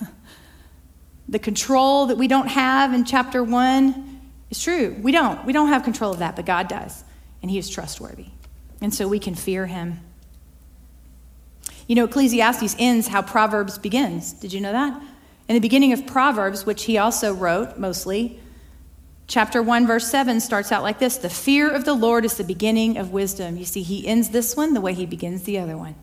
the 1.28 1.38
control 1.38 2.06
that 2.06 2.16
we 2.16 2.26
don't 2.26 2.48
have 2.48 2.94
in 2.94 3.04
chapter 3.04 3.44
one 3.44 4.22
is 4.48 4.62
true. 4.62 4.96
We 5.02 5.12
don't. 5.12 5.44
We 5.44 5.52
don't 5.52 5.68
have 5.68 5.84
control 5.84 6.12
of 6.12 6.20
that, 6.20 6.36
but 6.36 6.46
God 6.46 6.68
does. 6.68 7.04
And 7.42 7.50
He 7.50 7.58
is 7.58 7.68
trustworthy. 7.68 8.28
And 8.80 8.94
so 8.94 9.06
we 9.06 9.18
can 9.18 9.34
fear 9.34 9.66
Him. 9.66 10.00
You 11.86 11.96
know, 11.96 12.04
Ecclesiastes 12.04 12.74
ends 12.78 13.08
how 13.08 13.20
Proverbs 13.20 13.76
begins. 13.76 14.32
Did 14.32 14.54
you 14.54 14.60
know 14.62 14.72
that? 14.72 15.02
In 15.50 15.54
the 15.54 15.60
beginning 15.60 15.92
of 15.92 16.06
Proverbs, 16.06 16.64
which 16.64 16.84
he 16.84 16.96
also 16.96 17.34
wrote 17.34 17.76
mostly, 17.76 18.40
Chapter 19.26 19.62
1, 19.62 19.86
verse 19.86 20.06
7 20.10 20.40
starts 20.40 20.70
out 20.70 20.82
like 20.82 20.98
this 20.98 21.16
The 21.16 21.30
fear 21.30 21.70
of 21.70 21.84
the 21.84 21.94
Lord 21.94 22.24
is 22.24 22.36
the 22.36 22.44
beginning 22.44 22.98
of 22.98 23.12
wisdom. 23.12 23.56
You 23.56 23.64
see, 23.64 23.82
he 23.82 24.06
ends 24.06 24.30
this 24.30 24.56
one 24.56 24.74
the 24.74 24.80
way 24.80 24.92
he 24.92 25.06
begins 25.06 25.44
the 25.44 25.58
other 25.58 25.76
one. 25.76 25.94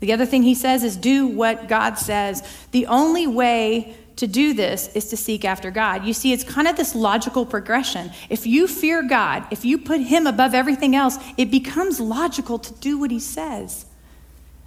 The 0.00 0.12
other 0.12 0.26
thing 0.26 0.42
he 0.42 0.54
says 0.54 0.84
is 0.84 0.96
do 0.96 1.26
what 1.26 1.66
God 1.66 1.98
says. 1.98 2.42
The 2.72 2.86
only 2.86 3.26
way 3.26 3.96
to 4.16 4.26
do 4.26 4.54
this 4.54 4.88
is 4.94 5.08
to 5.08 5.16
seek 5.16 5.44
after 5.44 5.70
God. 5.70 6.04
You 6.04 6.12
see, 6.12 6.32
it's 6.32 6.44
kind 6.44 6.68
of 6.68 6.76
this 6.76 6.94
logical 6.94 7.44
progression. 7.44 8.12
If 8.28 8.46
you 8.46 8.68
fear 8.68 9.02
God, 9.02 9.46
if 9.50 9.64
you 9.64 9.78
put 9.78 10.00
him 10.00 10.26
above 10.26 10.54
everything 10.54 10.94
else, 10.94 11.18
it 11.36 11.50
becomes 11.50 11.98
logical 11.98 12.58
to 12.60 12.72
do 12.74 12.98
what 12.98 13.10
he 13.10 13.18
says. 13.18 13.86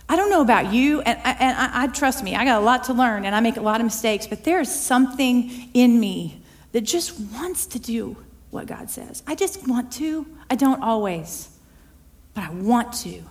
I 0.10 0.16
don't 0.16 0.30
know 0.30 0.42
about 0.42 0.74
you, 0.74 1.02
and, 1.02 1.20
and 1.24 1.58
I, 1.58 1.84
I, 1.84 1.88
trust 1.88 2.24
me, 2.24 2.36
I 2.36 2.46
got 2.46 2.62
a 2.62 2.66
lot 2.66 2.86
to 2.86 2.94
learn 2.94 3.26
and 3.26 3.36
I 3.36 3.40
make 3.40 3.58
a 3.58 3.62
lot 3.62 3.80
of 3.80 3.86
mistakes, 3.86 4.26
but 4.26 4.44
there's 4.44 4.74
something 4.74 5.70
in 5.74 6.00
me 6.00 6.37
that 6.72 6.82
just 6.82 7.20
wants 7.20 7.66
to 7.68 7.80
do 7.80 8.18
what 8.50 8.68
God 8.68 8.90
says. 8.90 9.24
I 9.28 9.36
just 9.36 9.68
want 9.68 9.92
to. 9.94 10.26
I 10.50 10.56
don't 10.56 10.82
always, 10.82 11.50
but 12.34 12.44
I 12.44 12.50
want 12.52 12.94
to. 13.04 13.24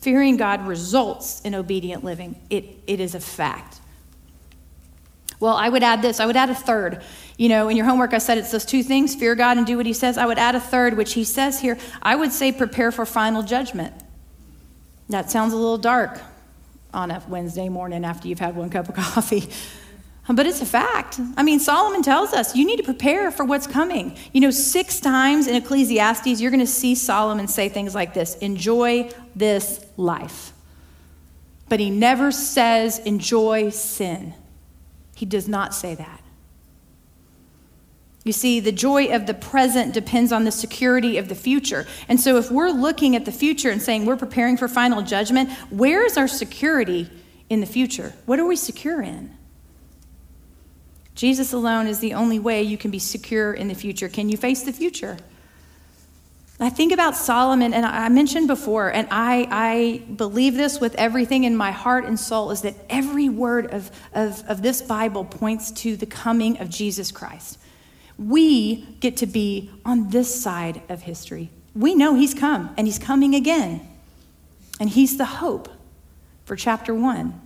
Fearing 0.00 0.36
God 0.36 0.66
results 0.66 1.42
in 1.42 1.54
obedient 1.54 2.04
living, 2.04 2.40
it, 2.48 2.64
it 2.86 3.00
is 3.00 3.14
a 3.14 3.20
fact. 3.20 3.80
Well, 5.40 5.56
I 5.56 5.68
would 5.68 5.82
add 5.82 6.02
this 6.02 6.20
I 6.20 6.26
would 6.26 6.36
add 6.36 6.50
a 6.50 6.54
third. 6.54 7.02
You 7.38 7.48
know, 7.48 7.68
in 7.68 7.76
your 7.76 7.86
homework, 7.86 8.12
I 8.12 8.18
said 8.18 8.36
it's 8.36 8.50
those 8.50 8.66
two 8.66 8.82
things 8.82 9.14
fear 9.14 9.34
God 9.34 9.56
and 9.56 9.66
do 9.66 9.76
what 9.76 9.86
He 9.86 9.94
says. 9.94 10.18
I 10.18 10.26
would 10.26 10.38
add 10.38 10.54
a 10.54 10.60
third, 10.60 10.96
which 10.96 11.14
He 11.14 11.24
says 11.24 11.60
here. 11.60 11.78
I 12.02 12.14
would 12.14 12.32
say 12.32 12.52
prepare 12.52 12.92
for 12.92 13.06
final 13.06 13.42
judgment. 13.42 13.94
That 15.08 15.30
sounds 15.30 15.52
a 15.52 15.56
little 15.56 15.78
dark 15.78 16.20
on 16.92 17.10
a 17.10 17.22
Wednesday 17.28 17.68
morning 17.68 18.04
after 18.04 18.28
you've 18.28 18.38
had 18.38 18.54
one 18.54 18.70
cup 18.70 18.88
of 18.88 18.94
coffee. 19.14 19.48
But 20.32 20.46
it's 20.46 20.60
a 20.60 20.66
fact. 20.66 21.18
I 21.36 21.42
mean, 21.42 21.58
Solomon 21.58 22.02
tells 22.02 22.32
us 22.32 22.54
you 22.54 22.64
need 22.64 22.76
to 22.76 22.82
prepare 22.82 23.30
for 23.30 23.44
what's 23.44 23.66
coming. 23.66 24.16
You 24.32 24.40
know, 24.40 24.50
six 24.50 25.00
times 25.00 25.46
in 25.46 25.56
Ecclesiastes, 25.56 26.40
you're 26.40 26.50
going 26.50 26.60
to 26.60 26.66
see 26.66 26.94
Solomon 26.94 27.48
say 27.48 27.68
things 27.68 27.94
like 27.94 28.14
this 28.14 28.36
enjoy 28.36 29.10
this 29.34 29.84
life. 29.96 30.52
But 31.68 31.80
he 31.80 31.90
never 31.90 32.30
says 32.32 32.98
enjoy 33.00 33.70
sin. 33.70 34.34
He 35.16 35.26
does 35.26 35.48
not 35.48 35.74
say 35.74 35.94
that. 35.96 36.22
You 38.24 38.32
see, 38.32 38.60
the 38.60 38.72
joy 38.72 39.14
of 39.14 39.26
the 39.26 39.34
present 39.34 39.94
depends 39.94 40.30
on 40.30 40.44
the 40.44 40.52
security 40.52 41.16
of 41.16 41.28
the 41.28 41.34
future. 41.34 41.86
And 42.08 42.20
so, 42.20 42.36
if 42.36 42.50
we're 42.50 42.70
looking 42.70 43.16
at 43.16 43.24
the 43.24 43.32
future 43.32 43.70
and 43.70 43.80
saying 43.80 44.04
we're 44.04 44.16
preparing 44.16 44.56
for 44.56 44.68
final 44.68 45.02
judgment, 45.02 45.50
where 45.70 46.04
is 46.04 46.18
our 46.18 46.28
security 46.28 47.10
in 47.48 47.60
the 47.60 47.66
future? 47.66 48.12
What 48.26 48.38
are 48.38 48.46
we 48.46 48.56
secure 48.56 49.00
in? 49.00 49.36
Jesus 51.20 51.52
alone 51.52 51.86
is 51.86 51.98
the 51.98 52.14
only 52.14 52.38
way 52.38 52.62
you 52.62 52.78
can 52.78 52.90
be 52.90 52.98
secure 52.98 53.52
in 53.52 53.68
the 53.68 53.74
future. 53.74 54.08
Can 54.08 54.30
you 54.30 54.38
face 54.38 54.62
the 54.62 54.72
future? 54.72 55.18
I 56.58 56.70
think 56.70 56.92
about 56.92 57.14
Solomon, 57.14 57.74
and 57.74 57.84
I 57.84 58.08
mentioned 58.08 58.48
before, 58.48 58.88
and 58.88 59.06
I, 59.10 59.46
I 59.50 60.12
believe 60.14 60.54
this 60.54 60.80
with 60.80 60.94
everything 60.94 61.44
in 61.44 61.54
my 61.54 61.72
heart 61.72 62.06
and 62.06 62.18
soul, 62.18 62.50
is 62.50 62.62
that 62.62 62.74
every 62.88 63.28
word 63.28 63.66
of, 63.66 63.90
of, 64.14 64.42
of 64.48 64.62
this 64.62 64.80
Bible 64.80 65.26
points 65.26 65.70
to 65.82 65.94
the 65.94 66.06
coming 66.06 66.58
of 66.58 66.70
Jesus 66.70 67.12
Christ 67.12 67.58
we 68.20 68.82
get 69.00 69.16
to 69.16 69.26
be 69.26 69.70
on 69.84 70.10
this 70.10 70.42
side 70.42 70.82
of 70.90 71.02
history. 71.02 71.48
We 71.74 71.94
know 71.94 72.14
He's 72.14 72.34
come 72.34 72.74
and 72.76 72.86
He's 72.86 72.98
coming 72.98 73.34
again. 73.34 73.86
And 74.78 74.90
He's 74.90 75.16
the 75.16 75.24
hope 75.24 75.68
for 76.44 76.54
chapter 76.54 76.94
one. 76.94 77.40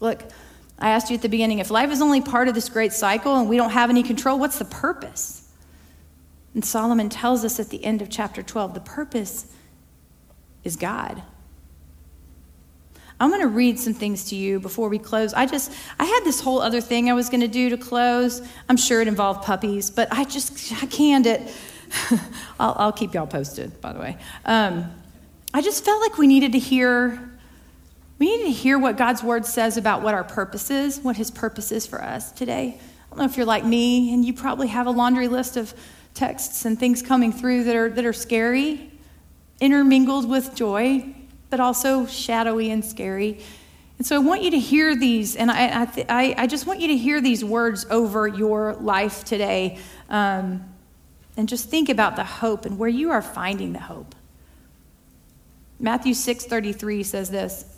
Look, 0.00 0.22
I 0.84 0.90
asked 0.90 1.08
you 1.08 1.16
at 1.16 1.22
the 1.22 1.30
beginning 1.30 1.60
if 1.60 1.70
life 1.70 1.90
is 1.90 2.02
only 2.02 2.20
part 2.20 2.46
of 2.46 2.54
this 2.54 2.68
great 2.68 2.92
cycle 2.92 3.36
and 3.36 3.48
we 3.48 3.56
don't 3.56 3.70
have 3.70 3.88
any 3.88 4.02
control, 4.02 4.38
what's 4.38 4.58
the 4.58 4.66
purpose? 4.66 5.50
And 6.52 6.62
Solomon 6.62 7.08
tells 7.08 7.42
us 7.42 7.58
at 7.58 7.70
the 7.70 7.82
end 7.82 8.02
of 8.02 8.10
chapter 8.10 8.42
12 8.42 8.74
the 8.74 8.80
purpose 8.80 9.50
is 10.62 10.76
God. 10.76 11.22
I'm 13.18 13.30
going 13.30 13.40
to 13.40 13.48
read 13.48 13.78
some 13.78 13.94
things 13.94 14.26
to 14.26 14.36
you 14.36 14.60
before 14.60 14.90
we 14.90 14.98
close. 14.98 15.32
I 15.32 15.46
just, 15.46 15.72
I 15.98 16.04
had 16.04 16.20
this 16.22 16.42
whole 16.42 16.60
other 16.60 16.82
thing 16.82 17.08
I 17.08 17.14
was 17.14 17.30
going 17.30 17.40
to 17.40 17.48
do 17.48 17.70
to 17.70 17.78
close. 17.78 18.46
I'm 18.68 18.76
sure 18.76 19.00
it 19.00 19.08
involved 19.08 19.42
puppies, 19.42 19.88
but 19.88 20.08
I 20.12 20.24
just, 20.24 20.70
I 20.82 20.86
canned 20.86 21.24
it. 21.24 21.50
I'll, 22.60 22.76
I'll, 22.76 22.92
keep 22.92 23.14
y'all 23.14 23.26
posted, 23.26 23.80
by 23.80 23.94
the 23.94 24.00
way. 24.00 24.18
Um, 24.44 24.92
I 25.54 25.62
just 25.62 25.82
felt 25.82 26.02
like 26.02 26.18
we 26.18 26.26
needed 26.26 26.52
to 26.52 26.58
hear, 26.58 27.33
we 28.24 28.38
need 28.38 28.44
to 28.44 28.50
hear 28.50 28.78
what 28.78 28.96
God's 28.96 29.22
word 29.22 29.44
says 29.44 29.76
about 29.76 30.00
what 30.00 30.14
our 30.14 30.24
purpose 30.24 30.70
is, 30.70 30.98
what 30.98 31.16
his 31.16 31.30
purpose 31.30 31.70
is 31.70 31.86
for 31.86 32.02
us 32.02 32.32
today. 32.32 32.78
I 32.78 33.08
don't 33.10 33.18
know 33.18 33.24
if 33.26 33.36
you're 33.36 33.44
like 33.44 33.66
me, 33.66 34.14
and 34.14 34.24
you 34.24 34.32
probably 34.32 34.68
have 34.68 34.86
a 34.86 34.90
laundry 34.90 35.28
list 35.28 35.58
of 35.58 35.74
texts 36.14 36.64
and 36.64 36.80
things 36.80 37.02
coming 37.02 37.32
through 37.32 37.64
that 37.64 37.76
are, 37.76 37.90
that 37.90 38.06
are 38.06 38.14
scary, 38.14 38.90
intermingled 39.60 40.26
with 40.26 40.54
joy 40.54 41.14
but 41.50 41.60
also 41.60 42.06
shadowy 42.06 42.70
and 42.70 42.82
scary. 42.82 43.38
And 43.98 44.06
so 44.06 44.16
I 44.16 44.20
want 44.20 44.42
you 44.42 44.52
to 44.52 44.58
hear 44.58 44.96
these, 44.96 45.36
and 45.36 45.50
I, 45.50 45.82
I, 45.82 45.84
th- 45.84 46.06
I, 46.08 46.34
I 46.38 46.46
just 46.46 46.66
want 46.66 46.80
you 46.80 46.88
to 46.88 46.96
hear 46.96 47.20
these 47.20 47.44
words 47.44 47.84
over 47.90 48.26
your 48.26 48.72
life 48.76 49.22
today. 49.24 49.78
Um, 50.08 50.64
and 51.36 51.46
just 51.46 51.68
think 51.68 51.90
about 51.90 52.16
the 52.16 52.24
hope 52.24 52.64
and 52.64 52.78
where 52.78 52.88
you 52.88 53.10
are 53.10 53.20
finding 53.20 53.74
the 53.74 53.80
hope. 53.80 54.14
Matthew 55.78 56.14
6:33 56.14 57.04
says 57.04 57.30
this. 57.30 57.73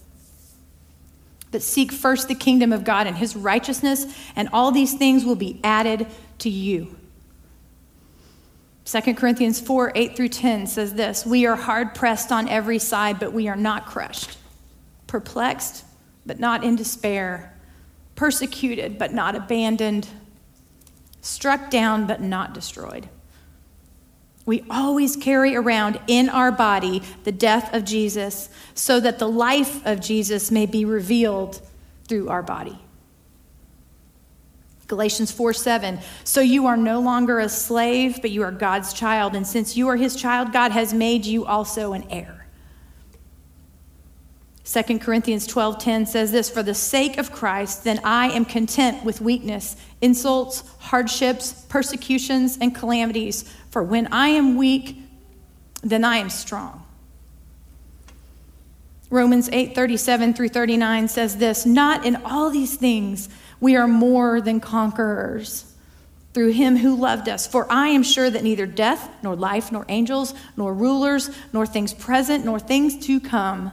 But 1.56 1.62
seek 1.62 1.90
first 1.90 2.28
the 2.28 2.34
kingdom 2.34 2.70
of 2.70 2.84
God 2.84 3.06
and 3.06 3.16
his 3.16 3.34
righteousness, 3.34 4.04
and 4.36 4.46
all 4.52 4.72
these 4.72 4.92
things 4.92 5.24
will 5.24 5.36
be 5.36 5.58
added 5.64 6.06
to 6.40 6.50
you. 6.50 6.98
2 8.84 9.14
Corinthians 9.14 9.58
4 9.58 9.92
8 9.94 10.14
through 10.14 10.28
10 10.28 10.66
says 10.66 10.92
this 10.92 11.24
We 11.24 11.46
are 11.46 11.56
hard 11.56 11.94
pressed 11.94 12.30
on 12.30 12.46
every 12.46 12.78
side, 12.78 13.18
but 13.18 13.32
we 13.32 13.48
are 13.48 13.56
not 13.56 13.86
crushed, 13.86 14.36
perplexed, 15.06 15.86
but 16.26 16.38
not 16.38 16.62
in 16.62 16.76
despair, 16.76 17.58
persecuted, 18.16 18.98
but 18.98 19.14
not 19.14 19.34
abandoned, 19.34 20.06
struck 21.22 21.70
down, 21.70 22.06
but 22.06 22.20
not 22.20 22.52
destroyed. 22.52 23.08
We 24.46 24.64
always 24.70 25.16
carry 25.16 25.56
around 25.56 26.00
in 26.06 26.28
our 26.28 26.52
body 26.52 27.02
the 27.24 27.32
death 27.32 27.74
of 27.74 27.84
Jesus 27.84 28.48
so 28.74 29.00
that 29.00 29.18
the 29.18 29.28
life 29.28 29.84
of 29.84 30.00
Jesus 30.00 30.52
may 30.52 30.66
be 30.66 30.84
revealed 30.84 31.60
through 32.08 32.28
our 32.28 32.42
body. 32.42 32.78
Galatians 34.86 35.32
4 35.32 35.52
7. 35.52 35.98
So 36.22 36.40
you 36.40 36.66
are 36.66 36.76
no 36.76 37.00
longer 37.00 37.40
a 37.40 37.48
slave, 37.48 38.20
but 38.22 38.30
you 38.30 38.42
are 38.42 38.52
God's 38.52 38.92
child. 38.92 39.34
And 39.34 39.44
since 39.44 39.76
you 39.76 39.88
are 39.88 39.96
his 39.96 40.14
child, 40.14 40.52
God 40.52 40.70
has 40.70 40.94
made 40.94 41.26
you 41.26 41.44
also 41.44 41.92
an 41.92 42.04
heir. 42.08 42.35
2 44.66 44.98
Corinthians 44.98 45.46
12:10 45.46 46.08
says 46.08 46.32
this 46.32 46.50
for 46.50 46.62
the 46.62 46.74
sake 46.74 47.18
of 47.18 47.30
Christ 47.30 47.84
then 47.84 48.00
I 48.02 48.30
am 48.30 48.44
content 48.44 49.04
with 49.04 49.20
weakness 49.20 49.76
insults 50.00 50.64
hardships 50.78 51.52
persecutions 51.68 52.58
and 52.60 52.74
calamities 52.74 53.44
for 53.70 53.82
when 53.82 54.08
I 54.08 54.28
am 54.28 54.56
weak 54.56 55.00
then 55.82 56.04
I 56.04 56.16
am 56.16 56.30
strong 56.30 56.82
Romans 59.08 59.48
8:37 59.50 60.34
through 60.34 60.48
39 60.48 61.06
says 61.06 61.36
this 61.36 61.64
not 61.64 62.04
in 62.04 62.16
all 62.16 62.50
these 62.50 62.74
things 62.74 63.28
we 63.60 63.76
are 63.76 63.86
more 63.86 64.40
than 64.40 64.58
conquerors 64.58 65.72
through 66.34 66.52
him 66.52 66.76
who 66.76 66.94
loved 66.94 67.30
us. 67.30 67.46
For 67.46 67.66
I 67.72 67.88
am 67.88 68.02
sure 68.02 68.28
that 68.28 68.44
neither 68.44 68.66
death, 68.66 69.08
nor 69.22 69.34
life, 69.34 69.72
nor 69.72 69.86
angels, 69.88 70.34
nor 70.54 70.74
rulers, 70.74 71.30
nor 71.50 71.64
things 71.64 71.94
present, 71.94 72.44
nor 72.44 72.60
things 72.60 72.94
to 73.06 73.18
come, 73.20 73.72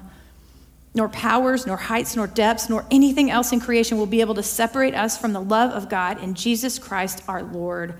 nor 0.95 1.09
powers, 1.09 1.65
nor 1.65 1.77
heights, 1.77 2.15
nor 2.15 2.27
depths, 2.27 2.69
nor 2.69 2.85
anything 2.91 3.31
else 3.31 3.51
in 3.51 3.59
creation 3.59 3.97
will 3.97 4.05
be 4.05 4.21
able 4.21 4.35
to 4.35 4.43
separate 4.43 4.93
us 4.93 5.17
from 5.17 5.33
the 5.33 5.41
love 5.41 5.71
of 5.71 5.89
God 5.89 6.21
in 6.21 6.35
Jesus 6.35 6.77
Christ 6.77 7.23
our 7.27 7.43
Lord. 7.43 7.99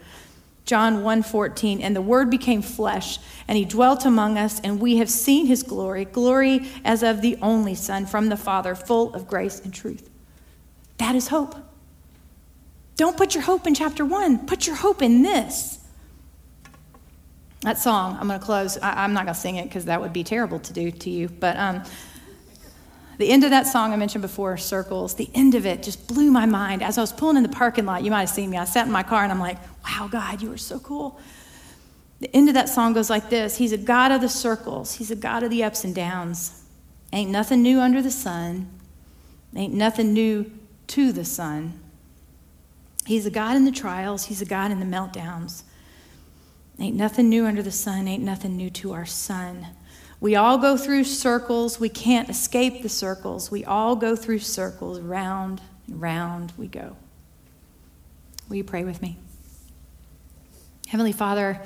John 0.66 1.04
1:14 1.04 1.82
and 1.82 1.96
the 1.96 2.02
word 2.02 2.30
became 2.30 2.62
flesh 2.62 3.20
and 3.48 3.58
he 3.58 3.66
dwelt 3.66 4.06
among 4.06 4.38
us 4.38 4.62
and 4.62 4.80
we 4.80 4.98
have 4.98 5.10
seen 5.10 5.46
his 5.46 5.62
glory 5.62 6.06
glory 6.06 6.70
as 6.86 7.04
of 7.04 7.22
the 7.22 7.38
only 7.42 7.76
son 7.76 8.06
from 8.06 8.30
the 8.30 8.38
father 8.38 8.74
full 8.74 9.14
of 9.14 9.28
grace 9.28 9.60
and 9.60 9.74
truth. 9.74 10.10
That 11.00 11.16
is 11.16 11.28
hope. 11.28 11.56
Don't 12.96 13.18
put 13.18 13.34
your 13.34 13.44
hope 13.44 13.68
in 13.68 13.74
chapter 13.74 14.06
one, 14.06 14.46
put 14.46 14.68
your 14.68 14.78
hope 14.78 15.02
in 15.02 15.22
this. 15.22 15.80
That 17.62 17.78
song, 17.78 18.18
I'm 18.20 18.28
going 18.28 18.40
to 18.40 18.46
close. 18.46 18.78
I, 18.78 19.06
am 19.06 19.14
not 19.14 19.24
going 19.24 19.34
to 19.34 19.40
sing 19.40 19.56
it 19.56 19.64
because 19.64 19.86
that 19.86 20.02
would 20.02 20.12
be 20.12 20.24
terrible 20.24 20.60
to 20.60 20.74
do 20.74 20.92
to 20.92 21.10
you. 21.10 21.30
But 21.30 21.56
um, 21.56 21.84
the 23.18 23.30
end 23.30 23.44
of 23.44 23.52
that 23.52 23.68
song 23.68 23.94
I 23.94 23.96
mentioned 23.96 24.22
before, 24.22 24.58
Circles, 24.58 25.16
the 25.16 25.30
end 25.34 25.56
of 25.56 25.66
it 25.66 25.84
just 25.84 26.08
blew 26.08 26.32
my 26.32 26.46
mind. 26.46 26.82
As 26.82 26.98
I 26.98 27.02
was 27.02 27.14
pulling 27.14 27.38
in 27.38 27.44
the 27.44 27.50
parking 27.50 27.86
lot, 27.86 28.04
you 28.04 28.12
might 28.12 28.22
have 28.22 28.30
seen 28.30 28.50
me. 28.50 28.58
I 28.58 28.66
sat 28.66 28.88
in 28.88 28.92
my 28.92 29.04
car 29.04 29.24
and 29.24 29.32
I'm 29.32 29.40
like, 29.40 29.58
wow, 29.86 30.08
God, 30.12 30.42
you 30.42 30.52
are 30.52 30.58
so 30.58 30.80
cool. 30.80 31.20
The 32.20 32.34
end 32.36 32.48
of 32.48 32.56
that 32.56 32.70
song 32.70 32.94
goes 32.94 33.10
like 33.10 33.30
this 33.30 33.58
He's 33.58 33.74
a 33.74 33.78
God 33.78 34.12
of 34.12 34.22
the 34.22 34.30
circles, 34.30 34.96
He's 34.96 35.12
a 35.12 35.16
God 35.16 35.44
of 35.44 35.50
the 35.50 35.64
ups 35.64 35.84
and 35.84 35.94
downs. 35.94 36.64
Ain't 37.12 37.30
nothing 37.30 37.62
new 37.62 37.80
under 37.80 38.02
the 38.02 38.12
sun, 38.12 38.70
ain't 39.56 39.74
nothing 39.74 40.14
new 40.14 40.52
to 40.88 41.12
the 41.12 41.26
sun. 41.26 41.80
He's 43.06 43.26
a 43.26 43.30
God 43.30 43.56
in 43.56 43.66
the 43.66 43.72
trials, 43.72 44.26
He's 44.26 44.42
a 44.42 44.46
God 44.46 44.72
in 44.72 44.80
the 44.80 44.86
meltdowns. 44.86 45.64
Ain't 46.80 46.96
nothing 46.96 47.30
new 47.30 47.46
under 47.46 47.62
the 47.62 47.72
sun, 47.72 48.08
ain't 48.08 48.24
nothing 48.24 48.58
new 48.58 48.70
to 48.72 48.94
our 48.94 49.06
son. 49.06 49.68
We 50.24 50.38
all 50.38 50.58
go 50.58 50.78
through 50.78 51.04
circles. 51.04 51.82
We 51.82 51.90
can't 51.90 52.30
escape 52.30 52.82
the 52.82 52.88
circles. 52.88 53.52
We 53.52 53.66
all 53.66 53.98
go 53.98 54.16
through 54.16 54.40
circles. 54.40 55.02
Round 55.02 55.60
and 55.86 56.02
round 56.02 56.54
we 56.58 56.68
go. 56.68 56.96
Will 58.48 58.56
you 58.56 58.64
pray 58.64 58.86
with 58.86 59.02
me? 59.02 59.18
Heavenly 60.88 61.12
Father, 61.12 61.60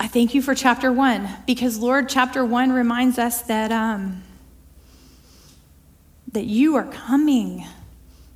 I 0.00 0.08
thank 0.08 0.34
you 0.34 0.42
for 0.42 0.56
chapter 0.56 0.90
one 0.90 1.28
because, 1.46 1.78
Lord, 1.78 2.08
chapter 2.08 2.44
one 2.44 2.72
reminds 2.72 3.16
us 3.16 3.42
that, 3.42 3.70
um, 3.70 4.24
that 6.32 6.46
you 6.46 6.74
are 6.74 6.90
coming, 6.90 7.64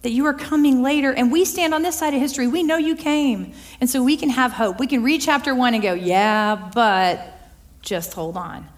that 0.03 0.11
you 0.11 0.25
are 0.25 0.35
coming 0.35 0.85
later. 0.85 1.13
And 1.13 1.33
we 1.33 1.45
stand 1.45 1.75
on 1.75 1.83
this 1.83 1.99
side 1.99 2.15
of 2.15 2.21
history. 2.21 2.47
We 2.47 2.63
know 2.63 2.77
you 2.77 2.95
came. 2.95 3.55
And 3.81 3.91
so 3.91 4.05
we 4.05 4.17
can 4.17 4.29
have 4.29 4.53
hope. 4.53 4.79
We 4.79 4.87
can 4.87 5.03
read 5.03 5.21
chapter 5.21 5.53
one 5.53 5.75
and 5.75 5.83
go, 5.83 5.95
yeah, 5.95 6.71
but 6.73 7.38
just 7.83 8.15
hold 8.15 8.37
on. 8.37 8.69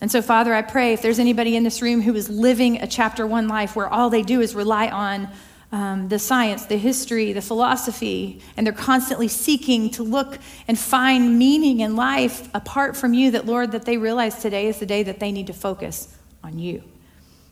And 0.00 0.10
so, 0.10 0.20
Father, 0.20 0.52
I 0.52 0.62
pray 0.62 0.92
if 0.92 1.00
there's 1.00 1.18
anybody 1.18 1.56
in 1.56 1.64
this 1.64 1.80
room 1.80 2.02
who 2.02 2.14
is 2.14 2.28
living 2.28 2.82
a 2.82 2.86
chapter 2.86 3.26
one 3.26 3.48
life 3.48 3.74
where 3.74 3.88
all 3.88 4.10
they 4.10 4.22
do 4.22 4.40
is 4.40 4.54
rely 4.54 4.88
on 4.88 5.28
um, 5.72 6.08
the 6.08 6.18
science, 6.18 6.66
the 6.66 6.76
history, 6.76 7.32
the 7.32 7.42
philosophy, 7.42 8.40
and 8.56 8.66
they're 8.66 8.74
constantly 8.74 9.28
seeking 9.28 9.90
to 9.90 10.02
look 10.02 10.38
and 10.68 10.78
find 10.78 11.38
meaning 11.38 11.80
in 11.80 11.96
life 11.96 12.48
apart 12.54 12.96
from 12.96 13.14
you, 13.14 13.30
that, 13.32 13.46
Lord, 13.46 13.72
that 13.72 13.84
they 13.84 13.96
realize 13.96 14.40
today 14.40 14.66
is 14.68 14.78
the 14.78 14.86
day 14.86 15.02
that 15.02 15.18
they 15.18 15.32
need 15.32 15.48
to 15.48 15.52
focus 15.52 16.14
on 16.44 16.58
you. 16.58 16.82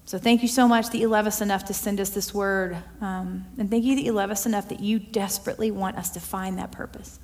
So 0.07 0.19
thank 0.19 0.43
you 0.43 0.49
so 0.49 0.69
much 0.69 0.91
that 0.91 0.99
you 0.99 1.09
love 1.09 1.27
us 1.27 1.41
enough 1.41 1.65
to 1.65 1.75
send 1.75 1.99
us 1.99 2.11
this 2.11 2.35
word. 2.35 2.77
Um, 3.01 3.47
and 3.59 3.71
thank 3.71 3.85
you 3.85 3.97
that 3.97 4.03
you 4.03 4.13
love 4.13 4.31
us 4.31 4.45
enough 4.45 4.69
that 4.69 4.81
you 4.81 4.99
desperately 4.99 5.71
want 5.71 5.97
us 5.97 6.11
to 6.11 6.21
find 6.21 6.59
that 6.59 6.73
purpose. 6.73 7.19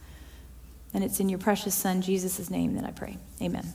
And 0.93 1.05
it's 1.05 1.21
in 1.21 1.29
your 1.29 1.39
precious 1.39 1.75
Son, 1.75 2.03
Jesus' 2.03 2.51
name, 2.51 2.75
that 2.75 2.85
I 2.85 2.91
pray. 2.91 3.19
Amen. 3.41 3.75